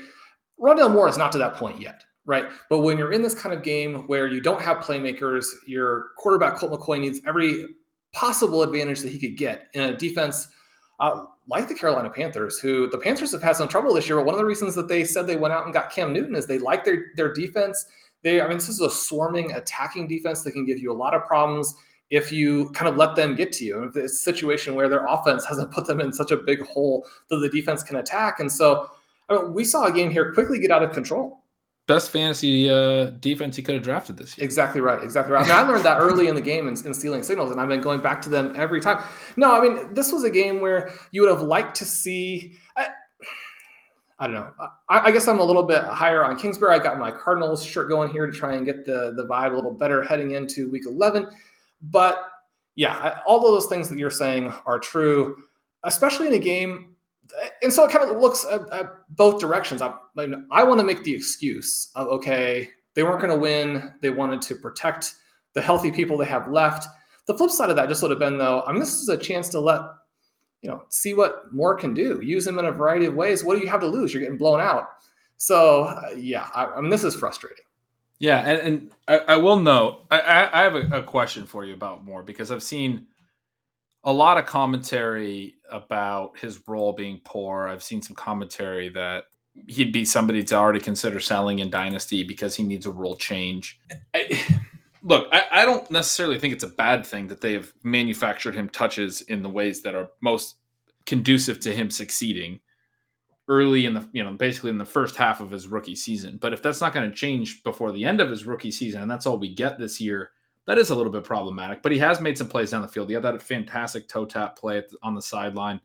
Rondale 0.60 0.92
Moore 0.92 1.08
is 1.08 1.16
not 1.16 1.32
to 1.32 1.38
that 1.38 1.54
point 1.54 1.80
yet 1.80 2.04
right? 2.26 2.46
But 2.70 2.80
when 2.80 2.98
you're 2.98 3.12
in 3.12 3.22
this 3.22 3.34
kind 3.34 3.54
of 3.54 3.62
game 3.62 4.06
where 4.06 4.26
you 4.26 4.40
don't 4.40 4.60
have 4.62 4.78
playmakers, 4.78 5.46
your 5.66 6.10
quarterback 6.16 6.56
Colt 6.56 6.72
McCoy 6.72 7.00
needs 7.00 7.20
every 7.26 7.66
possible 8.12 8.62
advantage 8.62 9.00
that 9.00 9.10
he 9.10 9.18
could 9.18 9.36
get 9.36 9.68
in 9.74 9.82
a 9.82 9.96
defense 9.96 10.48
uh, 11.00 11.24
like 11.48 11.66
the 11.66 11.74
Carolina 11.74 12.08
Panthers, 12.08 12.60
who 12.60 12.88
the 12.88 12.98
Panthers 12.98 13.32
have 13.32 13.42
had 13.42 13.56
some 13.56 13.66
trouble 13.66 13.94
this 13.94 14.08
year. 14.08 14.16
But 14.16 14.26
one 14.26 14.34
of 14.34 14.38
the 14.38 14.44
reasons 14.44 14.74
that 14.76 14.86
they 14.86 15.04
said 15.04 15.26
they 15.26 15.36
went 15.36 15.52
out 15.52 15.64
and 15.64 15.74
got 15.74 15.90
Cam 15.90 16.12
Newton 16.12 16.36
is 16.36 16.46
they 16.46 16.58
like 16.58 16.84
their 16.84 17.06
their 17.16 17.32
defense. 17.32 17.84
They, 18.22 18.40
I 18.40 18.46
mean, 18.46 18.58
this 18.58 18.68
is 18.68 18.80
a 18.80 18.88
swarming 18.88 19.50
attacking 19.52 20.06
defense 20.06 20.42
that 20.42 20.52
can 20.52 20.64
give 20.64 20.78
you 20.78 20.92
a 20.92 20.94
lot 20.94 21.12
of 21.12 21.26
problems 21.26 21.74
if 22.10 22.30
you 22.30 22.70
kind 22.70 22.88
of 22.88 22.96
let 22.96 23.16
them 23.16 23.34
get 23.34 23.50
to 23.52 23.64
you. 23.64 23.82
If 23.82 23.96
it's 23.96 24.12
a 24.12 24.16
situation 24.16 24.76
where 24.76 24.88
their 24.88 25.04
offense 25.06 25.44
hasn't 25.48 25.72
put 25.72 25.86
them 25.86 26.00
in 26.00 26.12
such 26.12 26.30
a 26.30 26.36
big 26.36 26.64
hole 26.66 27.04
that 27.30 27.38
the 27.38 27.48
defense 27.48 27.82
can 27.82 27.96
attack, 27.96 28.38
and 28.38 28.50
so 28.50 28.88
I 29.28 29.34
mean, 29.34 29.54
we 29.54 29.64
saw 29.64 29.86
a 29.86 29.92
game 29.92 30.10
here 30.10 30.32
quickly 30.32 30.60
get 30.60 30.70
out 30.70 30.84
of 30.84 30.92
control 30.92 31.41
best 31.86 32.10
fantasy 32.10 32.70
uh, 32.70 33.06
defense 33.20 33.56
he 33.56 33.62
could 33.62 33.74
have 33.74 33.84
drafted 33.84 34.16
this 34.16 34.36
year. 34.36 34.44
Exactly 34.44 34.80
right. 34.80 35.02
Exactly 35.02 35.32
right. 35.32 35.44
I, 35.44 35.48
mean, 35.48 35.56
I 35.56 35.62
learned 35.62 35.84
that 35.84 35.98
early 35.98 36.28
in 36.28 36.34
the 36.34 36.40
game 36.40 36.68
in, 36.68 36.74
in, 36.86 36.94
stealing 36.94 37.22
signals, 37.22 37.50
and 37.50 37.60
I've 37.60 37.68
been 37.68 37.80
going 37.80 38.00
back 38.00 38.22
to 38.22 38.28
them 38.28 38.52
every 38.56 38.80
time. 38.80 39.02
No, 39.36 39.54
I 39.54 39.60
mean, 39.60 39.92
this 39.94 40.12
was 40.12 40.24
a 40.24 40.30
game 40.30 40.60
where 40.60 40.92
you 41.10 41.22
would 41.22 41.30
have 41.30 41.42
liked 41.42 41.76
to 41.76 41.84
see. 41.84 42.56
I, 42.76 42.88
I 44.18 44.26
don't 44.26 44.36
know. 44.36 44.50
I, 44.88 45.00
I, 45.08 45.10
guess 45.10 45.26
I'm 45.26 45.40
a 45.40 45.44
little 45.44 45.64
bit 45.64 45.82
higher 45.82 46.24
on 46.24 46.38
Kingsbury. 46.38 46.72
I 46.72 46.78
got 46.78 46.98
my 46.98 47.10
Cardinals 47.10 47.64
shirt 47.64 47.88
going 47.88 48.10
here 48.10 48.26
to 48.26 48.32
try 48.32 48.54
and 48.54 48.64
get 48.64 48.86
the, 48.86 49.12
the 49.16 49.26
vibe 49.26 49.52
a 49.52 49.56
little 49.56 49.74
better 49.74 50.04
heading 50.04 50.32
into 50.32 50.70
week 50.70 50.84
11. 50.86 51.26
But 51.82 52.28
yeah, 52.76 53.18
all 53.26 53.38
of 53.38 53.52
those 53.52 53.66
things 53.66 53.88
that 53.88 53.98
you're 53.98 54.10
saying 54.10 54.52
are 54.64 54.78
true, 54.78 55.42
especially 55.82 56.28
in 56.28 56.34
a 56.34 56.38
game 56.38 56.91
and 57.62 57.72
so 57.72 57.84
it 57.84 57.90
kind 57.90 58.08
of 58.08 58.20
looks 58.20 58.44
at, 58.50 58.68
at 58.70 58.86
both 59.10 59.40
directions. 59.40 59.82
I, 59.82 59.94
I 60.50 60.64
want 60.64 60.80
to 60.80 60.84
make 60.84 61.04
the 61.04 61.14
excuse 61.14 61.90
of 61.94 62.08
okay, 62.08 62.68
they 62.94 63.02
weren't 63.02 63.20
going 63.20 63.32
to 63.32 63.38
win. 63.38 63.94
They 64.00 64.10
wanted 64.10 64.42
to 64.42 64.54
protect 64.54 65.14
the 65.54 65.62
healthy 65.62 65.90
people 65.90 66.16
they 66.16 66.26
have 66.26 66.48
left. 66.48 66.86
The 67.26 67.36
flip 67.36 67.50
side 67.50 67.70
of 67.70 67.76
that 67.76 67.88
just 67.88 68.02
would 68.02 68.10
have 68.10 68.20
been 68.20 68.38
though. 68.38 68.62
I 68.62 68.72
mean, 68.72 68.80
this 68.80 68.94
is 68.94 69.08
a 69.08 69.16
chance 69.16 69.48
to 69.50 69.60
let 69.60 69.82
you 70.62 70.70
know 70.70 70.84
see 70.88 71.14
what 71.14 71.52
Moore 71.52 71.74
can 71.74 71.94
do. 71.94 72.20
Use 72.22 72.46
him 72.46 72.58
in 72.58 72.66
a 72.66 72.72
variety 72.72 73.06
of 73.06 73.14
ways. 73.14 73.44
What 73.44 73.56
do 73.56 73.64
you 73.64 73.70
have 73.70 73.80
to 73.80 73.86
lose? 73.86 74.12
You're 74.12 74.22
getting 74.22 74.38
blown 74.38 74.60
out. 74.60 74.88
So 75.36 75.84
uh, 75.84 76.10
yeah, 76.16 76.48
I, 76.54 76.66
I, 76.66 76.80
mean, 76.80 76.90
this 76.90 77.04
is 77.04 77.14
frustrating. 77.14 77.64
Yeah, 78.18 78.38
and, 78.38 78.60
and 78.60 78.90
I, 79.08 79.34
I, 79.34 79.36
will 79.36 79.58
note. 79.58 80.06
I, 80.12 80.48
I 80.52 80.62
have 80.62 80.76
a, 80.76 80.98
a 80.98 81.02
question 81.02 81.44
for 81.44 81.64
you 81.64 81.74
about 81.74 82.04
Moore 82.04 82.22
because 82.22 82.52
I've 82.52 82.62
seen 82.62 83.08
a 84.04 84.12
lot 84.12 84.38
of 84.38 84.46
commentary 84.46 85.56
about 85.72 86.38
his 86.38 86.60
role 86.66 86.92
being 86.92 87.20
poor. 87.24 87.68
I've 87.68 87.82
seen 87.82 88.02
some 88.02 88.14
commentary 88.14 88.88
that 88.90 89.24
he'd 89.66 89.92
be 89.92 90.04
somebody 90.04 90.42
to 90.44 90.54
already 90.54 90.80
consider 90.80 91.20
selling 91.20 91.58
in 91.58 91.70
Dynasty 91.70 92.24
because 92.24 92.54
he 92.54 92.62
needs 92.62 92.86
a 92.86 92.90
role 92.90 93.16
change. 93.16 93.80
I, 94.14 94.42
look, 95.02 95.28
I, 95.32 95.44
I, 95.50 95.64
don't 95.64 95.90
necessarily 95.90 96.38
think 96.38 96.54
it's 96.54 96.64
a 96.64 96.68
bad 96.68 97.06
thing 97.06 97.26
that 97.28 97.40
they 97.40 97.52
have 97.52 97.72
manufactured 97.82 98.54
him 98.54 98.68
touches 98.68 99.20
in 99.22 99.42
the 99.42 99.48
ways 99.48 99.82
that 99.82 99.94
are 99.94 100.08
most 100.20 100.56
conducive 101.04 101.60
to 101.60 101.74
him 101.74 101.90
succeeding 101.90 102.60
early 103.48 103.86
in 103.86 103.94
the 103.94 104.08
you 104.12 104.22
know 104.22 104.32
basically 104.32 104.70
in 104.70 104.78
the 104.78 104.84
first 104.84 105.16
half 105.16 105.40
of 105.40 105.50
his 105.50 105.66
rookie 105.68 105.96
season. 105.96 106.38
But 106.40 106.52
if 106.52 106.62
that's 106.62 106.80
not 106.80 106.94
going 106.94 107.10
to 107.10 107.16
change 107.16 107.62
before 107.62 107.92
the 107.92 108.04
end 108.04 108.20
of 108.20 108.30
his 108.30 108.46
rookie 108.46 108.70
season, 108.70 109.02
and 109.02 109.10
that's 109.10 109.26
all 109.26 109.38
we 109.38 109.54
get 109.54 109.78
this 109.78 110.00
year 110.00 110.30
that 110.66 110.78
is 110.78 110.90
a 110.90 110.94
little 110.94 111.12
bit 111.12 111.24
problematic. 111.24 111.82
But 111.82 111.92
he 111.92 111.98
has 111.98 112.20
made 112.20 112.38
some 112.38 112.48
plays 112.48 112.70
down 112.70 112.82
the 112.82 112.88
field. 112.88 113.08
He 113.08 113.14
had 113.14 113.24
that 113.24 113.42
fantastic 113.42 114.08
toe 114.08 114.24
tap 114.24 114.56
play 114.56 114.82
on 115.02 115.14
the 115.14 115.22
sideline 115.22 115.80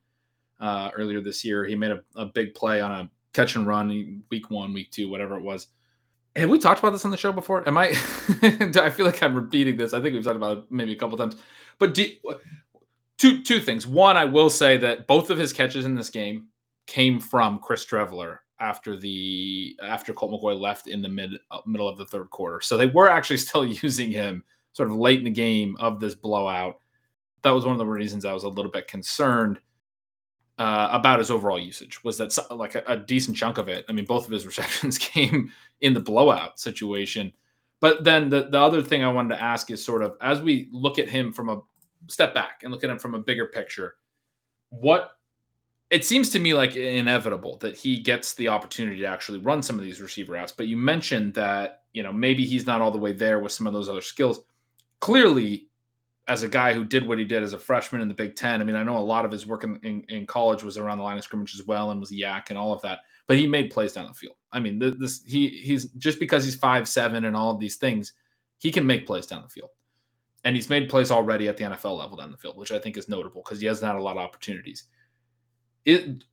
uh, 0.60 0.92
earlier 0.96 1.22
this 1.22 1.44
year. 1.44 1.66
He 1.66 1.76
made 1.76 1.92
a, 1.92 2.04
a, 2.16 2.26
big 2.26 2.54
play 2.54 2.82
on 2.82 2.92
a 2.92 3.10
catch 3.34 3.56
and 3.56 3.68
run 3.68 4.24
week 4.30 4.50
one, 4.50 4.74
week 4.74 4.92
two, 4.92 5.10
whatever 5.10 5.36
it 5.36 5.44
was. 5.44 5.68
Have 6.36 6.50
we 6.50 6.60
talked 6.60 6.80
about 6.80 6.92
this 6.92 7.06
on 7.06 7.12
the 7.12 7.18
show 7.18 7.32
before? 7.32 7.68
Am 7.68 7.78
I? 7.78 7.88
I 8.42 8.90
feel 8.92 9.06
like 9.06 9.24
I'm 9.24 9.34
repeating 9.34 9.78
this. 9.78 9.94
I 9.94 10.02
think 10.02 10.14
we've 10.14 10.24
talked 10.24 10.36
about 10.36 10.58
it 10.60 10.64
maybe 10.70 10.94
a 10.94 10.96
couple 10.96 11.18
times. 11.18 11.36
But 11.80 11.96
do, 11.96 12.08
two 13.18 13.42
two 13.42 13.60
things. 13.60 13.88
One, 13.88 14.18
I 14.18 14.26
will 14.26 14.50
say 14.50 14.78
that 14.78 15.08
both 15.08 15.32
of 15.32 15.38
his 15.40 15.52
catches 15.52 15.86
in 15.86 15.96
this 15.96 16.12
game 16.12 16.48
came 16.86 17.20
from 17.20 17.60
Chris 17.60 17.84
Streveler 17.84 18.40
after 18.60 18.98
the 18.98 19.78
after 19.84 20.14
Colt 20.14 20.32
McCoy 20.32 20.60
left 20.60 20.88
in 20.88 21.02
the 21.02 21.10
mid 21.10 21.32
middle 21.66 21.88
of 21.88 21.98
the 21.98 22.06
third 22.06 22.30
quarter. 22.30 22.62
So 22.62 22.78
they 22.78 22.88
were 22.88 23.10
actually 23.10 23.38
still 23.48 23.66
using 23.66 24.12
him 24.12 24.44
sort 24.78 24.92
of 24.92 24.96
late 24.96 25.18
in 25.18 25.26
the 25.26 25.32
game 25.32 25.76
of 25.80 26.00
this 26.00 26.14
blowout. 26.14 26.78
That 27.42 27.50
was 27.50 27.66
one 27.66 27.74
of 27.74 27.80
the 27.80 27.86
reasons 27.86 28.26
I 28.26 28.34
was 28.34 28.44
a 28.44 28.50
little 28.50 28.72
bit 28.72 28.88
concerned 28.88 29.60
uh, 30.60 30.90
about 30.92 31.18
his 31.18 31.32
overall 31.32 31.60
usage. 31.60 32.04
Was 32.04 32.20
that 32.20 32.38
like 32.52 32.76
a, 32.76 32.84
a, 32.86 32.96
decent 32.96 33.36
chunk 33.36 33.58
of 33.58 33.70
it? 33.70 33.86
I 33.90 33.92
mean, 33.92 34.06
both 34.06 34.26
of 34.26 34.32
his 34.32 34.46
receptions 34.46 35.00
came 35.00 35.52
in 35.82 35.96
the 35.96 36.00
blowout 36.00 36.60
situation. 36.60 37.34
But 37.80 38.04
then 38.04 38.30
the, 38.30 38.50
the 38.52 38.60
other 38.60 38.84
thing 38.84 39.04
I 39.04 39.12
wanted 39.12 39.36
to 39.36 39.42
ask 39.42 39.72
is 39.72 39.84
sort 39.84 40.04
of 40.04 40.16
as 40.22 40.42
we 40.42 40.70
look 40.72 41.00
at 41.00 41.10
him 41.10 41.34
from 41.34 41.50
a 41.50 41.62
step 42.08 42.36
back 42.36 42.62
and 42.62 42.72
look 42.72 42.84
at 42.84 42.90
him 42.90 43.00
from 43.00 43.16
a 43.16 43.20
bigger 43.20 43.48
picture, 43.48 43.96
what 44.70 45.12
it 45.90 46.06
seems 46.06 46.30
to 46.32 46.40
me 46.40 46.54
like 46.54 46.76
inevitable 46.76 47.58
that 47.58 47.76
he 47.76 48.00
gets 48.00 48.36
the 48.36 48.48
opportunity 48.48 49.00
to 49.00 49.08
actually 49.08 49.40
run 49.40 49.64
some 49.64 49.80
of 49.80 49.86
these 49.86 50.02
receiver 50.02 50.34
routes. 50.34 50.52
But 50.52 50.68
you 50.68 50.78
mentioned 50.78 51.34
that, 51.36 51.84
you 51.94 52.04
know, 52.04 52.14
maybe 52.14 52.46
he's 52.46 52.68
not 52.68 52.82
all 52.82 52.92
the 52.92 52.98
way 53.00 53.12
there 53.12 53.40
with 53.40 53.52
some 53.52 53.66
of 53.66 53.74
those 53.74 53.90
other 53.90 54.02
skills 54.02 54.42
clearly 55.00 55.68
as 56.28 56.44
a 56.44 56.48
guy 56.48 56.74
who 56.74 56.84
did 56.84 57.08
what 57.08 57.18
he 57.18 57.24
did 57.24 57.42
as 57.42 57.54
a 57.54 57.60
freshman 57.60 58.02
in 58.02 58.08
the 58.08 58.14
Big 58.14 58.36
Ten, 58.36 58.60
I 58.60 58.66
mean, 58.66 58.76
I 58.76 58.84
know 58.84 58.98
a 58.98 59.00
lot 59.00 59.24
of 59.24 59.32
his 59.32 59.48
work 59.48 59.64
in, 59.64 59.78
in, 59.84 60.04
in, 60.10 60.26
college 60.26 60.62
was 60.62 60.78
around 60.78 60.98
the 60.98 61.04
line 61.04 61.18
of 61.18 61.24
scrimmage 61.24 61.56
as 61.56 61.66
well 61.66 61.92
and 61.92 62.02
was 62.02 62.12
YAC 62.12 62.50
and 62.50 62.58
all 62.58 62.74
of 62.74 62.82
that, 62.82 63.00
but 63.28 63.38
he 63.38 63.48
made 63.48 63.72
plays 63.72 63.94
down 63.94 64.08
the 64.08 64.14
field. 64.14 64.36
I 64.52 64.60
mean, 64.60 64.78
this 65.00 65.24
he 65.24 65.48
he's 65.50 65.86
just 65.94 66.20
because 66.20 66.44
he's 66.44 66.56
five 66.56 66.88
seven 66.88 67.26
and 67.26 67.36
all 67.36 67.52
of 67.52 67.60
these 67.60 67.78
things, 67.78 68.14
he 68.58 68.72
can 68.72 68.86
make 68.86 69.08
plays 69.08 69.26
down 69.26 69.44
the 69.44 69.50
field. 69.50 69.70
and 70.44 70.56
he's 70.56 70.70
made 70.70 70.90
plays 70.90 71.12
already 71.12 71.48
at 71.48 71.58
the 71.58 71.64
NFL 71.64 71.98
level 71.98 72.18
down 72.18 72.32
the 72.32 72.38
field, 72.38 72.58
which 72.58 72.72
I 72.72 72.80
think 72.80 72.98
is 72.98 73.10
notable 73.10 73.42
because 73.44 73.60
he 73.60 73.68
hasn't 73.68 73.88
had 73.88 74.00
a 74.00 74.04
lot 74.04 74.18
of 74.18 74.24
opportunities. 74.24 74.86
It 75.86 76.24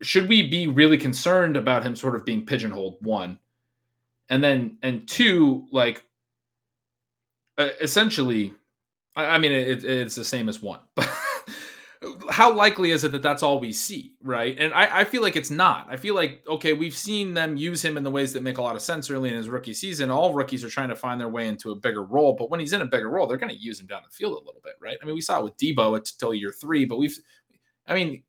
should 0.00 0.28
we 0.28 0.48
be 0.48 0.66
really 0.66 0.98
concerned 0.98 1.56
about 1.56 1.84
him 1.84 1.94
sort 1.94 2.16
of 2.16 2.24
being 2.24 2.44
pigeonholed? 2.44 2.96
One, 3.00 3.38
and 4.30 4.42
then 4.42 4.78
and 4.82 5.06
two, 5.06 5.66
like 5.70 6.04
uh, 7.58 7.68
essentially, 7.80 8.54
I, 9.16 9.26
I 9.26 9.38
mean 9.38 9.52
it, 9.52 9.84
it's 9.84 10.14
the 10.14 10.24
same 10.24 10.48
as 10.48 10.62
one, 10.62 10.80
but 10.94 11.10
how 12.30 12.52
likely 12.52 12.90
is 12.90 13.04
it 13.04 13.12
that 13.12 13.22
that's 13.22 13.42
all 13.42 13.60
we 13.60 13.72
see, 13.72 14.14
right? 14.22 14.56
And 14.58 14.72
I, 14.74 15.00
I, 15.00 15.04
feel 15.04 15.22
like 15.22 15.36
it's 15.36 15.50
not. 15.50 15.86
I 15.88 15.96
feel 15.96 16.14
like 16.14 16.42
okay, 16.48 16.72
we've 16.72 16.96
seen 16.96 17.34
them 17.34 17.56
use 17.56 17.84
him 17.84 17.96
in 17.96 18.02
the 18.02 18.10
ways 18.10 18.32
that 18.32 18.42
make 18.42 18.58
a 18.58 18.62
lot 18.62 18.74
of 18.74 18.82
sense 18.82 19.10
early 19.10 19.28
in 19.28 19.36
his 19.36 19.48
rookie 19.48 19.74
season. 19.74 20.10
All 20.10 20.34
rookies 20.34 20.64
are 20.64 20.70
trying 20.70 20.88
to 20.88 20.96
find 20.96 21.20
their 21.20 21.28
way 21.28 21.48
into 21.48 21.70
a 21.70 21.76
bigger 21.76 22.02
role, 22.02 22.34
but 22.34 22.50
when 22.50 22.60
he's 22.60 22.72
in 22.72 22.82
a 22.82 22.86
bigger 22.86 23.08
role, 23.08 23.26
they're 23.26 23.36
going 23.36 23.54
to 23.54 23.60
use 23.60 23.80
him 23.80 23.86
down 23.86 24.02
the 24.04 24.14
field 24.14 24.32
a 24.32 24.44
little 24.44 24.60
bit, 24.64 24.74
right? 24.80 24.98
I 25.00 25.04
mean, 25.04 25.14
we 25.14 25.20
saw 25.20 25.38
it 25.38 25.44
with 25.44 25.56
Deebo 25.56 25.96
until 25.96 26.34
year 26.34 26.52
three, 26.52 26.84
but 26.84 26.98
we've, 26.98 27.16
I 27.86 27.94
mean, 27.94 28.22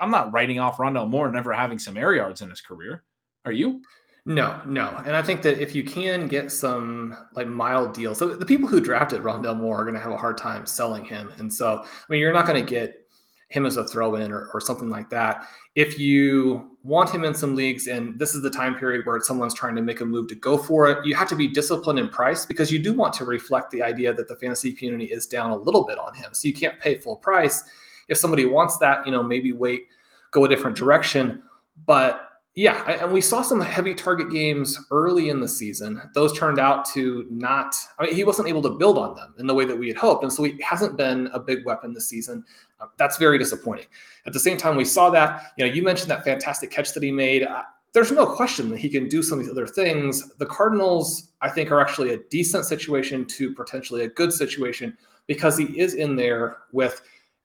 I'm 0.00 0.10
not 0.10 0.32
writing 0.32 0.58
off 0.58 0.78
Rondale 0.78 1.08
Moore 1.08 1.30
never 1.30 1.52
having 1.52 1.78
some 1.78 1.96
air 1.96 2.14
yards 2.14 2.42
in 2.42 2.50
his 2.50 2.60
career. 2.60 3.04
Are 3.44 3.52
you? 3.52 3.82
No, 4.24 4.60
no. 4.64 5.02
And 5.04 5.16
I 5.16 5.22
think 5.22 5.42
that 5.42 5.60
if 5.60 5.74
you 5.74 5.82
can 5.82 6.28
get 6.28 6.52
some 6.52 7.16
like 7.34 7.48
mild 7.48 7.92
deals, 7.92 8.18
so 8.18 8.28
the 8.28 8.46
people 8.46 8.68
who 8.68 8.80
drafted 8.80 9.22
Rondale 9.22 9.56
Moore 9.56 9.80
are 9.80 9.84
going 9.84 9.94
to 9.94 10.00
have 10.00 10.12
a 10.12 10.16
hard 10.16 10.38
time 10.38 10.64
selling 10.64 11.04
him. 11.04 11.32
And 11.38 11.52
so, 11.52 11.82
I 11.82 11.86
mean, 12.08 12.20
you're 12.20 12.32
not 12.32 12.46
going 12.46 12.64
to 12.64 12.70
get 12.70 13.02
him 13.48 13.66
as 13.66 13.76
a 13.76 13.86
throw 13.86 14.14
in 14.14 14.32
or, 14.32 14.48
or 14.54 14.60
something 14.60 14.88
like 14.88 15.10
that. 15.10 15.46
If 15.74 15.98
you 15.98 16.70
want 16.84 17.10
him 17.10 17.24
in 17.24 17.34
some 17.34 17.54
leagues 17.54 17.86
and 17.86 18.18
this 18.18 18.34
is 18.34 18.42
the 18.42 18.50
time 18.50 18.76
period 18.76 19.04
where 19.04 19.20
someone's 19.20 19.54
trying 19.54 19.74
to 19.76 19.82
make 19.82 20.00
a 20.00 20.06
move 20.06 20.28
to 20.28 20.34
go 20.34 20.56
for 20.56 20.88
it, 20.88 21.04
you 21.04 21.14
have 21.14 21.28
to 21.28 21.36
be 21.36 21.48
disciplined 21.48 21.98
in 21.98 22.08
price 22.08 22.46
because 22.46 22.70
you 22.70 22.78
do 22.78 22.94
want 22.94 23.12
to 23.14 23.24
reflect 23.24 23.70
the 23.70 23.82
idea 23.82 24.14
that 24.14 24.28
the 24.28 24.36
fantasy 24.36 24.72
community 24.72 25.06
is 25.06 25.26
down 25.26 25.50
a 25.50 25.56
little 25.56 25.84
bit 25.84 25.98
on 25.98 26.14
him. 26.14 26.32
So 26.32 26.48
you 26.48 26.54
can't 26.54 26.78
pay 26.80 26.96
full 26.96 27.16
price. 27.16 27.64
If 28.08 28.18
somebody 28.18 28.46
wants 28.46 28.78
that, 28.78 29.04
you 29.04 29.12
know, 29.12 29.22
maybe 29.22 29.52
wait, 29.52 29.88
go 30.30 30.44
a 30.44 30.48
different 30.48 30.76
direction. 30.76 31.42
But 31.86 32.31
yeah, 32.54 32.82
and 33.02 33.12
we 33.12 33.22
saw 33.22 33.40
some 33.40 33.62
heavy 33.62 33.94
target 33.94 34.30
games 34.30 34.78
early 34.90 35.30
in 35.30 35.40
the 35.40 35.48
season. 35.48 36.02
Those 36.14 36.36
turned 36.38 36.58
out 36.58 36.84
to 36.90 37.26
not, 37.30 37.74
I 37.98 38.04
mean, 38.04 38.14
he 38.14 38.24
wasn't 38.24 38.48
able 38.48 38.60
to 38.62 38.70
build 38.70 38.98
on 38.98 39.14
them 39.14 39.34
in 39.38 39.46
the 39.46 39.54
way 39.54 39.64
that 39.64 39.78
we 39.78 39.88
had 39.88 39.96
hoped. 39.96 40.22
And 40.22 40.30
so 40.30 40.42
he 40.42 40.60
hasn't 40.60 40.98
been 40.98 41.28
a 41.32 41.40
big 41.40 41.64
weapon 41.64 41.94
this 41.94 42.08
season. 42.08 42.44
Uh, 42.78 42.88
that's 42.98 43.16
very 43.16 43.38
disappointing. 43.38 43.86
At 44.26 44.34
the 44.34 44.40
same 44.40 44.58
time, 44.58 44.76
we 44.76 44.84
saw 44.84 45.08
that, 45.10 45.52
you 45.56 45.66
know, 45.66 45.72
you 45.72 45.82
mentioned 45.82 46.10
that 46.10 46.24
fantastic 46.24 46.70
catch 46.70 46.92
that 46.92 47.02
he 47.02 47.10
made. 47.10 47.42
Uh, 47.42 47.62
there's 47.94 48.12
no 48.12 48.26
question 48.26 48.68
that 48.68 48.78
he 48.78 48.90
can 48.90 49.08
do 49.08 49.22
some 49.22 49.38
of 49.38 49.46
these 49.46 49.52
other 49.52 49.66
things. 49.66 50.34
The 50.36 50.46
Cardinals, 50.46 51.32
I 51.40 51.48
think, 51.48 51.70
are 51.70 51.80
actually 51.80 52.12
a 52.12 52.18
decent 52.30 52.66
situation 52.66 53.24
to 53.26 53.54
potentially 53.54 54.04
a 54.04 54.08
good 54.08 54.32
situation 54.32 54.96
because 55.26 55.56
he 55.56 55.78
is 55.78 55.94
in 55.94 56.16
there 56.16 56.58
with 56.72 57.00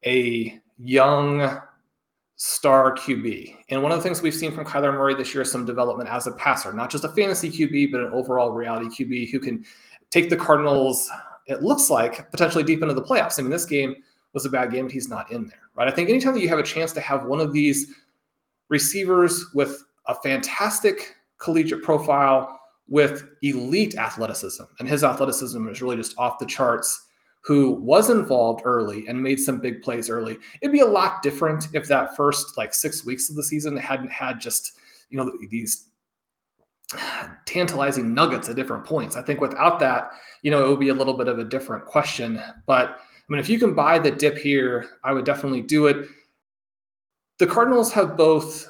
a 0.05 0.59
young 0.77 1.61
star 2.37 2.95
QB. 2.95 3.57
And 3.69 3.81
one 3.81 3.91
of 3.91 3.97
the 3.97 4.03
things 4.03 4.21
we've 4.21 4.33
seen 4.33 4.51
from 4.51 4.63
Kyler 4.63 4.93
Murray 4.93 5.15
this 5.15 5.33
year 5.33 5.41
is 5.41 5.51
some 5.51 5.65
development 5.65 6.07
as 6.07 6.27
a 6.27 6.31
passer, 6.33 6.71
not 6.71 6.91
just 6.91 7.03
a 7.03 7.09
fantasy 7.09 7.49
QB, 7.49 7.91
but 7.91 8.01
an 8.01 8.13
overall 8.13 8.51
reality 8.51 8.85
QB 8.85 9.31
who 9.31 9.39
can 9.39 9.65
take 10.11 10.29
the 10.29 10.37
Cardinals, 10.37 11.09
it 11.47 11.63
looks 11.63 11.89
like, 11.89 12.29
potentially 12.29 12.63
deep 12.63 12.83
into 12.83 12.93
the 12.93 13.01
playoffs. 13.01 13.39
I 13.39 13.41
mean, 13.41 13.51
this 13.51 13.65
game 13.65 13.95
was 14.33 14.45
a 14.45 14.49
bad 14.49 14.71
game, 14.71 14.85
but 14.85 14.91
he's 14.91 15.09
not 15.09 15.31
in 15.31 15.47
there, 15.47 15.61
right? 15.75 15.87
I 15.87 15.91
think 15.91 16.09
anytime 16.09 16.35
that 16.35 16.41
you 16.41 16.49
have 16.49 16.59
a 16.59 16.63
chance 16.63 16.93
to 16.93 17.01
have 17.01 17.25
one 17.25 17.39
of 17.39 17.53
these 17.53 17.91
receivers 18.69 19.47
with 19.55 19.83
a 20.05 20.13
fantastic 20.13 21.15
collegiate 21.39 21.81
profile 21.81 22.59
with 22.87 23.27
elite 23.41 23.97
athleticism, 23.97 24.63
and 24.79 24.87
his 24.87 25.03
athleticism 25.03 25.67
is 25.69 25.81
really 25.81 25.97
just 25.97 26.17
off 26.19 26.37
the 26.37 26.45
charts 26.45 27.06
who 27.47 27.71
was 27.75 28.09
involved 28.09 28.61
early 28.65 29.07
and 29.07 29.23
made 29.23 29.39
some 29.39 29.57
big 29.57 29.81
plays 29.81 30.09
early. 30.09 30.37
It'd 30.61 30.73
be 30.73 30.81
a 30.81 30.85
lot 30.85 31.21
different 31.21 31.69
if 31.71 31.87
that 31.87 32.13
first 32.13 32.57
like 32.57 32.73
six 32.73 33.05
weeks 33.05 33.29
of 33.29 33.37
the 33.37 33.43
season 33.43 33.77
hadn't 33.77 34.11
had 34.11 34.41
just, 34.41 34.73
you 35.09 35.17
know, 35.17 35.31
these 35.49 35.85
tantalizing 37.45 38.13
nuggets 38.13 38.49
at 38.49 38.57
different 38.57 38.83
points. 38.83 39.15
I 39.15 39.21
think 39.21 39.39
without 39.39 39.79
that, 39.79 40.11
you 40.41 40.51
know, 40.51 40.65
it 40.65 40.67
would 40.67 40.81
be 40.81 40.89
a 40.89 40.93
little 40.93 41.13
bit 41.13 41.29
of 41.29 41.39
a 41.39 41.45
different 41.45 41.85
question. 41.85 42.37
But 42.65 42.89
I 42.89 43.23
mean, 43.29 43.39
if 43.39 43.47
you 43.47 43.59
can 43.59 43.73
buy 43.73 43.97
the 43.97 44.11
dip 44.11 44.37
here, 44.37 44.85
I 45.05 45.13
would 45.13 45.23
definitely 45.23 45.61
do 45.61 45.87
it. 45.87 46.05
The 47.39 47.47
Cardinals 47.47 47.93
have 47.93 48.17
both 48.17 48.67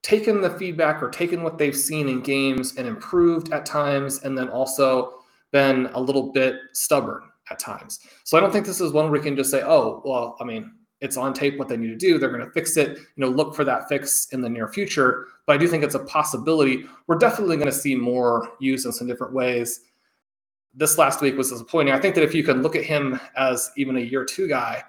taken 0.00 0.40
the 0.40 0.56
feedback 0.56 1.02
or 1.02 1.10
taken 1.10 1.42
what 1.42 1.58
they've 1.58 1.76
seen 1.76 2.08
in 2.08 2.22
games 2.22 2.78
and 2.78 2.88
improved 2.88 3.52
at 3.52 3.66
times, 3.66 4.22
and 4.22 4.38
then 4.38 4.48
also 4.48 5.18
been 5.52 5.90
a 5.92 6.00
little 6.00 6.32
bit 6.32 6.54
stubborn 6.72 7.24
at 7.50 7.58
times. 7.58 8.00
So 8.24 8.36
I 8.36 8.40
don't 8.40 8.52
think 8.52 8.66
this 8.66 8.80
is 8.80 8.92
one 8.92 9.04
where 9.04 9.12
we 9.12 9.20
can 9.20 9.36
just 9.36 9.50
say, 9.50 9.62
oh, 9.62 10.02
well, 10.04 10.36
I 10.40 10.44
mean, 10.44 10.72
it's 11.00 11.16
on 11.16 11.34
tape 11.34 11.58
what 11.58 11.68
they 11.68 11.76
need 11.76 11.88
to 11.88 11.96
do. 11.96 12.18
They're 12.18 12.30
going 12.30 12.44
to 12.44 12.50
fix 12.52 12.76
it, 12.76 12.98
you 12.98 13.04
know, 13.16 13.28
look 13.28 13.54
for 13.54 13.64
that 13.64 13.88
fix 13.88 14.28
in 14.32 14.40
the 14.40 14.48
near 14.48 14.68
future. 14.68 15.26
But 15.46 15.54
I 15.54 15.56
do 15.58 15.68
think 15.68 15.84
it's 15.84 15.94
a 15.94 16.00
possibility. 16.00 16.84
We're 17.06 17.18
definitely 17.18 17.56
going 17.56 17.68
to 17.68 17.72
see 17.72 17.94
Moore 17.94 18.52
used 18.60 18.86
in 18.86 18.92
some 18.92 19.06
different 19.06 19.34
ways. 19.34 19.80
This 20.74 20.98
last 20.98 21.20
week 21.20 21.36
was 21.36 21.50
disappointing. 21.50 21.94
I 21.94 22.00
think 22.00 22.14
that 22.14 22.24
if 22.24 22.34
you 22.34 22.42
can 22.42 22.62
look 22.62 22.76
at 22.76 22.84
him 22.84 23.20
as 23.36 23.70
even 23.76 23.96
a 23.96 24.00
year 24.00 24.24
two 24.24 24.48
guy, 24.48 24.82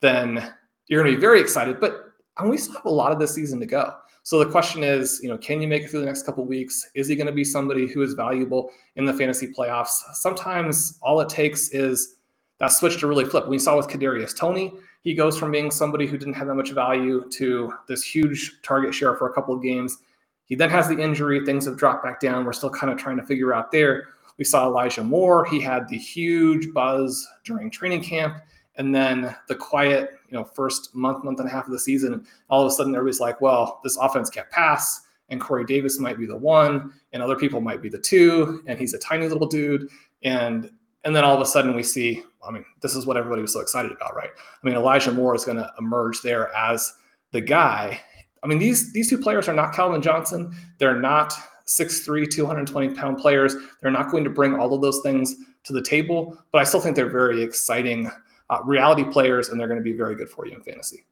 then 0.00 0.52
you're 0.88 1.02
going 1.02 1.12
to 1.12 1.16
be 1.16 1.20
very 1.20 1.40
excited. 1.40 1.80
But 1.80 2.10
and 2.38 2.50
we 2.50 2.56
still 2.56 2.74
have 2.74 2.86
a 2.86 2.90
lot 2.90 3.12
of 3.12 3.18
this 3.18 3.34
season 3.34 3.60
to 3.60 3.66
go. 3.66 3.94
So 4.24 4.38
the 4.38 4.50
question 4.50 4.82
is, 4.82 5.20
you 5.22 5.28
know, 5.28 5.36
can 5.36 5.60
you 5.60 5.68
make 5.68 5.82
it 5.82 5.90
through 5.90 6.00
the 6.00 6.06
next 6.06 6.24
couple 6.24 6.46
weeks? 6.46 6.88
Is 6.94 7.06
he 7.06 7.14
going 7.14 7.26
to 7.26 7.32
be 7.32 7.44
somebody 7.44 7.86
who 7.86 8.00
is 8.00 8.14
valuable 8.14 8.70
in 8.96 9.04
the 9.04 9.12
fantasy 9.12 9.52
playoffs? 9.52 10.00
Sometimes 10.14 10.98
all 11.02 11.20
it 11.20 11.28
takes 11.28 11.68
is 11.68 12.16
that 12.58 12.68
switch 12.68 12.98
to 13.00 13.06
really 13.06 13.26
flip. 13.26 13.46
We 13.46 13.58
saw 13.58 13.76
with 13.76 13.86
Kadarius 13.86 14.34
Toney, 14.34 14.72
he 15.02 15.12
goes 15.12 15.38
from 15.38 15.52
being 15.52 15.70
somebody 15.70 16.06
who 16.06 16.16
didn't 16.16 16.34
have 16.34 16.46
that 16.46 16.54
much 16.54 16.70
value 16.70 17.28
to 17.32 17.74
this 17.86 18.02
huge 18.02 18.62
target 18.62 18.94
share 18.94 19.14
for 19.14 19.28
a 19.28 19.32
couple 19.34 19.54
of 19.54 19.62
games. 19.62 19.98
He 20.46 20.54
then 20.54 20.70
has 20.70 20.88
the 20.88 20.98
injury, 20.98 21.44
things 21.44 21.66
have 21.66 21.76
dropped 21.76 22.02
back 22.02 22.18
down. 22.18 22.46
We're 22.46 22.54
still 22.54 22.70
kind 22.70 22.90
of 22.90 22.98
trying 22.98 23.18
to 23.18 23.26
figure 23.26 23.52
out 23.52 23.70
there. 23.70 24.08
We 24.38 24.44
saw 24.44 24.66
Elijah 24.66 25.04
Moore. 25.04 25.44
He 25.44 25.60
had 25.60 25.86
the 25.86 25.98
huge 25.98 26.72
buzz 26.72 27.28
during 27.44 27.70
training 27.70 28.02
camp 28.02 28.38
and 28.76 28.94
then 28.94 29.34
the 29.48 29.54
quiet, 29.54 30.10
you 30.28 30.36
know, 30.36 30.44
first 30.44 30.94
month, 30.94 31.24
month 31.24 31.40
and 31.40 31.48
a 31.48 31.52
half 31.52 31.66
of 31.66 31.72
the 31.72 31.78
season, 31.78 32.26
all 32.48 32.62
of 32.62 32.68
a 32.68 32.70
sudden 32.70 32.94
everybody's 32.94 33.20
like, 33.20 33.40
well, 33.40 33.80
this 33.84 33.96
offense 33.96 34.30
can't 34.30 34.50
pass, 34.50 35.02
and 35.28 35.40
Corey 35.40 35.64
Davis 35.64 35.98
might 35.98 36.18
be 36.18 36.26
the 36.26 36.36
one, 36.36 36.92
and 37.12 37.22
other 37.22 37.36
people 37.36 37.60
might 37.60 37.80
be 37.80 37.88
the 37.88 37.98
two, 37.98 38.62
and 38.66 38.78
he's 38.78 38.94
a 38.94 38.98
tiny 38.98 39.28
little 39.28 39.46
dude, 39.46 39.88
and 40.22 40.70
and 41.04 41.14
then 41.14 41.22
all 41.22 41.34
of 41.34 41.40
a 41.40 41.46
sudden 41.46 41.76
we 41.76 41.82
see, 41.82 42.22
I 42.46 42.50
mean, 42.50 42.64
this 42.80 42.96
is 42.96 43.04
what 43.04 43.18
everybody 43.18 43.42
was 43.42 43.52
so 43.52 43.60
excited 43.60 43.92
about, 43.92 44.16
right? 44.16 44.30
I 44.34 44.66
mean, 44.66 44.74
Elijah 44.74 45.12
Moore 45.12 45.34
is 45.34 45.44
going 45.44 45.58
to 45.58 45.70
emerge 45.78 46.22
there 46.22 46.54
as 46.56 46.94
the 47.30 47.42
guy. 47.42 48.00
I 48.42 48.46
mean, 48.46 48.58
these 48.58 48.92
these 48.92 49.10
two 49.10 49.18
players 49.18 49.48
are 49.48 49.54
not 49.54 49.74
Calvin 49.74 50.00
Johnson. 50.00 50.54
They're 50.78 50.98
not 50.98 51.34
6'3, 51.66 52.30
220 52.30 52.94
pound 52.94 53.18
players. 53.18 53.56
They're 53.80 53.90
not 53.90 54.10
going 54.10 54.24
to 54.24 54.30
bring 54.30 54.54
all 54.54 54.72
of 54.74 54.82
those 54.82 55.00
things 55.02 55.34
to 55.64 55.72
the 55.72 55.82
table, 55.82 56.38
but 56.52 56.60
I 56.60 56.64
still 56.64 56.80
think 56.80 56.94
they're 56.94 57.08
very 57.08 57.42
exciting 57.42 58.10
uh, 58.50 58.60
reality 58.64 59.04
players, 59.04 59.48
and 59.48 59.58
they're 59.58 59.68
going 59.68 59.80
to 59.80 59.84
be 59.84 59.92
very 59.92 60.14
good 60.14 60.28
for 60.28 60.46
you 60.46 60.54
in 60.54 60.62
fantasy. 60.62 61.06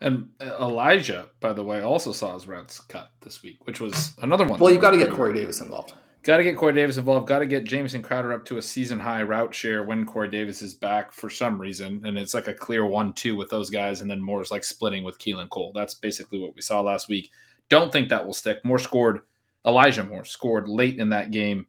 And 0.00 0.28
uh, 0.40 0.56
Elijah, 0.60 1.28
by 1.40 1.52
the 1.52 1.62
way, 1.62 1.80
also 1.80 2.12
saw 2.12 2.34
his 2.34 2.46
routes 2.46 2.80
cut 2.80 3.10
this 3.22 3.42
week, 3.42 3.66
which 3.66 3.80
was 3.80 4.14
another 4.22 4.44
one. 4.44 4.60
Well, 4.60 4.70
you've 4.70 4.82
got 4.82 4.90
to 4.90 4.98
get 4.98 5.10
Corey 5.10 5.32
Davis 5.32 5.60
involved. 5.60 5.94
Got 6.22 6.38
to 6.38 6.42
get 6.42 6.56
Corey 6.56 6.72
Davis 6.72 6.96
involved. 6.96 7.28
Got 7.28 7.38
to 7.38 7.46
get 7.46 7.62
Jamison 7.62 8.02
Crowder 8.02 8.32
up 8.32 8.44
to 8.46 8.58
a 8.58 8.62
season 8.62 8.98
high 8.98 9.22
route 9.22 9.54
share 9.54 9.84
when 9.84 10.04
Corey 10.04 10.28
Davis 10.28 10.60
is 10.60 10.74
back 10.74 11.12
for 11.12 11.30
some 11.30 11.56
reason. 11.56 12.02
And 12.04 12.18
it's 12.18 12.34
like 12.34 12.48
a 12.48 12.52
clear 12.52 12.84
one 12.84 13.12
two 13.12 13.36
with 13.36 13.48
those 13.48 13.70
guys. 13.70 14.00
And 14.00 14.10
then 14.10 14.20
Moore's 14.20 14.50
like 14.50 14.64
splitting 14.64 15.04
with 15.04 15.20
Keelan 15.20 15.48
Cole. 15.50 15.70
That's 15.72 15.94
basically 15.94 16.40
what 16.40 16.54
we 16.56 16.62
saw 16.62 16.80
last 16.80 17.08
week. 17.08 17.30
Don't 17.68 17.92
think 17.92 18.08
that 18.08 18.26
will 18.26 18.34
stick. 18.34 18.58
Moore 18.64 18.80
scored, 18.80 19.20
Elijah 19.64 20.02
Moore 20.02 20.24
scored 20.24 20.68
late 20.68 20.98
in 20.98 21.08
that 21.10 21.30
game. 21.30 21.64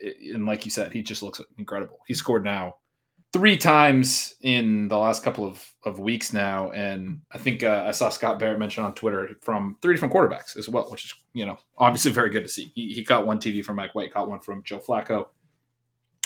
And 0.00 0.46
like 0.46 0.64
you 0.64 0.70
said, 0.70 0.92
he 0.92 1.02
just 1.02 1.22
looks 1.22 1.42
incredible. 1.58 1.98
He 2.06 2.14
scored 2.14 2.44
now 2.44 2.76
three 3.36 3.58
times 3.58 4.34
in 4.40 4.88
the 4.88 4.96
last 4.96 5.22
couple 5.22 5.44
of, 5.44 5.62
of 5.84 5.98
weeks 5.98 6.32
now. 6.32 6.70
And 6.70 7.20
I 7.32 7.36
think 7.36 7.62
uh, 7.62 7.84
I 7.86 7.90
saw 7.90 8.08
Scott 8.08 8.38
Barrett 8.38 8.58
mention 8.58 8.82
on 8.82 8.94
Twitter 8.94 9.36
from 9.42 9.76
three 9.82 9.92
different 9.92 10.14
quarterbacks 10.14 10.56
as 10.56 10.70
well, 10.70 10.90
which 10.90 11.04
is, 11.04 11.14
you 11.34 11.44
know, 11.44 11.58
obviously 11.76 12.12
very 12.12 12.30
good 12.30 12.44
to 12.44 12.48
see. 12.48 12.72
He, 12.74 12.94
he 12.94 13.04
caught 13.04 13.26
one 13.26 13.38
TD 13.38 13.62
from 13.62 13.76
Mike 13.76 13.94
White, 13.94 14.10
caught 14.10 14.30
one 14.30 14.40
from 14.40 14.62
Joe 14.62 14.78
Flacco, 14.78 15.26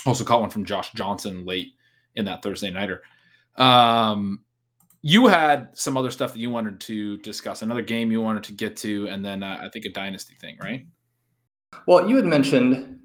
also 0.05 0.23
caught 0.23 0.39
one 0.39 0.49
from 0.49 0.63
Josh 0.63 0.93
Johnson 0.93 1.45
late 1.45 1.73
in 2.15 2.23
that 2.23 2.41
Thursday 2.41 2.71
Nighter. 2.71 3.01
Um, 3.57 4.39
you 5.01 5.27
had 5.27 5.67
some 5.73 5.97
other 5.97 6.11
stuff 6.11 6.31
that 6.31 6.39
you 6.39 6.49
wanted 6.49 6.79
to 6.79 7.17
discuss, 7.17 7.61
another 7.61 7.81
game 7.81 8.09
you 8.09 8.21
wanted 8.21 8.43
to 8.43 8.53
get 8.53 8.77
to, 8.77 9.09
and 9.09 9.25
then 9.25 9.43
uh, 9.43 9.59
I 9.61 9.67
think 9.67 9.83
a 9.83 9.89
dynasty 9.89 10.35
thing, 10.39 10.57
right? 10.61 10.85
Well, 11.87 12.09
you 12.09 12.15
had 12.15 12.25
mentioned 12.25 13.00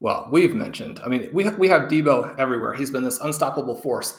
well, 0.00 0.26
we've 0.30 0.54
mentioned. 0.54 1.00
I 1.04 1.08
mean, 1.08 1.28
we 1.32 1.48
we 1.50 1.68
have 1.68 1.82
Deebo 1.82 2.38
everywhere. 2.38 2.74
He's 2.74 2.90
been 2.90 3.04
this 3.04 3.20
unstoppable 3.20 3.76
force. 3.76 4.18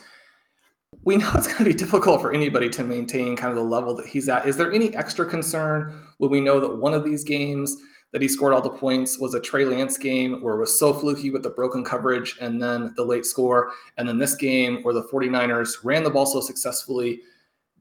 We 1.04 1.18
know 1.18 1.32
it's 1.36 1.48
going 1.48 1.60
to 1.60 1.66
be 1.66 1.74
difficult 1.74 2.22
for 2.22 2.32
anybody 2.32 2.70
to 2.70 2.84
maintain 2.84 3.36
kind 3.36 3.50
of 3.50 3.56
the 3.56 3.70
level 3.70 3.96
that 3.96 4.06
he's 4.06 4.30
at. 4.30 4.48
Is 4.48 4.56
there 4.56 4.72
any 4.72 4.96
extra 4.96 5.26
concern 5.26 6.02
when 6.20 6.30
we 6.30 6.40
know 6.40 6.60
that 6.60 6.78
one 6.78 6.94
of 6.94 7.04
these 7.04 7.24
games 7.24 7.76
that 8.12 8.22
he 8.22 8.28
scored 8.28 8.54
all 8.54 8.62
the 8.62 8.70
points 8.70 9.18
was 9.18 9.34
a 9.34 9.40
Trey 9.40 9.66
Lance 9.66 9.98
game 9.98 10.42
where 10.42 10.56
it 10.56 10.60
was 10.60 10.78
so 10.78 10.94
fluky 10.94 11.32
with 11.32 11.44
the 11.44 11.50
broken 11.50 11.84
coverage 11.84 12.38
and 12.42 12.62
then 12.62 12.94
the 12.98 13.04
late 13.04 13.26
score. 13.26 13.72
And 13.98 14.08
then 14.08 14.18
this 14.18 14.36
game 14.36 14.84
where 14.84 14.94
the 14.94 15.04
49ers 15.04 15.78
ran 15.84 16.04
the 16.04 16.10
ball 16.10 16.26
so 16.26 16.42
successfully, 16.42 17.22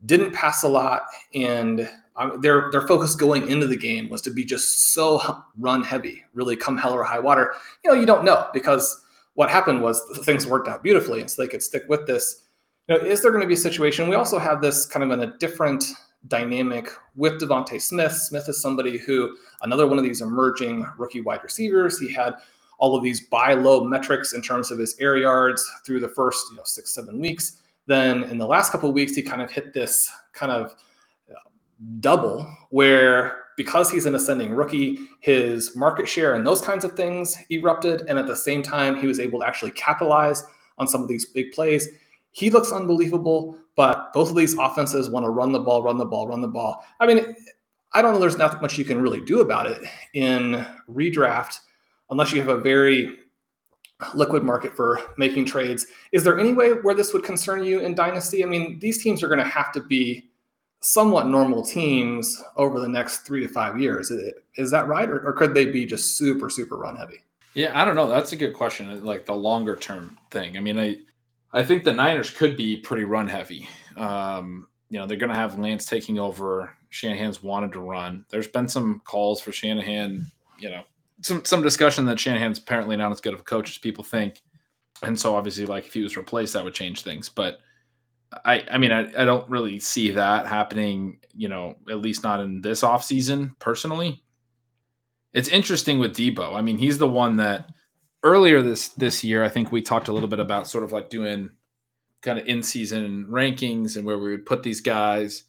didn't 0.07 0.33
pass 0.33 0.63
a 0.63 0.69
lot, 0.69 1.03
and 1.35 1.91
um, 2.21 2.41
their 2.43 2.71
their 2.71 2.87
focus 2.87 3.15
going 3.15 3.49
into 3.49 3.67
the 3.67 3.77
game 3.77 4.11
was 4.11 4.21
to 4.23 4.31
be 4.31 4.45
just 4.45 4.93
so 4.93 5.43
run 5.59 5.83
heavy, 5.83 6.23
really 6.35 6.55
come 6.55 6.77
hell 6.77 6.93
or 6.93 7.03
high 7.03 7.19
water. 7.19 7.55
You 7.83 7.91
know, 7.91 7.99
you 7.99 8.07
don't 8.07 8.25
know 8.25 8.49
because 8.53 9.03
what 9.35 9.49
happened 9.49 9.83
was 9.83 10.03
things 10.25 10.47
worked 10.47 10.69
out 10.69 10.83
beautifully, 10.83 11.23
and 11.23 11.31
so 11.31 11.41
they 11.41 11.49
could 11.49 11.63
stick 11.63 11.85
with 11.89 12.07
this. 12.07 12.43
You 12.89 12.99
know, 12.99 13.05
is 13.05 13.23
there 13.23 13.31
going 13.31 13.41
to 13.41 13.49
be 13.49 13.55
a 13.55 13.57
situation? 13.57 14.09
We 14.09 14.17
also 14.17 14.39
have 14.39 14.61
this 14.61 14.85
kind 14.85 15.03
of 15.03 15.11
in 15.19 15.27
a 15.27 15.39
different 15.39 15.85
dynamic 16.29 16.91
with 17.17 17.41
DeVonta 17.41 17.81
Smith. 17.81 18.13
Smith 18.13 18.47
is 18.51 18.61
somebody 18.61 18.99
who, 18.99 19.35
another 19.63 19.87
one 19.87 19.97
of 19.97 20.05
these 20.05 20.21
emerging 20.21 20.87
rookie 20.99 21.23
wide 21.23 21.43
receivers. 21.43 21.99
He 21.99 22.13
had 22.13 22.35
all 22.77 22.95
of 22.95 23.03
these 23.03 23.29
buy 23.29 23.55
low 23.55 23.85
metrics 23.85 24.35
in 24.35 24.43
terms 24.43 24.71
of 24.71 24.79
his 24.79 24.95
air 25.01 25.17
yards 25.17 25.67
through 25.87 26.01
the 26.01 26.09
first 26.09 26.51
you 26.51 26.57
know, 26.59 26.63
six, 26.67 26.91
seven 26.91 27.19
weeks. 27.19 27.63
Then 27.87 28.25
in 28.25 28.37
the 28.37 28.47
last 28.47 28.73
couple 28.73 28.91
of 28.91 28.95
weeks, 28.95 29.15
he 29.15 29.23
kind 29.23 29.41
of 29.41 29.51
hit 29.51 29.73
this 29.73 30.11
kind 30.35 30.53
of 30.53 30.75
double 32.01 32.47
where 32.71 33.39
because 33.57 33.91
he's 33.91 34.07
an 34.07 34.15
ascending 34.15 34.53
rookie, 34.53 34.99
his 35.21 35.77
market 35.77 36.09
share 36.09 36.35
and 36.35 36.47
those 36.47 36.63
kinds 36.63 36.85
of 36.85 36.93
things 36.93 37.37
erupted. 37.51 38.03
And 38.09 38.19
at 38.19 38.27
the 38.27 38.37
same 38.37 38.63
time, 38.63 38.99
he 38.99 39.07
was 39.07 39.21
able 39.21 39.41
to 39.41 39.47
actually 39.47 39.73
capitalize 39.73 40.45
on 40.79 40.89
some 40.89 41.03
of 41.03 41.09
these 41.09 41.27
big 41.27 41.53
plays. 41.53 41.89
He 42.33 42.51
looks 42.51 42.73
unbelievable. 42.73 43.57
But 43.77 44.13
both 44.13 44.29
of 44.29 44.37
these 44.37 44.59
offenses 44.59 45.09
want 45.09 45.25
to 45.25 45.31
run 45.31 45.53
the 45.53 45.59
ball, 45.59 45.83
run 45.83 45.97
the 45.97 46.05
ball, 46.05 46.29
run 46.29 46.43
the 46.43 46.49
ball. 46.49 46.85
I 46.99 47.07
mean, 47.07 47.35
I 47.95 48.03
don't 48.03 48.13
know. 48.13 48.19
There's 48.19 48.37
not 48.37 48.61
much 48.61 48.77
you 48.77 48.85
can 48.85 49.01
really 49.01 49.23
do 49.23 49.41
about 49.41 49.67
it 49.67 49.81
in 50.13 50.67
redraft 50.87 51.61
unless 52.11 52.33
you 52.33 52.41
have 52.41 52.51
a 52.51 52.61
very 52.61 53.17
liquid 54.15 54.43
market 54.43 54.75
for 54.77 55.01
making 55.17 55.47
trades. 55.47 55.87
Is 56.13 56.25
there 56.25 56.39
any 56.39 56.53
way 56.53 56.73
where 56.73 56.95
this 56.95 57.15
would 57.15 57.25
concern 57.25 57.65
you 57.65 57.81
in 57.81 57.95
Dynasty? 57.95 58.45
I 58.45 58.47
mean, 58.47 58.79
these 58.81 59.03
teams 59.03 59.23
are 59.23 59.29
going 59.29 59.39
to 59.39 59.45
have 59.45 59.73
to 59.73 59.83
be 59.83 60.30
somewhat 60.81 61.27
normal 61.27 61.63
teams 61.63 62.43
over 62.57 62.81
the 62.81 62.89
next 62.89 63.19
three 63.19 63.41
to 63.41 63.49
five 63.49 63.81
years. 63.81 64.11
Is 64.57 64.71
that 64.71 64.89
right? 64.89 65.09
Or, 65.09 65.21
or 65.27 65.33
could 65.33 65.55
they 65.55 65.67
be 65.67 65.85
just 65.85 66.17
super, 66.17 66.49
super 66.49 66.77
run 66.77 66.97
heavy? 66.97 67.23
Yeah, 67.55 67.79
I 67.81 67.85
don't 67.85 67.97
know. 67.97 68.09
That's 68.09 68.33
a 68.33 68.37
good 68.37 68.55
question. 68.55 69.05
Like 69.05 69.27
the 69.27 69.35
longer 69.35 69.77
term 69.77 70.17
thing. 70.31 70.57
I 70.57 70.61
mean, 70.61 70.79
I 70.79 70.97
I 71.53 71.65
think 71.65 71.85
the 71.85 71.93
Niners 71.93 72.31
could 72.31 72.57
be 72.57 72.77
pretty 72.77 73.05
run 73.05 73.27
heavy. 73.27 73.69
Um, 73.97 74.69
you 74.89 74.99
know, 74.99 75.07
they're 75.07 75.17
going 75.17 75.31
to 75.31 75.37
have 75.37 75.59
Lance 75.59 75.85
taking 75.85 76.19
over. 76.19 76.73
Shanahan's 76.91 77.43
wanted 77.43 77.73
to 77.73 77.81
run. 77.81 78.25
There's 78.31 78.49
been 78.49 78.69
some 78.69 79.01
calls 79.05 79.41
for 79.41 79.53
Shanahan, 79.53 80.31
you 80.59 80.71
know, 80.71 80.83
some 81.23 81.45
some 81.45 81.63
discussion 81.63 82.05
that 82.07 82.19
Shanahan's 82.19 82.59
apparently 82.59 82.97
not 82.97 83.13
as 83.13 83.21
good 83.21 83.35
of 83.35 83.41
a 83.41 83.45
coach 83.45 83.71
as 83.71 83.79
people 83.79 84.05
think. 84.05 84.43
And 85.03 85.19
so 85.19 85.35
obviously, 85.35 85.67
like 85.67 85.87
if 85.87 85.95
he 85.95 86.03
was 86.03 86.17
replaced, 86.17 86.53
that 86.53 86.65
would 86.65 86.75
change 86.75 87.03
things. 87.03 87.29
But 87.29 87.61
I 88.45 88.65
I 88.71 88.79
mean, 88.79 88.93
I, 88.93 89.01
I 89.21 89.25
don't 89.25 89.49
really 89.49 89.81
see 89.81 90.11
that 90.13 90.47
happening, 90.47 91.19
you 91.35 91.49
know, 91.49 91.77
at 91.89 92.01
least 92.01 92.23
not 92.23 92.41
in 92.41 92.61
this 92.61 92.83
offseason 92.83 93.59
personally. 93.59 94.23
It's 95.33 95.49
interesting 95.49 95.99
with 95.99 96.17
Deebo. 96.17 96.55
I 96.55 96.61
mean, 96.61 96.79
he's 96.79 96.99
the 96.99 97.09
one 97.09 97.37
that 97.37 97.71
earlier 98.23 98.63
this 98.63 98.89
this 98.89 99.25
year, 99.25 99.45
I 99.45 99.49
think 99.49 99.73
we 99.73 99.83
talked 99.83 100.09
a 100.09 100.13
little 100.13 100.29
bit 100.29 100.41
about 100.41 100.69
sort 100.69 100.85
of 100.85 100.93
like 100.93 101.11
doing 101.11 101.51
kind 102.23 102.39
of 102.39 102.47
in 102.47 102.63
season 102.63 103.27
rankings 103.31 103.97
and 103.97 104.05
where 104.05 104.19
we 104.19 104.31
would 104.31 104.47
put 104.47 104.63
these 104.63 104.81
guys. 104.81 105.45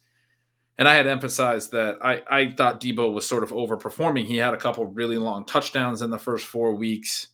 And 0.78 0.88
I 0.88 0.94
had 0.94 1.06
emphasized 1.06 1.72
that 1.72 1.98
I, 2.02 2.22
I 2.30 2.50
thought 2.52 2.80
Deebo 2.80 3.12
was 3.12 3.26
sort 3.26 3.42
of 3.42 3.50
overperforming. 3.50 4.24
He 4.24 4.38
had 4.38 4.54
a 4.54 4.58
couple 4.58 4.86
really 4.86 5.18
long 5.18 5.44
touchdowns 5.44 6.00
in 6.02 6.10
the 6.10 6.18
first 6.18 6.46
four 6.46 6.74
weeks, 6.74 7.28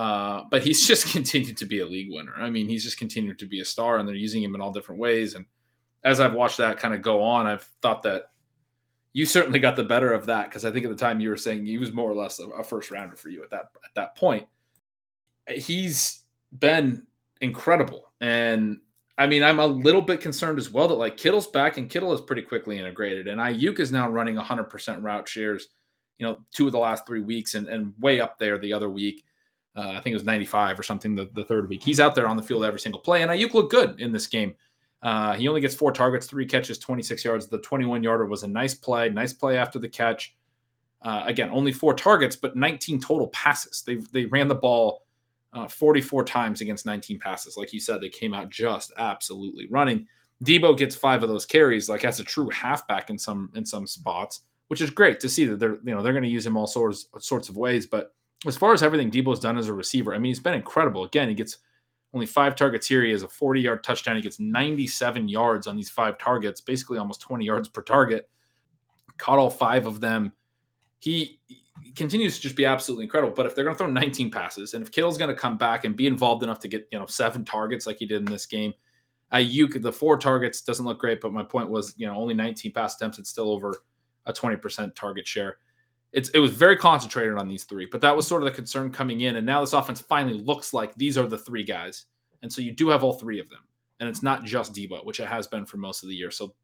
uh, 0.00 0.44
but 0.50 0.62
he's 0.62 0.86
just 0.86 1.12
continued 1.12 1.56
to 1.56 1.66
be 1.66 1.80
a 1.80 1.86
league 1.86 2.12
winner. 2.12 2.34
I 2.36 2.50
mean, 2.50 2.68
he's 2.68 2.84
just 2.84 2.98
continued 2.98 3.38
to 3.38 3.46
be 3.46 3.60
a 3.60 3.64
star, 3.64 3.98
and 3.98 4.08
they're 4.08 4.14
using 4.14 4.42
him 4.42 4.54
in 4.54 4.60
all 4.60 4.72
different 4.72 5.00
ways. 5.00 5.34
And 5.34 5.46
as 6.04 6.20
I've 6.20 6.34
watched 6.34 6.58
that 6.58 6.78
kind 6.78 6.94
of 6.94 7.02
go 7.02 7.22
on, 7.22 7.46
I've 7.46 7.68
thought 7.82 8.02
that 8.04 8.30
you 9.12 9.26
certainly 9.26 9.58
got 9.58 9.76
the 9.76 9.84
better 9.84 10.12
of 10.12 10.26
that 10.26 10.48
because 10.48 10.64
I 10.64 10.70
think 10.70 10.84
at 10.84 10.90
the 10.90 10.96
time 10.96 11.20
you 11.20 11.30
were 11.30 11.36
saying 11.36 11.66
he 11.66 11.78
was 11.78 11.92
more 11.92 12.10
or 12.10 12.14
less 12.14 12.38
a, 12.38 12.62
first 12.62 12.90
rounder 12.90 13.16
for 13.16 13.28
you 13.28 13.42
at 13.42 13.50
that 13.50 13.70
at 13.84 13.94
that 13.96 14.16
point 14.16 14.46
he's 15.56 16.22
been 16.58 17.06
incredible. 17.40 18.12
And 18.20 18.78
I 19.18 19.26
mean, 19.26 19.42
I'm 19.42 19.58
a 19.58 19.66
little 19.66 20.02
bit 20.02 20.20
concerned 20.20 20.58
as 20.58 20.70
well 20.70 20.88
that 20.88 20.94
like 20.94 21.16
Kittle's 21.16 21.46
back 21.46 21.76
and 21.76 21.90
Kittle 21.90 22.12
is 22.12 22.20
pretty 22.20 22.42
quickly 22.42 22.78
integrated. 22.78 23.28
And 23.28 23.40
Aiyuk 23.40 23.78
is 23.80 23.92
now 23.92 24.08
running 24.08 24.36
100% 24.36 25.02
route 25.02 25.28
shares, 25.28 25.68
you 26.18 26.26
know, 26.26 26.38
two 26.52 26.66
of 26.66 26.72
the 26.72 26.78
last 26.78 27.06
three 27.06 27.20
weeks 27.20 27.54
and, 27.54 27.68
and 27.68 27.92
way 27.98 28.20
up 28.20 28.38
there 28.38 28.58
the 28.58 28.72
other 28.72 28.88
week. 28.88 29.24
Uh, 29.76 29.90
I 29.90 30.00
think 30.00 30.12
it 30.12 30.14
was 30.14 30.24
95 30.24 30.78
or 30.78 30.82
something 30.82 31.14
the, 31.14 31.28
the 31.32 31.44
third 31.44 31.68
week. 31.68 31.82
He's 31.82 32.00
out 32.00 32.14
there 32.14 32.26
on 32.26 32.36
the 32.36 32.42
field 32.42 32.64
every 32.64 32.80
single 32.80 33.00
play. 33.00 33.22
And 33.22 33.30
Aiyuk 33.30 33.54
looked 33.54 33.70
good 33.70 34.00
in 34.00 34.12
this 34.12 34.26
game. 34.26 34.54
Uh, 35.02 35.34
he 35.34 35.48
only 35.48 35.60
gets 35.60 35.74
four 35.74 35.92
targets, 35.92 36.26
three 36.26 36.44
catches, 36.44 36.78
26 36.78 37.24
yards. 37.24 37.46
The 37.46 37.58
21 37.58 38.02
yarder 38.02 38.26
was 38.26 38.42
a 38.42 38.48
nice 38.48 38.74
play, 38.74 39.08
nice 39.08 39.32
play 39.32 39.56
after 39.56 39.78
the 39.78 39.88
catch. 39.88 40.34
Uh, 41.02 41.22
again, 41.26 41.48
only 41.50 41.72
four 41.72 41.94
targets, 41.94 42.36
but 42.36 42.56
19 42.56 43.00
total 43.00 43.28
passes. 43.28 43.82
They 43.86 43.96
they 44.12 44.26
ran 44.26 44.48
the 44.48 44.54
ball 44.54 45.06
uh, 45.52 45.66
44 45.66 46.24
times 46.24 46.60
against 46.60 46.84
19 46.84 47.18
passes. 47.18 47.56
Like 47.56 47.72
you 47.72 47.80
said, 47.80 48.00
they 48.00 48.10
came 48.10 48.34
out 48.34 48.50
just 48.50 48.92
absolutely 48.98 49.66
running. 49.68 50.06
Deebo 50.44 50.76
gets 50.76 50.94
five 50.94 51.22
of 51.22 51.28
those 51.28 51.46
carries, 51.46 51.88
like 51.88 52.04
as 52.04 52.20
a 52.20 52.24
true 52.24 52.48
halfback 52.50 53.10
in 53.10 53.18
some 53.18 53.50
in 53.54 53.64
some 53.64 53.86
spots, 53.86 54.42
which 54.68 54.80
is 54.80 54.90
great 54.90 55.20
to 55.20 55.28
see 55.28 55.46
that 55.46 55.58
they're 55.58 55.78
you 55.84 55.94
know 55.94 56.02
they're 56.02 56.12
going 56.12 56.22
to 56.22 56.30
use 56.30 56.46
him 56.46 56.56
all 56.56 56.66
sorts 56.66 57.06
sorts 57.18 57.48
of 57.48 57.56
ways. 57.56 57.86
But 57.86 58.14
as 58.46 58.56
far 58.56 58.72
as 58.72 58.82
everything 58.82 59.10
Deebo's 59.10 59.40
done 59.40 59.58
as 59.58 59.68
a 59.68 59.74
receiver, 59.74 60.14
I 60.14 60.18
mean, 60.18 60.30
he's 60.30 60.40
been 60.40 60.54
incredible. 60.54 61.04
Again, 61.04 61.28
he 61.28 61.34
gets 61.34 61.58
only 62.14 62.26
five 62.26 62.56
targets 62.56 62.86
here. 62.86 63.04
He 63.04 63.12
has 63.12 63.22
a 63.22 63.28
40 63.28 63.60
yard 63.60 63.84
touchdown. 63.84 64.16
He 64.16 64.22
gets 64.22 64.40
97 64.40 65.28
yards 65.28 65.66
on 65.66 65.76
these 65.76 65.90
five 65.90 66.18
targets, 66.18 66.60
basically 66.60 66.98
almost 66.98 67.20
20 67.20 67.44
yards 67.44 67.68
per 67.68 67.82
target. 67.82 68.28
Caught 69.18 69.38
all 69.38 69.50
five 69.50 69.86
of 69.86 70.00
them. 70.00 70.32
He 70.98 71.40
continues 71.94 72.36
to 72.36 72.42
just 72.42 72.56
be 72.56 72.64
absolutely 72.64 73.04
incredible. 73.04 73.34
But 73.34 73.46
if 73.46 73.54
they're 73.54 73.64
going 73.64 73.74
to 73.74 73.78
throw 73.78 73.90
19 73.90 74.30
passes, 74.30 74.74
and 74.74 74.82
if 74.82 74.90
Kittle's 74.90 75.18
going 75.18 75.28
to 75.28 75.36
come 75.40 75.56
back 75.56 75.84
and 75.84 75.96
be 75.96 76.06
involved 76.06 76.42
enough 76.42 76.58
to 76.60 76.68
get 76.68 76.88
you 76.90 76.98
know 76.98 77.06
seven 77.06 77.44
targets 77.44 77.86
like 77.86 77.98
he 77.98 78.06
did 78.06 78.20
in 78.20 78.24
this 78.24 78.46
game, 78.46 78.72
Aiyuk 79.32 79.80
the 79.80 79.92
four 79.92 80.16
targets 80.16 80.62
doesn't 80.62 80.84
look 80.84 80.98
great. 80.98 81.20
But 81.20 81.32
my 81.32 81.42
point 81.42 81.68
was, 81.68 81.94
you 81.96 82.06
know, 82.06 82.14
only 82.14 82.34
19 82.34 82.72
pass 82.72 82.96
attempts. 82.96 83.18
It's 83.18 83.30
still 83.30 83.50
over 83.50 83.82
a 84.26 84.32
20% 84.32 84.94
target 84.94 85.26
share. 85.26 85.58
It's 86.12 86.28
it 86.30 86.38
was 86.40 86.50
very 86.50 86.76
concentrated 86.76 87.36
on 87.36 87.48
these 87.48 87.64
three, 87.64 87.86
but 87.86 88.00
that 88.00 88.16
was 88.16 88.26
sort 88.26 88.42
of 88.42 88.46
the 88.46 88.54
concern 88.54 88.90
coming 88.90 89.20
in. 89.20 89.36
And 89.36 89.46
now 89.46 89.60
this 89.60 89.72
offense 89.72 90.00
finally 90.00 90.38
looks 90.38 90.74
like 90.74 90.94
these 90.94 91.16
are 91.16 91.26
the 91.26 91.38
three 91.38 91.62
guys, 91.62 92.06
and 92.42 92.52
so 92.52 92.60
you 92.60 92.72
do 92.72 92.88
have 92.88 93.04
all 93.04 93.12
three 93.12 93.38
of 93.38 93.48
them, 93.48 93.60
and 94.00 94.08
it's 94.08 94.22
not 94.22 94.44
just 94.44 94.72
Deebo, 94.72 95.04
which 95.04 95.20
it 95.20 95.28
has 95.28 95.46
been 95.46 95.64
for 95.64 95.76
most 95.76 96.02
of 96.02 96.08
the 96.08 96.16
year. 96.16 96.30
So 96.30 96.54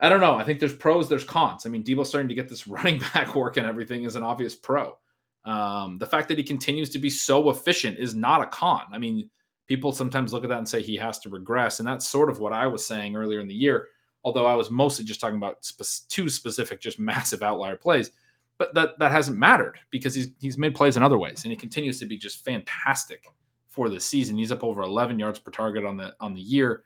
I 0.00 0.08
don't 0.08 0.20
know. 0.20 0.34
I 0.34 0.44
think 0.44 0.60
there's 0.60 0.74
pros, 0.74 1.08
there's 1.08 1.24
cons. 1.24 1.66
I 1.66 1.68
mean, 1.68 1.84
Deebo's 1.84 2.08
starting 2.08 2.28
to 2.28 2.34
get 2.34 2.48
this 2.48 2.66
running 2.66 3.00
back 3.14 3.34
work 3.34 3.56
and 3.56 3.66
everything 3.66 4.04
is 4.04 4.16
an 4.16 4.22
obvious 4.22 4.56
pro. 4.56 4.96
Um, 5.44 5.98
the 5.98 6.06
fact 6.06 6.28
that 6.28 6.38
he 6.38 6.44
continues 6.44 6.90
to 6.90 6.98
be 6.98 7.10
so 7.10 7.50
efficient 7.50 7.98
is 7.98 8.14
not 8.14 8.42
a 8.42 8.46
con. 8.46 8.82
I 8.92 8.98
mean, 8.98 9.30
people 9.66 9.92
sometimes 9.92 10.32
look 10.32 10.42
at 10.42 10.50
that 10.50 10.58
and 10.58 10.68
say 10.68 10.82
he 10.82 10.96
has 10.96 11.18
to 11.20 11.30
regress, 11.30 11.78
and 11.78 11.88
that's 11.88 12.08
sort 12.08 12.28
of 12.28 12.40
what 12.40 12.52
I 12.52 12.66
was 12.66 12.84
saying 12.84 13.16
earlier 13.16 13.40
in 13.40 13.48
the 13.48 13.54
year. 13.54 13.88
Although 14.22 14.46
I 14.46 14.54
was 14.54 14.70
mostly 14.70 15.04
just 15.04 15.20
talking 15.20 15.38
about 15.38 15.64
spe- 15.64 16.08
two 16.08 16.28
specific, 16.28 16.80
just 16.80 16.98
massive 16.98 17.42
outlier 17.42 17.76
plays, 17.76 18.10
but 18.60 18.72
that 18.74 18.96
that 19.00 19.10
hasn't 19.10 19.38
mattered 19.38 19.80
because 19.90 20.14
he's 20.14 20.28
he's 20.38 20.56
made 20.56 20.76
plays 20.76 20.96
in 20.96 21.02
other 21.02 21.18
ways, 21.18 21.42
and 21.42 21.50
he 21.50 21.56
continues 21.56 21.98
to 21.98 22.06
be 22.06 22.16
just 22.16 22.44
fantastic 22.44 23.24
for 23.68 23.88
the 23.88 23.98
season. 23.98 24.36
He's 24.36 24.52
up 24.52 24.62
over 24.62 24.82
11 24.82 25.18
yards 25.18 25.38
per 25.38 25.50
target 25.50 25.84
on 25.84 25.96
the 25.96 26.14
on 26.20 26.34
the 26.34 26.40
year 26.40 26.84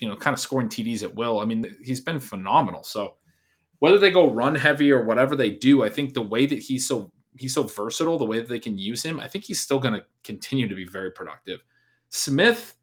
you 0.00 0.08
know, 0.08 0.16
kind 0.16 0.34
of 0.34 0.40
scoring 0.40 0.68
TDs 0.68 1.02
at 1.02 1.14
will. 1.14 1.40
I 1.40 1.44
mean, 1.44 1.76
he's 1.84 2.00
been 2.00 2.18
phenomenal. 2.18 2.82
So 2.82 3.16
whether 3.78 3.98
they 3.98 4.10
go 4.10 4.32
run 4.32 4.54
heavy 4.54 4.90
or 4.90 5.04
whatever 5.04 5.36
they 5.36 5.50
do, 5.50 5.84
I 5.84 5.88
think 5.88 6.14
the 6.14 6.22
way 6.22 6.46
that 6.46 6.58
he's 6.58 6.88
so 6.88 7.12
he's 7.36 7.54
so 7.54 7.62
versatile, 7.62 8.18
the 8.18 8.24
way 8.24 8.38
that 8.40 8.48
they 8.48 8.58
can 8.58 8.76
use 8.76 9.02
him, 9.02 9.20
I 9.20 9.28
think 9.28 9.44
he's 9.44 9.60
still 9.60 9.78
going 9.78 9.94
to 9.94 10.04
continue 10.24 10.66
to 10.68 10.74
be 10.74 10.84
very 10.84 11.12
productive. 11.12 11.60
Smith 12.08 12.76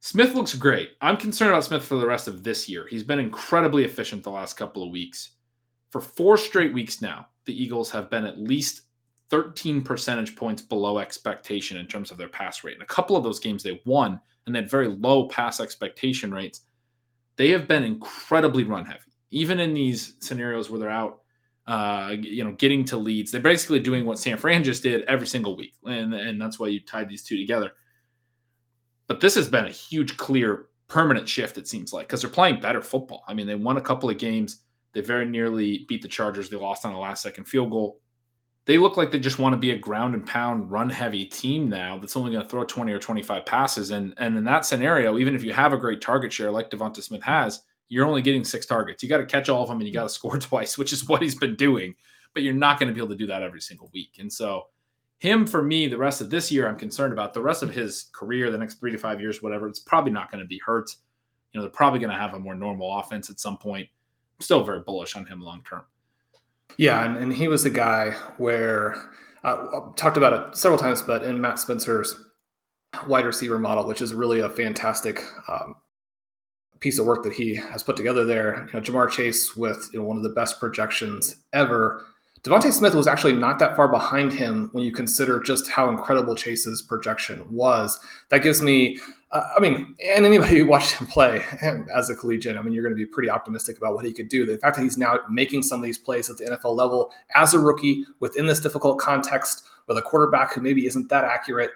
Smith 0.00 0.34
looks 0.34 0.54
great. 0.54 0.92
I'm 1.02 1.18
concerned 1.18 1.50
about 1.50 1.64
Smith 1.64 1.84
for 1.84 1.96
the 1.96 2.06
rest 2.06 2.26
of 2.26 2.42
this 2.42 2.68
year. 2.68 2.86
He's 2.88 3.04
been 3.04 3.18
incredibly 3.18 3.84
efficient 3.84 4.22
the 4.22 4.30
last 4.30 4.56
couple 4.56 4.82
of 4.82 4.90
weeks. 4.90 5.32
For 5.90 6.00
four 6.00 6.36
straight 6.36 6.72
weeks 6.72 7.02
now, 7.02 7.26
the 7.46 7.62
Eagles 7.62 7.90
have 7.90 8.10
been 8.10 8.24
at 8.24 8.38
least 8.38 8.82
13 9.30 9.82
percentage 9.82 10.36
points 10.36 10.60
below 10.60 10.98
expectation 10.98 11.76
in 11.76 11.86
terms 11.86 12.10
of 12.10 12.18
their 12.18 12.28
pass 12.28 12.64
rate. 12.64 12.76
In 12.76 12.82
a 12.82 12.86
couple 12.86 13.16
of 13.16 13.24
those 13.24 13.40
games 13.40 13.62
they 13.62 13.80
won, 13.86 14.20
and 14.46 14.54
they 14.54 14.60
had 14.60 14.70
very 14.70 14.88
low 14.88 15.28
pass 15.28 15.60
expectation 15.60 16.32
rates, 16.32 16.62
they 17.36 17.50
have 17.50 17.68
been 17.68 17.84
incredibly 17.84 18.64
run 18.64 18.84
heavy. 18.84 19.00
Even 19.30 19.60
in 19.60 19.72
these 19.72 20.14
scenarios 20.20 20.68
where 20.68 20.80
they're 20.80 20.90
out, 20.90 21.20
uh, 21.66 22.14
you 22.20 22.42
know, 22.42 22.52
getting 22.52 22.84
to 22.84 22.96
leads, 22.96 23.30
they're 23.30 23.40
basically 23.40 23.78
doing 23.78 24.04
what 24.04 24.18
San 24.18 24.36
Fran 24.36 24.64
just 24.64 24.82
did 24.82 25.02
every 25.02 25.26
single 25.26 25.56
week, 25.56 25.74
and 25.84 26.12
and 26.12 26.40
that's 26.40 26.58
why 26.58 26.66
you 26.66 26.80
tied 26.80 27.08
these 27.08 27.22
two 27.22 27.36
together. 27.36 27.72
But 29.06 29.20
this 29.20 29.36
has 29.36 29.48
been 29.48 29.66
a 29.66 29.70
huge, 29.70 30.16
clear, 30.16 30.66
permanent 30.88 31.28
shift. 31.28 31.58
It 31.58 31.68
seems 31.68 31.92
like 31.92 32.08
because 32.08 32.22
they're 32.22 32.30
playing 32.30 32.60
better 32.60 32.82
football. 32.82 33.24
I 33.28 33.34
mean, 33.34 33.46
they 33.46 33.54
won 33.54 33.76
a 33.76 33.80
couple 33.80 34.10
of 34.10 34.18
games. 34.18 34.62
They 34.92 35.00
very 35.00 35.26
nearly 35.26 35.84
beat 35.88 36.02
the 36.02 36.08
Chargers. 36.08 36.48
They 36.48 36.56
lost 36.56 36.84
on 36.84 36.92
a 36.92 36.98
last 36.98 37.22
second 37.22 37.44
field 37.44 37.70
goal. 37.70 38.00
they 38.66 38.78
look 38.78 38.96
like 38.96 39.10
they 39.10 39.18
just 39.18 39.38
want 39.38 39.52
to 39.52 39.56
be 39.58 39.70
a 39.72 39.78
ground 39.78 40.14
and 40.14 40.26
pound, 40.26 40.70
run 40.70 40.90
heavy 40.90 41.24
team 41.24 41.68
now 41.68 41.98
that's 41.98 42.16
only 42.16 42.30
going 42.30 42.42
to 42.42 42.48
throw 42.48 42.64
20 42.64 42.92
or 42.92 42.98
25 42.98 43.46
passes. 43.46 43.90
And, 43.90 44.14
and 44.18 44.36
in 44.36 44.44
that 44.44 44.64
scenario, 44.64 45.18
even 45.18 45.34
if 45.34 45.42
you 45.42 45.52
have 45.52 45.72
a 45.72 45.78
great 45.78 46.00
target 46.00 46.32
share 46.32 46.50
like 46.50 46.70
Devonta 46.70 47.02
Smith 47.02 47.22
has, 47.22 47.62
you're 47.88 48.06
only 48.06 48.22
getting 48.22 48.44
six 48.44 48.66
targets. 48.66 49.02
You 49.02 49.08
got 49.08 49.18
to 49.18 49.26
catch 49.26 49.48
all 49.48 49.62
of 49.62 49.68
them 49.68 49.78
and 49.78 49.88
you 49.88 49.92
got 49.92 50.04
to 50.04 50.08
score 50.20 50.38
twice, 50.38 50.78
which 50.78 50.92
is 50.92 51.08
what 51.08 51.22
he's 51.22 51.34
been 51.34 51.56
doing. 51.56 51.94
But 52.32 52.44
you're 52.44 52.54
not 52.54 52.78
going 52.78 52.88
to 52.88 52.94
be 52.94 53.00
able 53.00 53.08
to 53.08 53.16
do 53.16 53.26
that 53.26 53.42
every 53.42 53.60
single 53.60 53.90
week. 53.92 54.16
And 54.20 54.32
so, 54.32 54.66
him 55.18 55.46
for 55.46 55.62
me, 55.62 55.86
the 55.86 55.98
rest 55.98 56.22
of 56.22 56.30
this 56.30 56.50
year, 56.50 56.66
I'm 56.66 56.78
concerned 56.78 57.12
about. 57.12 57.34
The 57.34 57.42
rest 57.42 57.62
of 57.62 57.74
his 57.74 58.08
career, 58.12 58.50
the 58.50 58.56
next 58.56 58.80
three 58.80 58.90
to 58.90 58.96
five 58.96 59.20
years, 59.20 59.42
whatever, 59.42 59.68
it's 59.68 59.80
probably 59.80 60.12
not 60.12 60.30
going 60.30 60.42
to 60.42 60.48
be 60.48 60.60
hurt. 60.64 60.90
You 61.52 61.58
know, 61.58 61.62
they're 61.62 61.70
probably 61.70 61.98
going 61.98 62.12
to 62.12 62.16
have 62.16 62.32
a 62.32 62.38
more 62.38 62.54
normal 62.54 62.98
offense 62.98 63.28
at 63.28 63.38
some 63.38 63.58
point. 63.58 63.86
Still 64.40 64.64
very 64.64 64.80
bullish 64.80 65.16
on 65.16 65.26
him 65.26 65.40
long 65.40 65.62
term. 65.68 65.82
Yeah, 66.76 67.04
and, 67.04 67.16
and 67.16 67.32
he 67.32 67.48
was 67.48 67.64
a 67.64 67.70
guy 67.70 68.12
where 68.38 69.10
uh, 69.44 69.80
talked 69.96 70.16
about 70.16 70.32
it 70.32 70.56
several 70.56 70.78
times, 70.78 71.02
but 71.02 71.22
in 71.22 71.40
Matt 71.40 71.58
Spencer's 71.58 72.16
wide 73.06 73.24
receiver 73.24 73.58
model, 73.58 73.86
which 73.86 74.02
is 74.02 74.14
really 74.14 74.40
a 74.40 74.48
fantastic 74.48 75.22
um, 75.48 75.76
piece 76.80 76.98
of 76.98 77.06
work 77.06 77.22
that 77.22 77.32
he 77.32 77.54
has 77.54 77.82
put 77.82 77.96
together 77.96 78.24
there. 78.24 78.68
You 78.72 78.80
know, 78.80 78.84
Ja'Marr 78.84 79.10
Chase 79.10 79.56
with 79.56 79.90
you 79.92 80.00
know, 80.00 80.06
one 80.06 80.16
of 80.16 80.22
the 80.22 80.30
best 80.30 80.58
projections 80.58 81.36
ever. 81.52 82.06
DeVonta 82.42 82.72
Smith 82.72 82.94
was 82.94 83.06
actually 83.06 83.34
not 83.34 83.58
that 83.58 83.76
far 83.76 83.86
behind 83.86 84.32
him 84.32 84.70
when 84.72 84.82
you 84.82 84.92
consider 84.92 85.40
just 85.40 85.68
how 85.68 85.90
incredible 85.90 86.34
Chase's 86.34 86.80
projection 86.80 87.44
was. 87.50 88.00
That 88.30 88.38
gives 88.38 88.62
me, 88.62 88.98
uh, 89.30 89.42
I 89.54 89.60
mean, 89.60 89.94
and 90.02 90.24
anybody 90.24 90.58
who 90.58 90.66
watched 90.66 90.92
him 90.92 91.06
play 91.06 91.44
as 91.94 92.08
a 92.08 92.16
collegiate, 92.16 92.56
I 92.56 92.62
mean, 92.62 92.72
you're 92.72 92.82
going 92.82 92.94
to 92.94 92.98
be 92.98 93.04
pretty 93.04 93.28
optimistic 93.28 93.76
about 93.76 93.94
what 93.94 94.06
he 94.06 94.12
could 94.12 94.28
do. 94.28 94.46
The 94.46 94.56
fact 94.56 94.76
that 94.76 94.82
he's 94.82 94.96
now 94.96 95.18
making 95.28 95.62
some 95.62 95.80
of 95.80 95.84
these 95.84 95.98
plays 95.98 96.30
at 96.30 96.38
the 96.38 96.44
NFL 96.44 96.74
level 96.74 97.12
as 97.34 97.52
a 97.52 97.58
rookie 97.58 98.06
within 98.20 98.46
this 98.46 98.60
difficult 98.60 98.98
context 98.98 99.64
with 99.86 99.98
a 99.98 100.02
quarterback 100.02 100.54
who 100.54 100.62
maybe 100.62 100.86
isn't 100.86 101.10
that 101.10 101.24
accurate. 101.24 101.72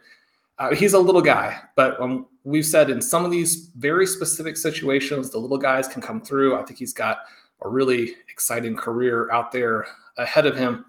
Uh, 0.59 0.75
he's 0.75 0.95
a 0.95 0.99
little 0.99 1.21
guy, 1.21 1.61
but 1.77 2.01
um, 2.01 2.27
we've 2.45 2.65
said 2.65 2.89
in 2.89 3.03
some 3.03 3.25
of 3.25 3.31
these 3.31 3.71
very 3.77 4.07
specific 4.07 4.57
situations, 4.57 5.29
the 5.29 5.39
little 5.39 5.59
guys 5.59 5.89
can 5.89 6.01
come 6.01 6.23
through. 6.23 6.57
I 6.57 6.63
think 6.63 6.79
he's 6.79 6.95
got 6.95 7.19
a 7.63 7.69
really 7.69 8.15
exciting 8.31 8.77
career 8.77 9.31
out 9.31 9.53
there 9.53 9.87
ahead 10.19 10.47
of 10.47 10.57
him. 10.57 10.85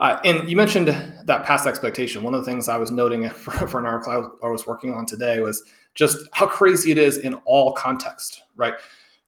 Uh, 0.00 0.18
and 0.24 0.48
you 0.48 0.56
mentioned 0.56 0.88
that 0.88 1.44
past 1.44 1.66
expectation. 1.66 2.22
One 2.22 2.34
of 2.34 2.44
the 2.44 2.50
things 2.50 2.68
I 2.68 2.76
was 2.76 2.90
noting 2.90 3.28
for, 3.30 3.52
for 3.68 3.78
an 3.78 3.86
article 3.86 4.38
I 4.42 4.48
was 4.48 4.66
working 4.66 4.92
on 4.94 5.06
today 5.06 5.40
was 5.40 5.62
just 5.94 6.18
how 6.32 6.46
crazy 6.46 6.90
it 6.90 6.98
is 6.98 7.18
in 7.18 7.34
all 7.44 7.72
context, 7.72 8.42
right? 8.56 8.74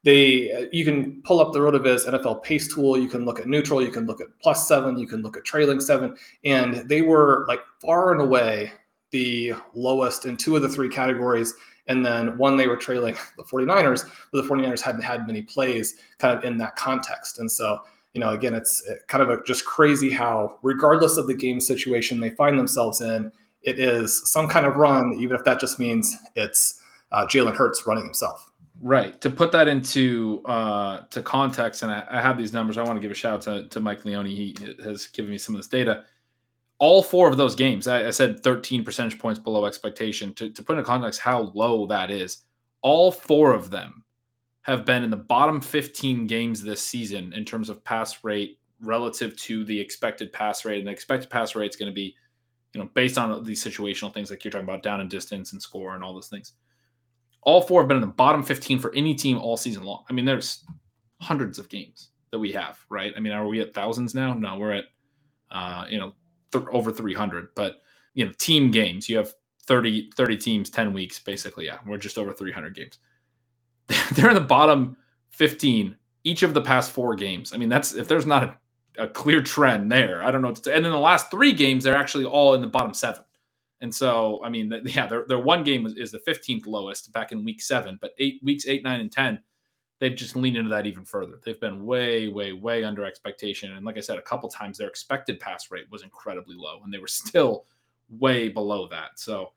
They, 0.02 0.68
you 0.70 0.84
can 0.84 1.20
pull 1.22 1.40
up 1.40 1.52
the 1.52 1.58
RotoViz 1.58 2.08
NFL 2.08 2.42
pace 2.42 2.72
tool. 2.72 2.96
You 2.96 3.08
can 3.08 3.24
look 3.24 3.40
at 3.40 3.48
neutral. 3.48 3.82
You 3.82 3.90
can 3.90 4.06
look 4.06 4.20
at 4.20 4.28
plus 4.40 4.68
seven. 4.68 4.98
You 4.98 5.06
can 5.06 5.20
look 5.22 5.36
at 5.36 5.44
trailing 5.44 5.80
seven, 5.80 6.16
and 6.44 6.88
they 6.88 7.02
were 7.02 7.44
like 7.48 7.60
far 7.80 8.12
and 8.12 8.20
away 8.20 8.72
the 9.10 9.54
lowest 9.74 10.26
in 10.26 10.36
two 10.36 10.54
of 10.54 10.62
the 10.62 10.68
three 10.68 10.88
categories. 10.88 11.54
And 11.88 12.04
then 12.04 12.36
one, 12.38 12.56
they 12.56 12.68
were 12.68 12.76
trailing 12.76 13.16
the 13.36 13.42
49ers, 13.44 14.08
but 14.32 14.42
the 14.42 14.48
49ers 14.48 14.80
hadn't 14.80 15.02
had 15.02 15.26
many 15.26 15.42
plays 15.42 15.96
kind 16.18 16.36
of 16.36 16.44
in 16.44 16.56
that 16.58 16.76
context. 16.76 17.38
And 17.38 17.50
so 17.50 17.80
you 18.16 18.20
know, 18.20 18.30
again, 18.30 18.54
it's 18.54 18.82
kind 19.08 19.22
of 19.22 19.28
a, 19.28 19.44
just 19.44 19.66
crazy 19.66 20.10
how, 20.10 20.58
regardless 20.62 21.18
of 21.18 21.26
the 21.26 21.34
game 21.34 21.60
situation 21.60 22.18
they 22.18 22.30
find 22.30 22.58
themselves 22.58 23.02
in, 23.02 23.30
it 23.60 23.78
is 23.78 24.22
some 24.32 24.48
kind 24.48 24.64
of 24.64 24.76
run, 24.76 25.12
even 25.18 25.36
if 25.36 25.44
that 25.44 25.60
just 25.60 25.78
means 25.78 26.16
it's 26.34 26.80
uh, 27.12 27.26
Jalen 27.26 27.54
Hurts 27.54 27.86
running 27.86 28.04
himself. 28.04 28.50
Right. 28.80 29.20
To 29.20 29.28
put 29.28 29.52
that 29.52 29.68
into 29.68 30.40
uh, 30.46 31.00
to 31.10 31.20
context, 31.20 31.82
and 31.82 31.92
I, 31.92 32.06
I, 32.10 32.22
have 32.22 32.38
these 32.38 32.54
numbers. 32.54 32.78
I 32.78 32.84
want 32.84 32.96
to 32.96 33.02
give 33.02 33.10
a 33.10 33.14
shout 33.14 33.34
out 33.34 33.42
to, 33.42 33.68
to 33.68 33.80
Mike 33.80 34.06
Leone. 34.06 34.24
He 34.24 34.56
has 34.82 35.08
given 35.08 35.30
me 35.30 35.36
some 35.36 35.54
of 35.54 35.58
this 35.58 35.68
data. 35.68 36.04
All 36.78 37.02
four 37.02 37.28
of 37.28 37.36
those 37.36 37.54
games, 37.54 37.86
I, 37.86 38.06
I 38.06 38.10
said 38.10 38.42
13 38.42 38.82
percentage 38.82 39.18
points 39.18 39.38
below 39.38 39.66
expectation. 39.66 40.32
To, 40.34 40.48
to 40.48 40.62
put 40.62 40.78
in 40.78 40.84
context 40.84 41.20
how 41.20 41.52
low 41.54 41.86
that 41.88 42.10
is, 42.10 42.44
all 42.80 43.12
four 43.12 43.52
of 43.52 43.68
them 43.68 44.04
have 44.66 44.84
been 44.84 45.04
in 45.04 45.10
the 45.10 45.16
bottom 45.16 45.60
15 45.60 46.26
games 46.26 46.60
this 46.60 46.82
season 46.82 47.32
in 47.34 47.44
terms 47.44 47.70
of 47.70 47.84
pass 47.84 48.24
rate 48.24 48.58
relative 48.80 49.36
to 49.36 49.64
the 49.64 49.78
expected 49.78 50.32
pass 50.32 50.64
rate. 50.64 50.78
And 50.78 50.88
the 50.88 50.90
expected 50.90 51.30
pass 51.30 51.54
rate 51.54 51.70
is 51.70 51.76
going 51.76 51.90
to 51.90 51.94
be, 51.94 52.16
you 52.74 52.80
know, 52.80 52.90
based 52.92 53.16
on 53.16 53.44
these 53.44 53.62
situational 53.62 54.12
things 54.12 54.28
like 54.28 54.44
you're 54.44 54.50
talking 54.50 54.68
about 54.68 54.82
down 54.82 55.00
and 55.00 55.08
distance 55.08 55.52
and 55.52 55.62
score 55.62 55.94
and 55.94 56.02
all 56.02 56.12
those 56.12 56.26
things. 56.26 56.54
All 57.42 57.62
four 57.62 57.80
have 57.80 57.86
been 57.86 57.98
in 57.98 58.00
the 58.00 58.08
bottom 58.08 58.42
15 58.42 58.80
for 58.80 58.92
any 58.92 59.14
team 59.14 59.38
all 59.38 59.56
season 59.56 59.84
long. 59.84 60.02
I 60.10 60.12
mean, 60.12 60.24
there's 60.24 60.64
hundreds 61.20 61.60
of 61.60 61.68
games 61.68 62.10
that 62.32 62.40
we 62.40 62.50
have, 62.50 62.76
right? 62.90 63.12
I 63.16 63.20
mean, 63.20 63.32
are 63.32 63.46
we 63.46 63.60
at 63.60 63.72
thousands 63.72 64.16
now? 64.16 64.34
No, 64.34 64.58
we're 64.58 64.72
at, 64.72 64.84
uh, 65.52 65.84
you 65.88 65.98
know, 65.98 66.12
th- 66.50 66.64
over 66.72 66.90
300. 66.90 67.50
But, 67.54 67.76
you 68.14 68.24
know, 68.24 68.32
team 68.36 68.72
games, 68.72 69.08
you 69.08 69.16
have 69.16 69.32
30, 69.68 70.10
30 70.16 70.36
teams, 70.36 70.70
10 70.70 70.92
weeks, 70.92 71.20
basically. 71.20 71.66
Yeah, 71.66 71.78
we're 71.86 71.98
just 71.98 72.18
over 72.18 72.32
300 72.32 72.74
games. 72.74 72.98
They're 74.16 74.28
in 74.30 74.34
the 74.34 74.40
bottom 74.40 74.96
15 75.30 75.96
each 76.24 76.42
of 76.42 76.54
the 76.54 76.60
past 76.60 76.90
four 76.90 77.14
games. 77.14 77.52
I 77.52 77.56
mean, 77.56 77.68
that's 77.68 77.94
if 77.94 78.08
there's 78.08 78.26
not 78.26 78.42
a, 78.42 79.04
a 79.04 79.08
clear 79.08 79.40
trend 79.42 79.92
there, 79.92 80.24
I 80.24 80.30
don't 80.32 80.42
know. 80.42 80.48
And 80.48 80.84
in 80.84 80.90
the 80.90 80.98
last 80.98 81.30
three 81.30 81.52
games, 81.52 81.84
they're 81.84 81.94
actually 81.94 82.24
all 82.24 82.54
in 82.54 82.60
the 82.60 82.66
bottom 82.66 82.92
seven. 82.92 83.22
And 83.80 83.94
so, 83.94 84.40
I 84.42 84.48
mean, 84.48 84.72
yeah, 84.84 85.06
their, 85.06 85.24
their 85.28 85.38
one 85.38 85.62
game 85.62 85.86
is, 85.86 86.10
the 86.10 86.18
15th 86.18 86.66
lowest 86.66 87.12
back 87.12 87.30
in 87.30 87.44
week 87.44 87.62
seven, 87.62 87.98
but 88.00 88.12
eight 88.18 88.40
weeks, 88.42 88.66
eight, 88.66 88.82
nine, 88.82 89.00
and 89.00 89.12
10, 89.12 89.38
they've 90.00 90.16
just 90.16 90.34
leaned 90.34 90.56
into 90.56 90.70
that 90.70 90.86
even 90.86 91.04
further. 91.04 91.38
They've 91.44 91.60
been 91.60 91.84
way, 91.84 92.28
way, 92.28 92.52
way 92.52 92.82
under 92.82 93.04
expectation. 93.04 93.72
And 93.74 93.84
like 93.84 93.96
I 93.96 94.00
said, 94.00 94.18
a 94.18 94.22
couple 94.22 94.48
times 94.48 94.78
their 94.78 94.88
expected 94.88 95.38
pass 95.38 95.70
rate 95.70 95.86
was 95.90 96.02
incredibly 96.02 96.56
low, 96.56 96.80
and 96.82 96.92
they 96.92 96.98
were 96.98 97.06
still 97.06 97.66
way 98.08 98.48
below 98.48 98.88
that. 98.88 99.20
So, 99.20 99.52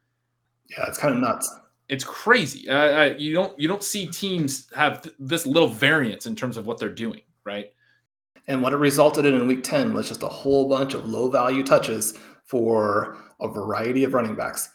yeah, 0.69 0.85
it's 0.87 0.97
kind 0.99 1.15
of 1.15 1.21
nuts 1.21 1.49
it's 1.89 2.03
crazy. 2.03 2.69
Uh, 2.69 3.15
you 3.17 3.33
don't 3.33 3.59
you 3.59 3.67
don't 3.67 3.83
see 3.83 4.05
teams 4.07 4.67
have 4.75 5.01
th- 5.01 5.15
this 5.19 5.45
little 5.45 5.67
variance 5.67 6.27
in 6.27 6.35
terms 6.35 6.55
of 6.55 6.67
what 6.67 6.77
they're 6.77 6.89
doing, 6.89 7.21
right? 7.43 7.73
And 8.47 8.61
what 8.61 8.73
it 8.73 8.77
resulted 8.77 9.25
in 9.25 9.35
in 9.35 9.47
week 9.47 9.63
10 9.63 9.93
was 9.93 10.07
just 10.07 10.23
a 10.23 10.27
whole 10.27 10.69
bunch 10.69 10.93
of 10.93 11.07
low 11.07 11.29
value 11.29 11.63
touches 11.63 12.17
for 12.45 13.17
a 13.41 13.47
variety 13.47 14.03
of 14.03 14.13
running 14.13 14.35
backs. 14.35 14.69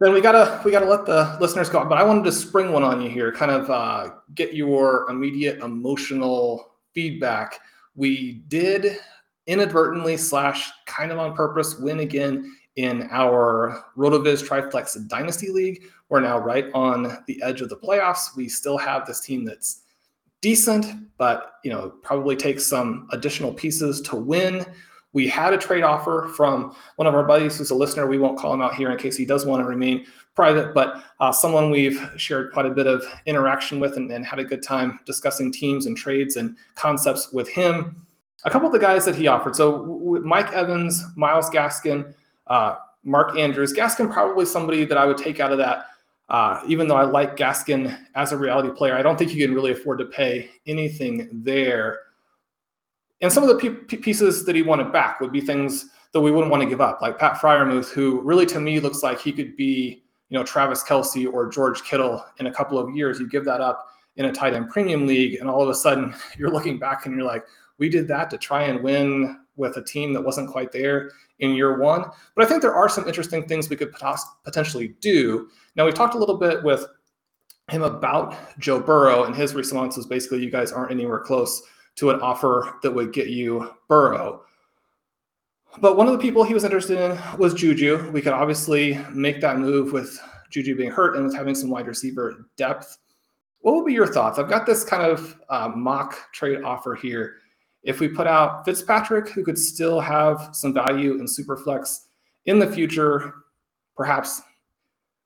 Then 0.00 0.12
we 0.12 0.20
gotta 0.20 0.60
we 0.64 0.70
gotta 0.70 0.86
let 0.86 1.06
the 1.06 1.36
listeners 1.40 1.68
go. 1.68 1.84
But 1.84 1.98
I 1.98 2.04
wanted 2.04 2.24
to 2.24 2.32
spring 2.32 2.72
one 2.72 2.82
on 2.82 3.02
you 3.02 3.08
here, 3.08 3.32
kind 3.32 3.50
of 3.50 3.68
uh, 3.70 4.10
get 4.34 4.54
your 4.54 5.08
immediate 5.10 5.58
emotional 5.60 6.74
feedback. 6.92 7.60
We 7.96 8.44
did 8.48 8.98
inadvertently 9.46 10.16
slash 10.16 10.70
kind 10.86 11.12
of 11.12 11.18
on 11.18 11.34
purpose 11.34 11.78
win 11.78 12.00
again 12.00 12.56
in 12.76 13.08
our 13.10 13.84
RotoViz 13.96 14.46
Triflex 14.46 14.96
Dynasty 15.08 15.50
League. 15.50 15.84
We're 16.08 16.20
now 16.20 16.38
right 16.38 16.66
on 16.74 17.18
the 17.26 17.42
edge 17.42 17.60
of 17.60 17.68
the 17.68 17.76
playoffs. 17.76 18.36
We 18.36 18.48
still 18.48 18.78
have 18.78 19.06
this 19.06 19.20
team 19.20 19.44
that's 19.44 19.82
decent, 20.40 20.86
but 21.16 21.54
you 21.64 21.70
know 21.70 21.90
probably 22.02 22.36
takes 22.36 22.66
some 22.66 23.08
additional 23.12 23.52
pieces 23.52 24.00
to 24.02 24.16
win. 24.16 24.66
We 25.12 25.28
had 25.28 25.54
a 25.54 25.58
trade 25.58 25.84
offer 25.84 26.28
from 26.36 26.74
one 26.96 27.06
of 27.06 27.14
our 27.14 27.22
buddies 27.22 27.56
who's 27.56 27.70
a 27.70 27.74
listener. 27.74 28.06
We 28.06 28.18
won't 28.18 28.36
call 28.36 28.52
him 28.52 28.60
out 28.60 28.74
here 28.74 28.90
in 28.90 28.98
case 28.98 29.16
he 29.16 29.24
does 29.24 29.46
want 29.46 29.62
to 29.62 29.68
remain 29.68 30.04
private, 30.34 30.74
but 30.74 31.04
uh, 31.20 31.30
someone 31.30 31.70
we've 31.70 32.10
shared 32.16 32.52
quite 32.52 32.66
a 32.66 32.70
bit 32.70 32.88
of 32.88 33.04
interaction 33.24 33.78
with 33.78 33.96
and, 33.96 34.10
and 34.10 34.26
had 34.26 34.40
a 34.40 34.44
good 34.44 34.62
time 34.62 34.98
discussing 35.06 35.52
teams 35.52 35.86
and 35.86 35.96
trades 35.96 36.36
and 36.36 36.56
concepts 36.74 37.32
with 37.32 37.48
him. 37.48 38.04
A 38.44 38.50
couple 38.50 38.66
of 38.66 38.72
the 38.72 38.78
guys 38.80 39.04
that 39.04 39.14
he 39.14 39.28
offered. 39.28 39.54
So 39.54 40.20
Mike 40.24 40.52
Evans, 40.52 41.02
Myles 41.16 41.48
Gaskin, 41.48 42.12
uh, 42.46 42.76
Mark 43.04 43.36
Andrews. 43.36 43.72
Gaskin 43.72 44.12
probably 44.12 44.46
somebody 44.46 44.84
that 44.84 44.98
I 44.98 45.04
would 45.04 45.18
take 45.18 45.40
out 45.40 45.52
of 45.52 45.58
that. 45.58 45.86
Uh, 46.28 46.60
even 46.66 46.88
though 46.88 46.96
I 46.96 47.04
like 47.04 47.36
Gaskin 47.36 47.98
as 48.14 48.32
a 48.32 48.38
reality 48.38 48.70
player, 48.70 48.94
I 48.96 49.02
don't 49.02 49.18
think 49.18 49.34
you 49.34 49.46
can 49.46 49.54
really 49.54 49.72
afford 49.72 49.98
to 49.98 50.06
pay 50.06 50.50
anything 50.66 51.28
there. 51.32 52.00
And 53.20 53.30
some 53.30 53.42
of 53.42 53.48
the 53.50 53.56
p- 53.86 53.96
pieces 53.98 54.44
that 54.46 54.56
he 54.56 54.62
wanted 54.62 54.90
back 54.92 55.20
would 55.20 55.32
be 55.32 55.40
things 55.40 55.86
that 56.12 56.20
we 56.20 56.30
wouldn't 56.30 56.50
want 56.50 56.62
to 56.62 56.68
give 56.68 56.80
up, 56.80 57.02
like 57.02 57.18
Pat 57.18 57.34
Freiermuth, 57.38 57.90
who 57.90 58.20
really 58.22 58.46
to 58.46 58.60
me 58.60 58.80
looks 58.80 59.02
like 59.02 59.20
he 59.20 59.32
could 59.32 59.56
be, 59.56 60.02
you 60.30 60.38
know, 60.38 60.44
Travis 60.44 60.82
Kelce 60.82 61.30
or 61.30 61.48
George 61.48 61.82
Kittle 61.82 62.24
in 62.38 62.46
a 62.46 62.52
couple 62.52 62.78
of 62.78 62.94
years. 62.94 63.20
You 63.20 63.28
give 63.28 63.44
that 63.44 63.60
up 63.60 63.86
in 64.16 64.26
a 64.26 64.32
tight 64.32 64.54
end 64.54 64.70
premium 64.70 65.06
league, 65.06 65.40
and 65.40 65.50
all 65.50 65.62
of 65.62 65.68
a 65.68 65.74
sudden 65.74 66.14
you're 66.38 66.50
looking 66.50 66.78
back 66.78 67.04
and 67.04 67.14
you're 67.14 67.26
like, 67.26 67.44
we 67.78 67.88
did 67.88 68.08
that 68.08 68.30
to 68.30 68.38
try 68.38 68.62
and 68.64 68.82
win 68.82 69.40
with 69.56 69.76
a 69.76 69.84
team 69.84 70.12
that 70.12 70.22
wasn't 70.22 70.50
quite 70.50 70.72
there 70.72 71.10
in 71.38 71.54
year 71.54 71.78
one. 71.78 72.04
But 72.34 72.44
I 72.44 72.48
think 72.48 72.62
there 72.62 72.74
are 72.74 72.88
some 72.88 73.06
interesting 73.06 73.46
things 73.46 73.68
we 73.68 73.76
could 73.76 73.94
potentially 74.44 74.94
do. 75.00 75.48
Now, 75.76 75.86
we 75.86 75.92
talked 75.92 76.14
a 76.14 76.18
little 76.18 76.36
bit 76.36 76.62
with 76.62 76.86
him 77.70 77.82
about 77.82 78.36
Joe 78.58 78.80
Burrow, 78.80 79.24
and 79.24 79.34
his 79.34 79.54
response 79.54 79.96
was 79.96 80.06
basically, 80.06 80.42
you 80.42 80.50
guys 80.50 80.72
aren't 80.72 80.90
anywhere 80.90 81.20
close 81.20 81.62
to 81.96 82.10
an 82.10 82.20
offer 82.20 82.78
that 82.82 82.90
would 82.90 83.12
get 83.12 83.28
you 83.28 83.70
Burrow. 83.88 84.42
But 85.80 85.96
one 85.96 86.06
of 86.06 86.12
the 86.12 86.18
people 86.18 86.44
he 86.44 86.54
was 86.54 86.64
interested 86.64 86.98
in 86.98 87.38
was 87.38 87.54
Juju. 87.54 88.10
We 88.10 88.22
could 88.22 88.32
obviously 88.32 88.98
make 89.12 89.40
that 89.40 89.58
move 89.58 89.92
with 89.92 90.18
Juju 90.50 90.76
being 90.76 90.90
hurt 90.90 91.16
and 91.16 91.24
with 91.24 91.34
having 91.34 91.54
some 91.54 91.70
wide 91.70 91.86
receiver 91.86 92.46
depth. 92.56 92.98
What 93.60 93.74
would 93.74 93.86
be 93.86 93.92
your 93.92 94.06
thoughts? 94.06 94.38
I've 94.38 94.48
got 94.48 94.66
this 94.66 94.84
kind 94.84 95.02
of 95.02 95.36
uh, 95.48 95.70
mock 95.74 96.32
trade 96.32 96.62
offer 96.62 96.94
here 96.94 97.36
If 97.84 98.00
we 98.00 98.08
put 98.08 98.26
out 98.26 98.64
Fitzpatrick, 98.64 99.28
who 99.28 99.44
could 99.44 99.58
still 99.58 100.00
have 100.00 100.50
some 100.52 100.72
value 100.72 101.14
in 101.14 101.26
Superflex 101.26 102.06
in 102.46 102.58
the 102.58 102.66
future, 102.66 103.34
perhaps 103.96 104.42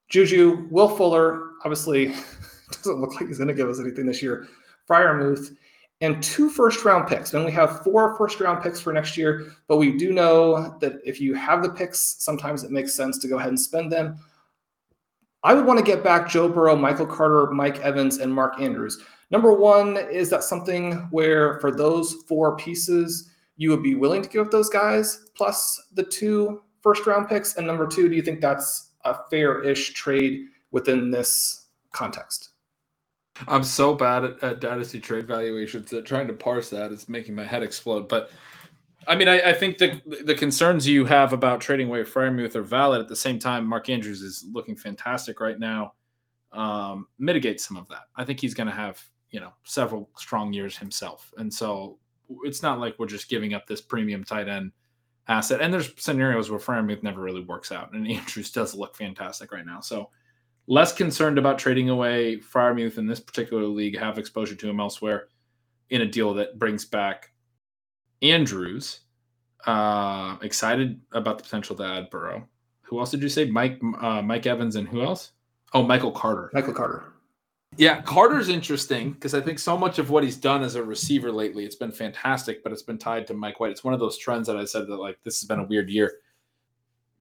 Juju, 0.08 0.68
Will 0.70 0.88
Fuller, 0.88 1.50
obviously 1.64 2.14
doesn't 2.72 3.00
look 3.00 3.14
like 3.14 3.28
he's 3.28 3.38
going 3.38 3.48
to 3.48 3.54
give 3.54 3.68
us 3.68 3.80
anything 3.80 4.06
this 4.06 4.22
year. 4.22 4.48
Freiermuth, 4.88 5.56
and 6.00 6.22
two 6.22 6.48
first 6.48 6.84
round 6.84 7.08
picks. 7.08 7.30
Then 7.30 7.44
we 7.44 7.52
have 7.52 7.82
four 7.82 8.16
first 8.16 8.40
round 8.40 8.62
picks 8.62 8.80
for 8.80 8.92
next 8.92 9.16
year, 9.16 9.52
but 9.66 9.76
we 9.76 9.96
do 9.96 10.12
know 10.12 10.76
that 10.80 11.00
if 11.04 11.20
you 11.20 11.34
have 11.34 11.62
the 11.62 11.70
picks, 11.70 12.16
sometimes 12.18 12.64
it 12.64 12.70
makes 12.70 12.94
sense 12.94 13.18
to 13.18 13.28
go 13.28 13.38
ahead 13.38 13.48
and 13.48 13.60
spend 13.60 13.92
them. 13.92 14.18
I 15.44 15.54
would 15.54 15.66
want 15.66 15.78
to 15.78 15.84
get 15.84 16.02
back 16.02 16.28
Joe 16.28 16.48
Burrow, 16.48 16.76
Michael 16.76 17.06
Carter, 17.06 17.50
Mike 17.52 17.78
Evans, 17.80 18.18
and 18.18 18.32
Mark 18.32 18.60
Andrews. 18.60 19.00
Number 19.30 19.52
one, 19.52 19.96
is 19.96 20.30
that 20.30 20.44
something 20.44 20.92
where 21.10 21.60
for 21.60 21.70
those 21.70 22.14
four 22.26 22.56
pieces, 22.56 23.30
you 23.56 23.70
would 23.70 23.82
be 23.82 23.94
willing 23.94 24.22
to 24.22 24.28
give 24.28 24.46
up 24.46 24.50
those 24.50 24.70
guys 24.70 25.30
plus 25.36 25.88
the 25.94 26.02
two 26.02 26.62
first 26.80 27.06
round 27.06 27.28
picks? 27.28 27.56
And 27.56 27.66
number 27.66 27.86
two, 27.86 28.08
do 28.08 28.16
you 28.16 28.22
think 28.22 28.40
that's 28.40 28.92
a 29.04 29.16
fair 29.30 29.62
ish 29.62 29.92
trade 29.92 30.46
within 30.70 31.10
this 31.10 31.66
context? 31.92 32.50
I'm 33.46 33.62
so 33.62 33.94
bad 33.94 34.24
at, 34.24 34.42
at 34.42 34.60
dynasty 34.60 34.98
trade 34.98 35.28
valuations 35.28 35.90
that 35.90 36.04
trying 36.04 36.26
to 36.26 36.32
parse 36.32 36.70
that 36.70 36.90
is 36.90 37.08
making 37.08 37.34
my 37.34 37.44
head 37.44 37.62
explode. 37.62 38.08
But 38.08 38.30
I 39.06 39.14
mean, 39.14 39.28
I, 39.28 39.50
I, 39.50 39.52
think 39.52 39.78
the 39.78 40.00
the 40.24 40.34
concerns 40.34 40.86
you 40.86 41.04
have 41.04 41.32
about 41.32 41.60
trading 41.60 41.86
away 41.86 42.02
Freiermuth 42.02 42.56
are 42.56 42.62
valid. 42.62 43.00
At 43.00 43.08
the 43.08 43.16
same 43.16 43.38
time, 43.38 43.64
Mark 43.64 43.88
Andrews 43.88 44.22
is 44.22 44.44
looking 44.52 44.76
fantastic 44.76 45.40
right 45.40 45.58
now. 45.58 45.94
Um, 46.52 47.06
mitigate 47.18 47.60
some 47.60 47.76
of 47.76 47.88
that. 47.88 48.02
I 48.16 48.24
think 48.24 48.40
he's 48.40 48.54
going 48.54 48.66
to 48.66 48.74
have 48.74 49.00
you 49.30 49.40
know 49.40 49.52
several 49.64 50.08
strong 50.16 50.52
years 50.52 50.76
himself, 50.76 51.32
and 51.36 51.52
so 51.52 51.98
it's 52.44 52.62
not 52.62 52.78
like 52.78 52.98
we're 52.98 53.06
just 53.06 53.28
giving 53.28 53.54
up 53.54 53.66
this 53.66 53.80
premium 53.80 54.24
tight 54.24 54.48
end 54.48 54.72
asset. 55.28 55.60
And 55.60 55.72
there's 55.72 55.92
scenarios 55.96 56.50
where 56.50 56.60
Freiermuth 56.60 57.02
never 57.02 57.20
really 57.20 57.42
works 57.42 57.72
out, 57.72 57.92
and 57.92 58.06
Andrews 58.10 58.50
does 58.50 58.74
look 58.74 58.96
fantastic 58.96 59.52
right 59.52 59.66
now. 59.66 59.80
So 59.80 60.10
less 60.66 60.92
concerned 60.92 61.38
about 61.38 61.58
trading 61.58 61.88
away 61.88 62.36
Freiermuth 62.36 62.98
in 62.98 63.06
this 63.06 63.20
particular 63.20 63.64
league, 63.64 63.98
have 63.98 64.18
exposure 64.18 64.54
to 64.54 64.68
him 64.68 64.80
elsewhere 64.80 65.28
in 65.90 66.02
a 66.02 66.06
deal 66.06 66.34
that 66.34 66.58
brings 66.58 66.84
back 66.84 67.32
Andrews. 68.22 69.00
Uh, 69.66 70.36
excited 70.42 71.00
about 71.12 71.36
the 71.38 71.44
potential 71.44 71.74
to 71.76 71.82
add 71.82 72.10
Burrow. 72.10 72.46
Who 72.82 73.00
else 73.00 73.10
did 73.10 73.22
you 73.22 73.28
say? 73.28 73.46
Mike, 73.46 73.80
uh, 74.00 74.22
Mike 74.22 74.46
Evans, 74.46 74.76
and 74.76 74.88
who 74.88 75.02
else? 75.02 75.32
Oh, 75.74 75.82
Michael 75.82 76.12
Carter. 76.12 76.50
Michael 76.54 76.72
Carter. 76.72 77.12
Yeah, 77.76 78.00
Carter's 78.00 78.48
interesting 78.48 79.12
because 79.12 79.34
I 79.34 79.40
think 79.40 79.58
so 79.58 79.76
much 79.76 79.98
of 79.98 80.10
what 80.10 80.24
he's 80.24 80.36
done 80.36 80.62
as 80.62 80.74
a 80.74 80.82
receiver 80.82 81.30
lately, 81.30 81.64
it's 81.64 81.76
been 81.76 81.92
fantastic, 81.92 82.62
but 82.62 82.72
it's 82.72 82.82
been 82.82 82.98
tied 82.98 83.26
to 83.28 83.34
Mike 83.34 83.60
White. 83.60 83.70
It's 83.70 83.84
one 83.84 83.94
of 83.94 84.00
those 84.00 84.18
trends 84.18 84.48
that 84.48 84.56
I 84.56 84.64
said 84.64 84.88
that 84.88 84.96
like 84.96 85.18
this 85.22 85.40
has 85.40 85.46
been 85.46 85.60
a 85.60 85.64
weird 85.64 85.88
year. 85.88 86.14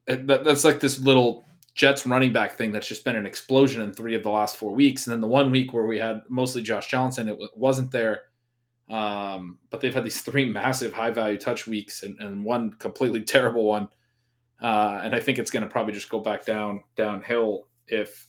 That, 0.07 0.43
that's 0.43 0.63
like 0.63 0.79
this 0.79 0.99
little 0.99 1.45
Jets 1.75 2.07
running 2.07 2.33
back 2.33 2.57
thing 2.57 2.71
that's 2.71 2.87
just 2.87 3.05
been 3.05 3.15
an 3.15 3.27
explosion 3.27 3.83
in 3.83 3.93
three 3.93 4.15
of 4.15 4.23
the 4.23 4.31
last 4.31 4.57
four 4.57 4.73
weeks. 4.73 5.05
And 5.05 5.13
then 5.13 5.21
the 5.21 5.27
one 5.27 5.51
week 5.51 5.73
where 5.73 5.85
we 5.85 5.99
had 5.99 6.23
mostly 6.27 6.63
Josh 6.63 6.87
Johnson, 6.87 7.29
it 7.29 7.37
wasn't 7.55 7.91
there. 7.91 8.21
Um, 8.89 9.59
but 9.69 9.79
they've 9.79 9.93
had 9.93 10.03
these 10.03 10.21
three 10.23 10.45
massive 10.45 10.91
high 10.91 11.11
value 11.11 11.37
touch 11.37 11.67
weeks 11.67 12.01
and, 12.01 12.19
and 12.19 12.43
one 12.43 12.71
completely 12.79 13.21
terrible 13.23 13.65
one. 13.65 13.89
Uh, 14.59 15.01
and 15.03 15.13
I 15.13 15.19
think 15.19 15.37
it's 15.37 15.51
going 15.51 15.63
to 15.63 15.69
probably 15.69 15.93
just 15.93 16.09
go 16.09 16.19
back 16.19 16.45
down 16.45 16.83
downhill 16.95 17.67
if 17.87 18.25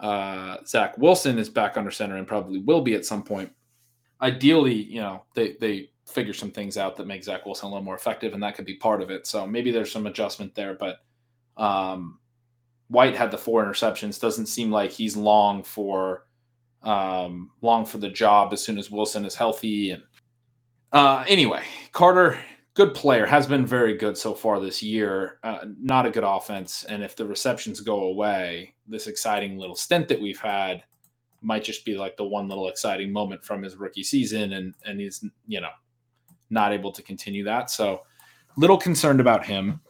uh, 0.00 0.58
Zach 0.66 0.96
Wilson 0.98 1.38
is 1.38 1.48
back 1.48 1.76
under 1.76 1.90
center 1.90 2.16
and 2.16 2.26
probably 2.26 2.60
will 2.60 2.80
be 2.80 2.94
at 2.94 3.04
some 3.04 3.22
point. 3.22 3.52
Ideally, 4.20 4.74
you 4.74 5.00
know, 5.00 5.24
they 5.34 5.56
they 5.60 5.90
figure 6.06 6.34
some 6.34 6.50
things 6.50 6.78
out 6.78 6.96
that 6.96 7.06
make 7.06 7.22
Zach 7.24 7.44
Wilson 7.44 7.66
a 7.66 7.70
little 7.70 7.84
more 7.84 7.94
effective, 7.94 8.32
and 8.32 8.42
that 8.42 8.54
could 8.54 8.64
be 8.64 8.74
part 8.74 9.02
of 9.02 9.10
it. 9.10 9.26
So 9.26 9.46
maybe 9.46 9.70
there's 9.70 9.92
some 9.92 10.06
adjustment 10.06 10.54
there, 10.54 10.74
but 10.74 10.98
um, 11.56 12.18
White 12.88 13.16
had 13.16 13.30
the 13.30 13.38
four 13.38 13.64
interceptions. 13.64 14.20
Doesn't 14.20 14.46
seem 14.46 14.70
like 14.70 14.90
he's 14.90 15.16
long 15.16 15.62
for 15.62 16.26
um, 16.82 17.50
long 17.60 17.84
for 17.84 17.98
the 17.98 18.08
job 18.08 18.52
as 18.52 18.62
soon 18.62 18.78
as 18.78 18.90
Wilson 18.90 19.24
is 19.24 19.34
healthy. 19.34 19.90
And 19.90 20.02
uh, 20.92 21.24
anyway, 21.28 21.62
Carter, 21.92 22.38
good 22.74 22.94
player, 22.94 23.26
has 23.26 23.46
been 23.46 23.66
very 23.66 23.96
good 23.96 24.16
so 24.16 24.34
far 24.34 24.60
this 24.60 24.82
year. 24.82 25.38
Uh, 25.42 25.58
not 25.80 26.06
a 26.06 26.10
good 26.10 26.24
offense, 26.24 26.84
and 26.84 27.02
if 27.02 27.16
the 27.16 27.26
receptions 27.26 27.80
go 27.80 28.04
away, 28.04 28.74
this 28.88 29.06
exciting 29.06 29.58
little 29.58 29.76
stint 29.76 30.08
that 30.08 30.20
we've 30.20 30.40
had 30.40 30.82
might 31.40 31.64
just 31.64 31.84
be 31.84 31.96
like 31.96 32.16
the 32.16 32.24
one 32.24 32.48
little 32.48 32.68
exciting 32.68 33.12
moment 33.12 33.44
from 33.44 33.62
his 33.62 33.76
rookie 33.76 34.02
season, 34.02 34.54
and 34.54 34.74
and 34.84 35.00
he's 35.00 35.24
you 35.46 35.60
know 35.60 35.70
not 36.50 36.72
able 36.72 36.92
to 36.92 37.02
continue 37.02 37.44
that. 37.44 37.70
So, 37.70 38.02
little 38.56 38.78
concerned 38.78 39.20
about 39.20 39.44
him. 39.44 39.80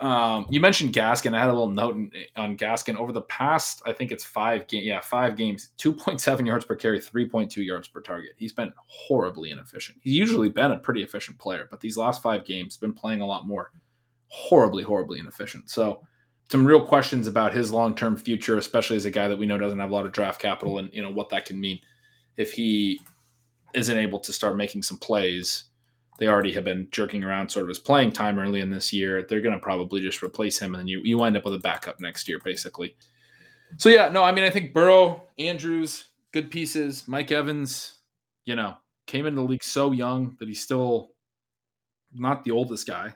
Um, 0.00 0.46
you 0.48 0.60
mentioned 0.60 0.92
Gaskin. 0.92 1.34
I 1.34 1.40
had 1.40 1.48
a 1.48 1.52
little 1.52 1.70
note 1.70 1.96
on 2.36 2.56
Gaskin 2.56 2.96
over 2.96 3.12
the 3.12 3.22
past. 3.22 3.82
I 3.84 3.92
think 3.92 4.12
it's 4.12 4.24
five 4.24 4.68
game. 4.68 4.84
Yeah, 4.84 5.00
five 5.00 5.36
games. 5.36 5.70
Two 5.76 5.92
point 5.92 6.20
seven 6.20 6.46
yards 6.46 6.64
per 6.64 6.76
carry, 6.76 7.00
three 7.00 7.28
point 7.28 7.50
two 7.50 7.62
yards 7.62 7.88
per 7.88 8.00
target. 8.00 8.32
He's 8.36 8.52
been 8.52 8.72
horribly 8.86 9.50
inefficient. 9.50 9.98
He's 10.02 10.14
usually 10.14 10.50
been 10.50 10.72
a 10.72 10.78
pretty 10.78 11.02
efficient 11.02 11.38
player, 11.38 11.66
but 11.70 11.80
these 11.80 11.96
last 11.96 12.22
five 12.22 12.44
games 12.44 12.76
been 12.76 12.92
playing 12.92 13.22
a 13.22 13.26
lot 13.26 13.46
more. 13.46 13.72
Horribly, 14.28 14.82
horribly 14.82 15.18
inefficient. 15.18 15.70
So, 15.70 16.02
some 16.50 16.64
real 16.64 16.84
questions 16.84 17.26
about 17.26 17.52
his 17.52 17.72
long 17.72 17.94
term 17.94 18.16
future, 18.16 18.58
especially 18.58 18.96
as 18.96 19.04
a 19.04 19.10
guy 19.10 19.28
that 19.28 19.38
we 19.38 19.46
know 19.46 19.58
doesn't 19.58 19.78
have 19.78 19.90
a 19.90 19.94
lot 19.94 20.06
of 20.06 20.12
draft 20.12 20.40
capital, 20.40 20.78
and 20.78 20.90
you 20.92 21.02
know 21.02 21.10
what 21.10 21.28
that 21.30 21.46
can 21.46 21.60
mean 21.60 21.78
if 22.36 22.52
he 22.52 23.00
isn't 23.74 23.98
able 23.98 24.18
to 24.18 24.32
start 24.32 24.56
making 24.56 24.82
some 24.82 24.96
plays 24.96 25.64
they 26.18 26.26
already 26.26 26.52
have 26.52 26.64
been 26.64 26.88
jerking 26.90 27.24
around 27.24 27.48
sort 27.48 27.62
of 27.62 27.68
his 27.68 27.78
playing 27.78 28.12
time 28.12 28.38
early 28.38 28.60
in 28.60 28.70
this 28.70 28.92
year. 28.92 29.22
They're 29.22 29.40
going 29.40 29.54
to 29.54 29.60
probably 29.60 30.00
just 30.00 30.22
replace 30.22 30.58
him, 30.58 30.74
and 30.74 30.80
then 30.80 30.88
you 30.88 31.00
you 31.02 31.16
wind 31.16 31.36
up 31.36 31.44
with 31.44 31.54
a 31.54 31.60
backup 31.60 32.00
next 32.00 32.28
year, 32.28 32.40
basically. 32.44 32.96
So 33.76 33.88
yeah, 33.88 34.08
no, 34.08 34.22
I 34.24 34.32
mean 34.32 34.44
I 34.44 34.50
think 34.50 34.74
Burrow, 34.74 35.24
Andrews, 35.38 36.06
good 36.32 36.50
pieces. 36.50 37.06
Mike 37.06 37.30
Evans, 37.30 37.94
you 38.44 38.56
know, 38.56 38.76
came 39.06 39.26
into 39.26 39.40
the 39.40 39.46
league 39.46 39.62
so 39.62 39.92
young 39.92 40.36
that 40.40 40.48
he's 40.48 40.62
still 40.62 41.12
not 42.12 42.44
the 42.44 42.50
oldest 42.50 42.86
guy. 42.86 43.14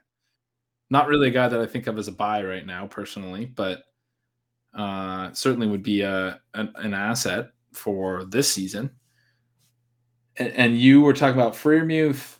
Not 0.93 1.09
really 1.09 1.29
a 1.29 1.33
guy 1.33 1.49
that 1.49 1.61
I 1.61 1.67
think 1.67 1.87
of 1.87 1.99
as 1.99 2.09
a 2.09 2.13
buy 2.13 2.45
right 2.45 2.67
now, 2.67 2.87
personally, 2.87 3.47
but 3.47 3.83
uh, 4.75 5.33
certainly 5.33 5.67
would 5.67 5.83
be 5.83 6.03
a 6.03 6.41
an, 6.55 6.73
an 6.77 6.95
asset 6.95 7.51
for 7.73 8.25
this 8.25 8.53
season. 8.53 8.91
And, 10.37 10.53
and 10.53 10.79
you 10.79 11.01
were 11.01 11.13
talking 11.13 11.39
about 11.41 11.55
Freiermuth 11.55 12.39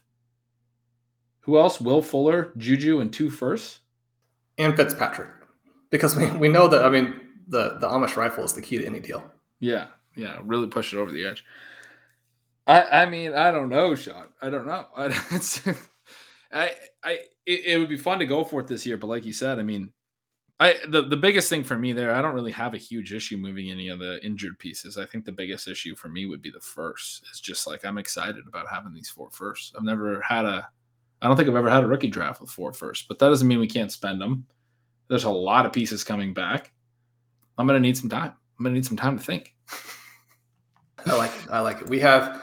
who 1.43 1.59
else? 1.59 1.81
Will 1.81 2.03
Fuller, 2.03 2.53
Juju, 2.57 3.01
and 3.01 3.13
two 3.13 3.29
firsts? 3.29 3.81
And 4.59 4.77
Fitzpatrick. 4.77 5.31
Because 5.91 6.17
we, 6.17 6.31
we 6.31 6.49
know 6.49 6.69
that, 6.69 6.85
I 6.85 6.89
mean, 6.89 7.21
the, 7.49 7.79
the 7.81 7.89
Amish 7.89 8.17
rifle 8.17 8.45
is 8.45 8.53
the 8.53 8.63
key 8.63 8.79
to 8.79 8.87
any 8.87 9.01
deal. 9.01 9.25
Yeah. 9.61 9.87
Yeah. 10.17 10.39
Really 10.43 10.69
push 10.69 10.93
it 10.93 10.99
over 10.99 11.11
the 11.11 11.27
edge. 11.27 11.45
I, 12.67 12.83
I 12.83 13.07
mean, 13.07 13.35
I 13.35 13.51
don't 13.51 13.69
know, 13.69 13.95
Shawn. 13.97 14.29
I 14.41 14.51
don't 14.51 14.67
know. 14.67 14.87
I, 14.97 15.07
it's, 15.33 15.61
I, 16.53 16.73
I, 17.03 17.19
it, 17.47 17.65
it 17.65 17.79
would 17.79 17.89
be 17.89 17.97
fun 17.97 18.19
to 18.19 18.27
go 18.27 18.45
for 18.45 18.61
it 18.61 18.67
this 18.67 18.87
year, 18.87 18.97
but 18.97 19.09
like 19.09 19.25
you 19.25 19.33
said, 19.33 19.59
I 19.59 19.63
mean, 19.63 19.91
I 20.61 20.77
the, 20.89 21.03
the 21.03 21.17
biggest 21.17 21.49
thing 21.49 21.65
for 21.65 21.77
me 21.77 21.93
there, 21.93 22.15
I 22.15 22.23
don't 22.23 22.35
really 22.35 22.53
have 22.53 22.75
a 22.75 22.79
huge 22.79 23.13
issue 23.13 23.37
moving 23.37 23.71
any 23.71 23.89
of 23.89 23.99
the 23.99 24.25
injured 24.25 24.59
pieces. 24.59 24.97
I 24.97 25.07
think 25.07 25.25
the 25.25 25.33
biggest 25.33 25.67
issue 25.67 25.97
for 25.97 26.09
me 26.09 26.27
would 26.27 26.43
be 26.43 26.51
the 26.51 26.61
first. 26.61 27.25
It's 27.29 27.41
just 27.41 27.67
like 27.67 27.85
I'm 27.85 27.99
excited 27.99 28.45
about 28.47 28.69
having 28.69 28.93
these 28.93 29.11
four 29.11 29.31
firsts. 29.31 29.73
I've 29.77 29.83
never 29.83 30.21
had 30.21 30.45
a 30.45 30.69
I 31.21 31.27
don't 31.27 31.37
think 31.37 31.49
I've 31.49 31.57
ever 31.57 31.71
had 31.71 31.85
a 31.85 31.89
rookie 31.89 32.09
draft 32.09 32.41
with 32.41 32.51
four 32.51 32.73
first, 32.73 33.09
but 33.09 33.19
that 33.19 33.29
doesn't 33.29 33.47
mean 33.47 33.61
we 33.61 33.69
can't 33.69 33.93
spend 33.93 34.21
them. 34.21 34.47
There's 35.09 35.25
a 35.25 35.31
lot 35.31 35.67
of 35.67 35.73
pieces 35.73 36.05
coming 36.05 36.35
back. 36.35 36.73
I'm 37.59 37.69
to 37.69 37.79
need 37.79 37.97
some 37.97 38.09
time. 38.09 38.33
I'm 38.59 38.65
to 38.65 38.71
need 38.71 38.87
some 38.87 38.97
time 38.97 39.19
to 39.19 39.25
think. 39.25 39.55
I 41.07 41.17
like 41.17 41.31
it. 41.31 41.51
I 41.51 41.61
like 41.61 41.81
it. 41.81 41.89
We 41.89 42.01
have 42.01 42.43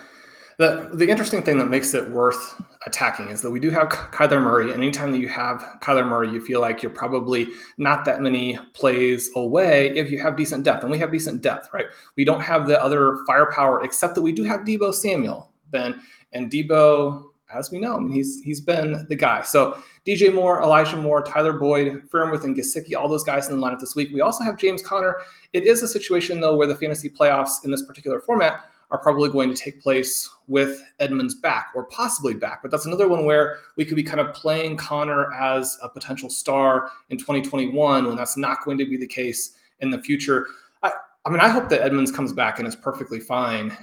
the 0.57 0.89
the 0.93 1.09
interesting 1.09 1.41
thing 1.41 1.57
that 1.57 1.67
makes 1.67 1.93
it 1.93 2.09
worth 2.09 2.61
attacking 2.85 3.27
is 3.27 3.41
that 3.41 3.51
we 3.51 3.59
do 3.59 3.69
have 3.69 3.89
Kyler 3.89 4.41
Murray. 4.41 4.71
And 4.71 4.81
anytime 4.81 5.11
that 5.11 5.19
you 5.19 5.27
have 5.27 5.77
Kyler 5.81 6.07
Murray, 6.07 6.31
you 6.31 6.43
feel 6.43 6.61
like 6.61 6.81
you're 6.81 6.91
probably 6.91 7.47
not 7.77 8.05
that 8.05 8.21
many 8.21 8.57
plays 8.73 9.29
away 9.35 9.89
if 9.97 10.09
you 10.09 10.19
have 10.19 10.37
decent 10.37 10.63
depth. 10.63 10.83
And 10.83 10.91
we 10.91 10.97
have 10.99 11.11
decent 11.11 11.41
depth, 11.41 11.69
right? 11.73 11.87
We 12.15 12.23
don't 12.23 12.41
have 12.41 12.67
the 12.67 12.81
other 12.81 13.19
firepower, 13.27 13.83
except 13.83 14.15
that 14.15 14.21
we 14.21 14.31
do 14.31 14.43
have 14.43 14.61
Deebo 14.61 14.93
Samuel, 14.93 15.51
Ben. 15.71 16.01
And 16.31 16.49
Deebo, 16.49 17.23
as 17.53 17.69
we 17.69 17.79
know, 17.79 18.07
he's 18.07 18.41
he's 18.43 18.61
been 18.61 19.05
the 19.09 19.15
guy. 19.15 19.41
So 19.41 19.81
DJ 20.07 20.33
Moore, 20.33 20.61
Elijah 20.61 20.95
Moore, 20.95 21.21
Tyler 21.21 21.53
Boyd, 21.53 22.03
Freiermuth, 22.09 22.45
and 22.45 22.55
Gesicki, 22.55 22.95
all 22.95 23.09
those 23.09 23.23
guys 23.23 23.49
in 23.49 23.59
the 23.59 23.65
lineup 23.65 23.79
this 23.79 23.95
week. 23.95 24.09
We 24.13 24.21
also 24.21 24.43
have 24.43 24.57
James 24.57 24.81
Conner. 24.81 25.17
It 25.51 25.63
is 25.63 25.83
a 25.83 25.87
situation 25.87 26.39
though 26.39 26.55
where 26.55 26.67
the 26.67 26.75
fantasy 26.75 27.09
playoffs 27.09 27.65
in 27.65 27.71
this 27.71 27.83
particular 27.83 28.21
format 28.21 28.69
are 28.91 28.97
probably 28.97 29.29
going 29.29 29.53
to 29.53 29.55
take 29.55 29.81
place 29.81 30.29
with 30.47 30.83
Edmonds 30.99 31.35
back 31.35 31.71
or 31.75 31.85
possibly 31.85 32.33
back. 32.33 32.61
But 32.61 32.71
that's 32.71 32.85
another 32.85 33.07
one 33.07 33.25
where 33.25 33.59
we 33.75 33.85
could 33.85 33.95
be 33.95 34.03
kind 34.03 34.19
of 34.19 34.33
playing 34.33 34.77
Conner 34.77 35.31
as 35.33 35.77
a 35.83 35.89
potential 35.89 36.29
star 36.29 36.91
in 37.09 37.17
2021 37.17 38.05
when 38.05 38.15
that's 38.15 38.37
not 38.37 38.63
going 38.65 38.77
to 38.79 38.85
be 38.85 38.97
the 38.97 39.07
case 39.07 39.57
in 39.81 39.89
the 39.89 40.01
future. 40.01 40.47
I, 40.81 40.91
I 41.25 41.29
mean, 41.29 41.39
I 41.39 41.49
hope 41.49 41.69
that 41.69 41.83
Edmonds 41.83 42.11
comes 42.11 42.33
back 42.33 42.59
and 42.59 42.67
is 42.67 42.75
perfectly 42.75 43.19
fine. 43.19 43.77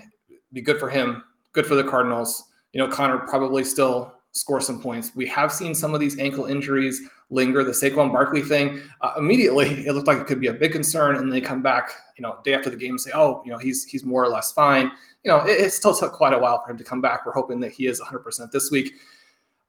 Be 0.52 0.60
good 0.60 0.80
for 0.80 0.90
him, 0.90 1.22
good 1.52 1.66
for 1.66 1.76
the 1.76 1.84
Cardinals 1.84 2.44
you 2.76 2.82
know, 2.82 2.88
Conner 2.88 3.16
probably 3.20 3.64
still 3.64 4.12
score 4.32 4.60
some 4.60 4.82
points. 4.82 5.12
We 5.14 5.26
have 5.28 5.50
seen 5.50 5.74
some 5.74 5.94
of 5.94 6.00
these 6.00 6.18
ankle 6.18 6.44
injuries 6.44 7.08
linger. 7.30 7.64
The 7.64 7.72
Saquon 7.72 8.12
Barkley 8.12 8.42
thing, 8.42 8.80
uh, 9.00 9.14
immediately 9.18 9.66
it 9.86 9.92
looked 9.92 10.06
like 10.06 10.18
it 10.18 10.26
could 10.26 10.40
be 10.40 10.48
a 10.48 10.52
big 10.54 10.72
concern, 10.72 11.16
and 11.16 11.32
they 11.32 11.40
come 11.40 11.62
back, 11.62 11.90
you 12.16 12.22
know, 12.22 12.38
day 12.44 12.54
after 12.54 12.70
the 12.70 12.76
game 12.76 12.92
and 12.92 13.00
say, 13.00 13.10
oh, 13.14 13.42
you 13.44 13.52
know, 13.52 13.58
he's 13.58 13.84
he's 13.84 14.04
more 14.04 14.24
or 14.24 14.28
less 14.28 14.52
fine. 14.52 14.90
You 15.24 15.32
know, 15.32 15.44
it, 15.44 15.60
it 15.60 15.72
still 15.72 15.94
took 15.94 16.12
quite 16.12 16.32
a 16.32 16.38
while 16.38 16.62
for 16.62 16.70
him 16.70 16.78
to 16.78 16.84
come 16.84 17.00
back. 17.00 17.26
We're 17.26 17.32
hoping 17.32 17.60
that 17.60 17.72
he 17.72 17.86
is 17.86 18.00
100% 18.00 18.50
this 18.50 18.70
week. 18.70 18.94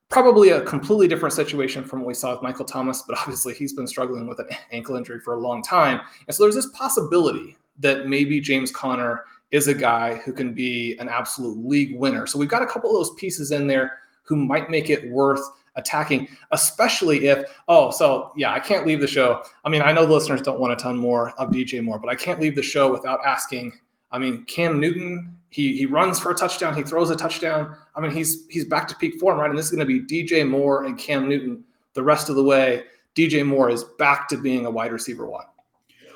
Probably 0.09 0.49
a 0.49 0.61
completely 0.61 1.07
different 1.07 1.33
situation 1.33 1.83
from 1.83 1.99
what 1.99 2.07
we 2.07 2.13
saw 2.13 2.31
with 2.31 2.41
Michael 2.41 2.65
Thomas, 2.65 3.03
but 3.07 3.17
obviously 3.19 3.53
he's 3.53 3.73
been 3.73 3.87
struggling 3.87 4.27
with 4.27 4.39
an 4.39 4.47
ankle 4.71 4.95
injury 4.95 5.19
for 5.19 5.33
a 5.33 5.39
long 5.39 5.61
time. 5.61 5.99
And 6.27 6.35
so 6.35 6.43
there's 6.43 6.55
this 6.55 6.69
possibility 6.69 7.57
that 7.79 8.07
maybe 8.07 8.39
James 8.39 8.71
Conner 8.71 9.25
is 9.51 9.67
a 9.67 9.73
guy 9.73 10.15
who 10.15 10.33
can 10.33 10.53
be 10.53 10.97
an 10.99 11.09
absolute 11.09 11.57
league 11.57 11.97
winner. 11.97 12.27
So 12.27 12.37
we've 12.37 12.49
got 12.49 12.61
a 12.61 12.67
couple 12.67 12.89
of 12.89 12.97
those 12.97 13.15
pieces 13.15 13.51
in 13.51 13.67
there 13.67 13.99
who 14.23 14.35
might 14.35 14.69
make 14.69 14.89
it 14.89 15.09
worth 15.09 15.41
attacking, 15.77 16.27
especially 16.51 17.27
if, 17.27 17.45
oh, 17.67 17.91
so 17.91 18.31
yeah, 18.35 18.51
I 18.51 18.59
can't 18.59 18.85
leave 18.85 18.99
the 18.99 19.07
show. 19.07 19.43
I 19.63 19.69
mean, 19.69 19.81
I 19.81 19.93
know 19.93 20.05
the 20.05 20.13
listeners 20.13 20.41
don't 20.41 20.59
want 20.59 20.73
a 20.73 20.75
ton 20.75 20.97
more 20.97 21.31
of 21.39 21.49
DJ 21.51 21.81
Moore, 21.81 21.99
but 21.99 22.09
I 22.09 22.15
can't 22.15 22.41
leave 22.41 22.55
the 22.55 22.63
show 22.63 22.91
without 22.91 23.19
asking. 23.25 23.71
I 24.11 24.19
mean, 24.19 24.43
Cam 24.45 24.79
Newton, 24.79 25.37
he 25.49 25.77
he 25.77 25.85
runs 25.85 26.19
for 26.19 26.31
a 26.31 26.35
touchdown, 26.35 26.75
he 26.75 26.83
throws 26.83 27.09
a 27.09 27.15
touchdown. 27.15 27.75
I 27.95 28.01
mean, 28.01 28.11
he's 28.11 28.45
he's 28.49 28.65
back 28.65 28.87
to 28.89 28.95
peak 28.95 29.19
form, 29.19 29.39
right? 29.39 29.49
And 29.49 29.57
this 29.57 29.65
is 29.65 29.71
going 29.71 29.87
to 29.87 29.99
be 29.99 30.01
DJ 30.01 30.47
Moore 30.47 30.85
and 30.85 30.97
Cam 30.97 31.29
Newton 31.29 31.63
the 31.93 32.03
rest 32.03 32.29
of 32.29 32.35
the 32.35 32.43
way. 32.43 32.83
DJ 33.15 33.45
Moore 33.45 33.69
is 33.69 33.83
back 33.97 34.27
to 34.29 34.37
being 34.37 34.65
a 34.65 34.71
wide 34.71 34.91
receiver 34.91 35.25
one. 35.25 35.45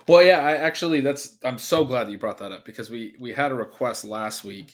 Well, 0.07 0.23
yeah, 0.23 0.39
I 0.39 0.55
actually 0.57 1.01
that's 1.01 1.37
I'm 1.43 1.57
so 1.57 1.85
glad 1.85 2.07
that 2.07 2.11
you 2.11 2.17
brought 2.17 2.37
that 2.39 2.51
up 2.51 2.65
because 2.65 2.89
we 2.89 3.15
we 3.19 3.31
had 3.31 3.51
a 3.51 3.55
request 3.55 4.05
last 4.05 4.43
week 4.43 4.73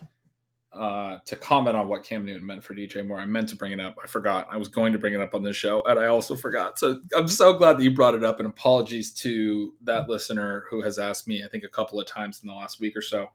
uh, 0.78 1.20
to 1.26 1.36
comment 1.36 1.76
on 1.76 1.88
what 1.88 2.04
Cam 2.04 2.26
Newton 2.26 2.46
meant 2.46 2.64
for 2.64 2.76
DJ 2.76 3.06
Moore. 3.06 3.20
I 3.20 3.26
meant 3.26 3.50
to 3.50 3.56
bring 3.56 3.72
it 3.72 3.80
up. 3.80 3.96
I 4.04 4.08
forgot. 4.08 4.48
I 4.52 4.58
was 4.58 4.68
going 4.68 4.94
to 4.94 5.00
bring 5.00 5.14
it 5.14 5.22
up 5.22 5.34
on 5.34 5.44
this 5.44 5.56
show, 5.56 5.82
and 5.88 6.00
I 6.00 6.08
also 6.08 6.36
forgot. 6.36 6.78
So 6.78 7.00
I'm 7.16 7.28
so 7.28 7.54
glad 7.54 7.78
that 7.78 7.84
you 7.84 7.92
brought 7.92 8.16
it 8.16 8.24
up. 8.24 8.40
And 8.40 8.48
apologies 8.48 9.12
to 9.16 9.74
that 9.84 10.08
listener 10.08 10.66
who 10.70 10.82
has 10.82 11.00
asked 11.00 11.28
me, 11.28 11.44
I 11.44 11.48
think, 11.48 11.64
a 11.64 11.70
couple 11.70 12.00
of 12.00 12.06
times 12.06 12.42
in 12.44 12.48
the 12.48 12.54
last 12.54 12.80
week 12.80 12.96
or 12.96 13.02
so 13.02 13.30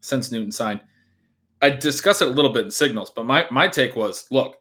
since 0.00 0.30
Newton 0.30 0.52
signed. 0.52 0.80
I 1.62 1.70
discussed 1.70 2.22
it 2.22 2.28
a 2.28 2.30
little 2.30 2.52
bit 2.52 2.66
in 2.66 2.70
signals, 2.70 3.10
but 3.10 3.26
my 3.26 3.46
my 3.50 3.68
take 3.68 3.96
was, 3.96 4.26
look, 4.30 4.58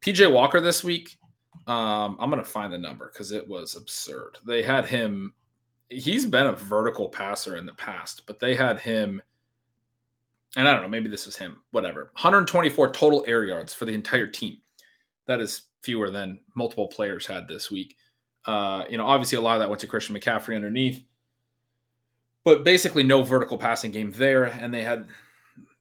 PJ 0.00 0.30
Walker 0.32 0.60
this 0.60 0.82
week. 0.82 1.18
Um, 1.66 2.16
I'm 2.18 2.30
gonna 2.30 2.44
find 2.44 2.72
the 2.72 2.78
number 2.78 3.10
because 3.12 3.32
it 3.32 3.46
was 3.46 3.76
absurd. 3.76 4.38
They 4.46 4.62
had 4.62 4.86
him. 4.86 5.34
He's 5.90 6.26
been 6.26 6.46
a 6.46 6.52
vertical 6.52 7.08
passer 7.08 7.56
in 7.56 7.66
the 7.66 7.74
past, 7.74 8.24
but 8.26 8.40
they 8.40 8.54
had 8.54 8.78
him 8.78 9.22
and 10.56 10.66
I 10.66 10.72
don't 10.72 10.82
know, 10.82 10.88
maybe 10.88 11.08
this 11.08 11.26
was 11.26 11.36
him, 11.36 11.58
whatever. 11.70 12.04
124 12.14 12.92
total 12.92 13.24
air 13.26 13.44
yards 13.44 13.74
for 13.74 13.84
the 13.84 13.92
entire 13.92 14.26
team. 14.26 14.58
That 15.26 15.40
is 15.40 15.62
fewer 15.82 16.10
than 16.10 16.40
multiple 16.54 16.88
players 16.88 17.26
had 17.26 17.46
this 17.46 17.70
week. 17.70 17.96
Uh, 18.46 18.84
you 18.88 18.96
know, 18.96 19.06
obviously 19.06 19.36
a 19.36 19.40
lot 19.40 19.54
of 19.54 19.60
that 19.60 19.68
went 19.68 19.80
to 19.80 19.86
Christian 19.86 20.16
McCaffrey 20.16 20.56
underneath, 20.56 21.04
but 22.44 22.64
basically 22.64 23.02
no 23.02 23.22
vertical 23.22 23.58
passing 23.58 23.90
game 23.90 24.10
there. 24.12 24.44
And 24.44 24.72
they 24.72 24.82
had, 24.82 25.06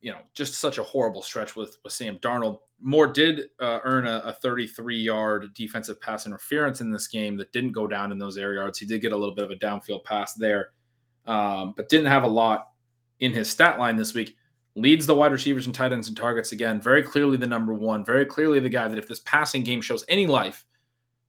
you 0.01 0.11
know, 0.11 0.19
just 0.33 0.55
such 0.55 0.77
a 0.77 0.83
horrible 0.83 1.21
stretch 1.21 1.55
with 1.55 1.77
with 1.83 1.93
Sam 1.93 2.17
Darnold. 2.17 2.59
Moore 2.81 3.07
did 3.07 3.45
uh, 3.59 3.79
earn 3.83 4.05
a, 4.05 4.21
a 4.25 4.33
33 4.33 4.97
yard 4.97 5.53
defensive 5.55 5.99
pass 6.01 6.27
interference 6.27 6.81
in 6.81 6.91
this 6.91 7.07
game 7.07 7.37
that 7.37 7.53
didn't 7.53 7.71
go 7.71 7.87
down 7.87 8.11
in 8.11 8.19
those 8.19 8.37
air 8.37 8.53
yards. 8.53 8.77
He 8.79 8.85
did 8.85 9.01
get 9.01 9.13
a 9.13 9.17
little 9.17 9.33
bit 9.33 9.45
of 9.45 9.51
a 9.51 9.55
downfield 9.55 10.03
pass 10.03 10.33
there, 10.33 10.71
um, 11.25 11.73
but 11.77 11.87
didn't 11.87 12.07
have 12.07 12.23
a 12.23 12.27
lot 12.27 12.67
in 13.21 13.31
his 13.31 13.49
stat 13.49 13.79
line 13.79 13.95
this 13.95 14.13
week 14.13 14.35
leads 14.77 15.07
the 15.07 15.15
wide 15.15 15.31
receivers 15.31 15.65
and 15.65 15.73
tight 15.73 15.91
ends 15.91 16.07
and 16.07 16.15
targets 16.15 16.51
again. 16.51 16.79
Very 16.79 17.01
clearly 17.01 17.35
the 17.35 17.47
number 17.47 17.73
one. 17.73 18.05
Very 18.05 18.25
clearly 18.25 18.59
the 18.59 18.69
guy 18.69 18.87
that 18.87 18.97
if 18.97 19.07
this 19.07 19.21
passing 19.21 19.63
game 19.63 19.81
shows 19.81 20.05
any 20.07 20.27
life, 20.27 20.65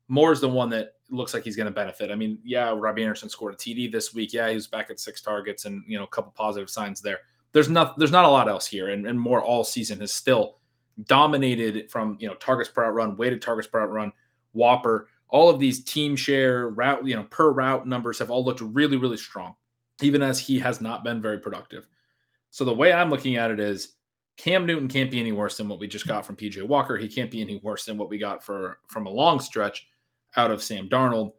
Moore 0.08 0.32
is 0.32 0.40
the 0.40 0.48
one 0.48 0.68
that 0.70 0.92
looks 1.10 1.32
like 1.32 1.44
he's 1.44 1.56
going 1.56 1.66
to 1.66 1.72
benefit. 1.72 2.10
I 2.10 2.14
mean, 2.14 2.38
yeah, 2.44 2.74
Robbie 2.76 3.02
Anderson 3.02 3.30
scored 3.30 3.54
a 3.54 3.56
TD 3.56 3.90
this 3.90 4.12
week. 4.12 4.34
Yeah, 4.34 4.48
he 4.48 4.54
was 4.54 4.66
back 4.66 4.90
at 4.90 5.00
six 5.00 5.22
targets 5.22 5.64
and 5.64 5.82
you 5.86 5.98
know 5.98 6.04
a 6.04 6.08
couple 6.08 6.32
positive 6.36 6.68
signs 6.68 7.00
there. 7.00 7.20
There's 7.52 7.70
not 7.70 7.98
there's 7.98 8.12
not 8.12 8.26
a 8.26 8.28
lot 8.28 8.48
else 8.48 8.66
here, 8.66 8.90
and, 8.90 9.06
and 9.06 9.18
Moore 9.18 9.42
all 9.42 9.64
season 9.64 10.00
has 10.00 10.12
still 10.12 10.58
dominated 11.04 11.90
from 11.90 12.18
you 12.20 12.28
know 12.28 12.34
targets 12.34 12.68
per 12.68 12.82
route 12.82 12.94
run, 12.94 13.16
weighted 13.16 13.40
targets 13.40 13.66
per 13.66 13.80
route 13.80 13.90
run, 13.90 14.12
WOPR. 14.54 15.06
All 15.30 15.48
of 15.48 15.58
these 15.58 15.84
team 15.84 16.16
share 16.16 16.68
route, 16.70 17.06
you 17.06 17.14
know, 17.14 17.24
per 17.24 17.50
route 17.50 17.86
numbers 17.86 18.18
have 18.18 18.30
all 18.30 18.44
looked 18.44 18.62
really, 18.62 18.96
really 18.96 19.18
strong, 19.18 19.54
even 20.00 20.22
as 20.22 20.38
he 20.38 20.58
has 20.58 20.80
not 20.80 21.04
been 21.04 21.20
very 21.20 21.38
productive. 21.38 21.86
So 22.50 22.64
the 22.64 22.74
way 22.74 22.92
I'm 22.92 23.10
looking 23.10 23.36
at 23.36 23.50
it 23.50 23.60
is 23.60 23.94
Cam 24.36 24.66
Newton 24.66 24.88
can't 24.88 25.10
be 25.10 25.20
any 25.20 25.32
worse 25.32 25.56
than 25.56 25.68
what 25.68 25.80
we 25.80 25.86
just 25.88 26.06
got 26.06 26.24
from 26.24 26.36
PJ 26.36 26.62
Walker. 26.66 26.96
He 26.96 27.08
can't 27.08 27.30
be 27.30 27.40
any 27.40 27.60
worse 27.62 27.84
than 27.84 27.98
what 27.98 28.08
we 28.08 28.18
got 28.18 28.42
for 28.42 28.78
from 28.88 29.06
a 29.06 29.10
long 29.10 29.40
stretch 29.40 29.88
out 30.36 30.50
of 30.50 30.62
Sam 30.62 30.88
Darnold. 30.88 31.32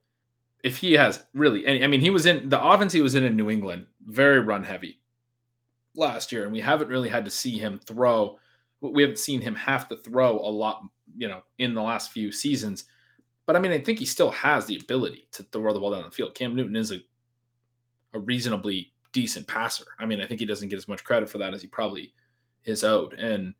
If 0.64 0.78
he 0.78 0.94
has 0.94 1.24
really 1.34 1.66
any, 1.66 1.84
I 1.84 1.88
mean, 1.88 2.02
he 2.02 2.10
was 2.10 2.26
in 2.26 2.50
the 2.50 2.62
offense 2.62 2.92
he 2.92 3.02
was 3.02 3.16
in 3.16 3.24
in 3.24 3.38
New 3.38 3.50
England, 3.50 3.86
very 4.06 4.40
run 4.40 4.64
heavy 4.64 5.00
last 5.96 6.32
year, 6.32 6.44
and 6.44 6.52
we 6.52 6.60
haven't 6.60 6.90
really 6.90 7.10
had 7.10 7.24
to 7.26 7.32
see 7.32 7.58
him 7.58 7.80
throw. 7.86 8.38
We 8.82 9.02
haven't 9.02 9.20
seen 9.20 9.42
him 9.42 9.56
have 9.56 9.88
to 9.90 9.98
throw 9.98 10.38
a 10.38 10.52
lot, 10.52 10.84
you 11.18 11.30
know, 11.30 11.42
in 11.58 11.74
the 11.74 11.82
last 11.82 12.12
few 12.12 12.32
seasons. 12.32 12.86
But 13.46 13.56
I 13.56 13.60
mean, 13.60 13.72
I 13.72 13.80
think 13.80 14.00
he 14.00 14.06
still 14.06 14.32
has 14.32 14.66
the 14.66 14.78
ability 14.78 15.28
to 15.32 15.44
throw 15.44 15.74
the 15.74 15.80
ball 15.80 15.92
down 15.92 16.04
the 16.04 16.12
field. 16.12 16.36
Cam 16.36 16.56
Newton 16.56 16.76
is 16.76 16.92
a 16.92 17.02
a 18.14 18.20
reasonably 18.20 18.89
decent 19.12 19.48
passer. 19.48 19.86
I 20.00 20.06
mean, 20.06 20.22
I 20.22 20.26
think 20.26 20.40
he 20.40 20.46
doesn't 20.46 20.70
get 20.70 20.78
as 20.78 20.88
much 20.88 21.04
credit 21.04 21.30
for 21.30 21.38
that 21.40 21.54
as 21.54 21.62
he 21.62 21.68
probably 21.68 22.14
is 22.66 22.84
owed. 22.84 23.14
And 23.14 23.54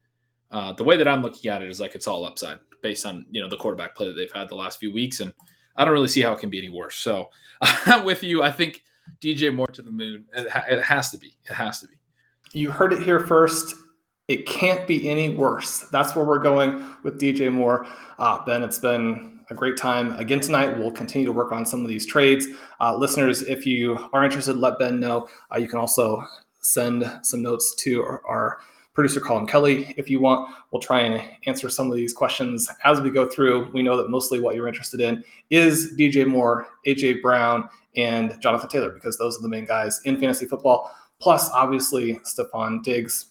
uh, 0.52 0.74
the 0.74 0.84
way 0.84 0.98
that 0.98 1.08
I'm 1.08 1.22
looking 1.22 1.52
at 1.52 1.62
it 1.62 1.70
is 1.70 1.80
like 1.80 1.96
it's 1.96 2.08
all 2.08 2.26
upside 2.26 2.60
based 2.82 3.06
on 3.06 3.26
you 3.30 3.42
know 3.42 3.50
the 3.50 3.58
quarterback 3.58 3.96
play 3.96 4.08
that 4.08 4.14
they've 4.14 4.32
had 4.32 4.50
the 4.50 4.56
last 4.56 4.80
few 4.80 4.92
weeks, 4.92 5.20
and 5.20 5.34
I 5.76 5.86
don't 5.86 5.94
really 5.94 6.08
see 6.08 6.22
how 6.22 6.34
it 6.34 6.40
can 6.40 6.50
be 6.50 6.60
any 6.60 6.70
worse. 6.70 6.96
So 6.96 7.30
I'm 7.62 8.04
with 8.06 8.24
you. 8.24 8.44
I 8.44 8.52
think 8.52 8.84
DJ 9.22 9.54
Moore 9.54 9.68
to 9.68 9.82
the 9.82 9.92
moon. 9.92 10.26
It, 10.36 10.50
ha- 10.50 10.66
it 10.70 10.82
has 10.82 11.12
to 11.12 11.18
be. 11.18 11.36
It 11.50 11.54
has 11.54 11.80
to 11.82 11.88
be. 11.88 11.96
You 12.54 12.72
heard 12.72 12.94
it 12.94 13.04
here 13.04 13.20
first. 13.20 13.76
It 14.28 14.46
can't 14.46 14.88
be 14.88 15.10
any 15.10 15.36
worse. 15.36 15.80
That's 15.92 16.16
where 16.16 16.24
we're 16.24 16.40
going 16.40 16.86
with 17.04 17.20
DJ 17.20 17.52
Moore. 17.52 17.88
Uh, 18.20 18.44
ben, 18.46 18.62
it's 18.62 18.78
been 18.78 19.39
a 19.50 19.56
great 19.56 19.78
time 19.78 20.14
again 20.20 20.40
tonight. 20.40 20.78
We'll 20.78 20.92
continue 20.92 21.26
to 21.26 21.34
work 21.34 21.52
on 21.52 21.66
some 21.66 21.82
of 21.82 21.88
these 21.88 22.06
trades. 22.06 22.48
Uh, 22.80 22.96
listeners, 22.96 23.42
if 23.44 23.66
you 23.66 24.10
are 24.14 24.24
interested, 24.24 24.58
let 24.58 24.80
Ben 24.80 25.00
know. 25.00 25.28
Uh, 25.54 25.58
you 25.58 25.68
can 25.68 25.80
also 25.80 26.24
send 26.62 27.12
some 27.24 27.42
notes 27.42 27.76
to 27.76 28.04
our, 28.04 28.22
our, 28.28 28.58
producer, 28.96 29.22
Colin 29.22 29.48
Kelly, 29.48 29.94
if 29.96 30.10
you 30.10 30.20
want. 30.20 30.54
We'll 30.72 30.82
try 30.82 31.02
and 31.02 31.24
answer 31.46 31.70
some 31.70 31.90
of 31.90 31.96
these 31.96 32.12
questions 32.12 32.70
as 32.84 33.00
we 33.00 33.10
go 33.12 33.30
through. 33.30 33.70
We 33.72 33.82
know 33.82 33.96
that 33.96 34.10
mostly 34.10 34.42
what 34.42 34.56
you're 34.56 34.68
interested 34.68 35.00
in 35.00 35.24
is 35.50 35.94
DJ 35.98 36.28
Moore, 36.28 36.68
AJ 36.86 37.22
Brown, 37.22 37.70
and 37.96 38.36
Jonathan 38.42 38.68
Taylor, 38.68 38.90
because 38.90 39.18
those 39.18 39.38
are 39.40 39.42
the 39.42 39.48
main 39.48 39.64
guys 39.64 40.02
in 40.04 40.20
fantasy 40.20 40.48
football. 40.48 40.94
Plus, 41.20 41.50
obviously, 41.52 42.16
Stefon 42.26 42.84
Diggs, 42.84 43.28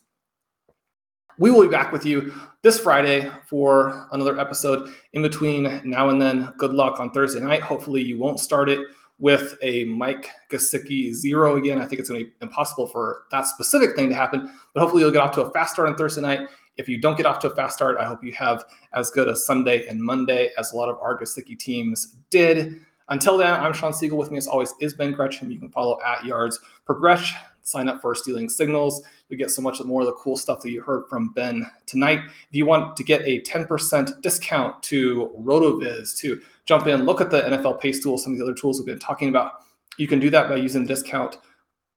we 1.39 1.51
will 1.51 1.63
be 1.63 1.69
back 1.69 1.93
with 1.93 2.05
you 2.05 2.33
this 2.63 2.81
Friday 2.81 3.31
for 3.47 4.09
another 4.13 4.39
episode. 4.39 4.93
In 5.13 5.23
between 5.23 5.81
now 5.85 6.09
and 6.09 6.21
then, 6.21 6.53
good 6.59 6.73
luck 6.73 6.99
on 6.99 7.11
Thursday 7.11 7.41
night. 7.41 7.63
Hopefully, 7.63 8.03
you 8.03 8.19
won't 8.19 8.41
start 8.41 8.69
it 8.69 8.81
with 9.21 9.57
a 9.63 9.85
Mike 9.85 10.31
Gesicki 10.51 11.13
zero 11.13 11.57
again. 11.57 11.81
I 11.81 11.87
think 11.87 12.01
it's 12.01 12.09
going 12.09 12.25
to 12.25 12.27
be 12.27 12.33
impossible 12.43 12.87
for 12.87 13.23
that 13.31 13.47
specific 13.47 13.95
thing 13.97 14.09
to 14.09 14.15
happen, 14.15 14.53
but 14.75 14.81
hopefully, 14.81 15.03
you'll 15.03 15.13
get 15.13 15.23
off 15.23 15.35
to 15.37 15.43
a 15.43 15.51
fast 15.53 15.75
start 15.75 15.89
on 15.89 15.97
Thursday 15.97 16.23
night. 16.23 16.49
If 16.77 16.89
you 16.89 17.01
don't 17.01 17.17
get 17.17 17.27
off 17.27 17.39
to 17.41 17.51
a 17.51 17.55
fast 17.55 17.77
start, 17.77 17.99
I 17.99 18.05
hope 18.05 18.23
you 18.23 18.33
have 18.33 18.65
as 18.93 19.11
good 19.11 19.29
a 19.29 19.37
Sunday 19.37 19.87
and 19.89 20.01
Monday 20.01 20.51
as 20.59 20.73
a 20.73 20.77
lot 20.77 20.89
of 20.89 20.99
our 21.01 21.19
Gesicki 21.19 21.59
teams 21.59 22.17
did. 22.31 22.81
Until 23.11 23.39
then, 23.39 23.55
I'm 23.55 23.73
Shawn 23.73 23.93
Siegele. 23.93 24.17
With 24.17 24.31
me, 24.31 24.39
as 24.39 24.47
always, 24.47 24.75
is 24.81 24.95
Ben 24.95 25.13
Gretch. 25.13 25.43
You 25.43 25.59
can 25.59 25.71
follow 25.71 25.99
at 26.05 26.25
Yards 26.25 26.61
Progress 26.85 27.33
sign 27.69 27.89
up 27.89 28.01
for 28.01 28.09
our 28.09 28.15
Stealing 28.15 28.49
Signals. 28.49 29.03
You 29.29 29.37
get 29.37 29.51
so 29.51 29.61
much 29.61 29.83
more 29.85 30.01
of 30.01 30.07
the 30.07 30.15
cool 30.15 30.37
stuff 30.37 30.63
that 30.63 30.71
you 30.71 30.81
heard 30.81 31.05
from 31.09 31.33
Ben 31.35 31.71
tonight. 31.87 32.21
If 32.25 32.57
you 32.57 32.65
want 32.65 32.97
to 32.97 33.05
get 33.05 33.21
a 33.23 33.41
10% 33.43 34.23
discount 34.23 34.83
to 34.85 35.31
RotoViz, 35.39 36.17
to 36.19 36.41
jump 36.65 36.87
in, 36.87 37.05
look 37.05 37.21
at 37.21 37.31
the 37.31 37.43
NFL 37.43 37.81
Pace 37.81 38.03
tool, 38.03 38.17
some 38.17 38.33
of 38.33 38.39
the 38.39 38.45
other 38.45 38.55
tools 38.55 38.79
we've 38.79 38.87
been 38.87 38.99
talking 38.99 39.29
about, 39.29 39.53
you 39.99 40.09
can 40.09 40.19
do 40.19 40.31
that 40.31 40.49
by 40.49 40.57
using 40.57 40.83
the 40.83 40.95
discount 40.95 41.39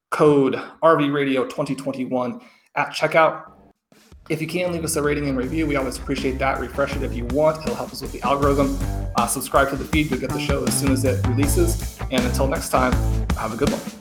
code 0.09 0.55
RVRadio 0.84 1.43
2021 1.49 2.41
at 2.76 2.89
checkout. 2.89 3.51
If 4.30 4.41
you 4.41 4.47
can, 4.47 4.72
leave 4.72 4.84
us 4.84 4.95
a 4.95 5.01
rating 5.01 5.28
and 5.28 5.38
review. 5.38 5.65
We 5.65 5.76
always 5.78 5.97
appreciate 5.97 6.38
that. 6.39 6.59
Refresh 6.59 6.95
it 6.95 7.03
if 7.03 7.13
you 7.15 7.26
want. 7.28 7.61
It'll 7.63 7.76
help 7.76 7.91
us 7.91 8.01
with 8.01 8.11
the 8.11 8.22
algorithm. 8.22 8.78
Uh, 9.15 9.28
subscribe 9.28 9.69
to 9.69 9.76
the 9.76 9.86
feed. 9.86 10.09
You'll 10.11 10.19
get 10.19 10.30
the 10.30 10.39
show 10.39 10.63
as 10.63 10.80
soon 10.80 10.91
as 10.91 11.03
it 11.03 11.26
releases. 11.28 11.99
And 12.11 12.24
until 12.26 12.47
next 12.47 12.69
time, 12.69 12.93
have 13.36 13.53
a 13.53 13.57
good 13.57 13.69
one. 13.69 14.00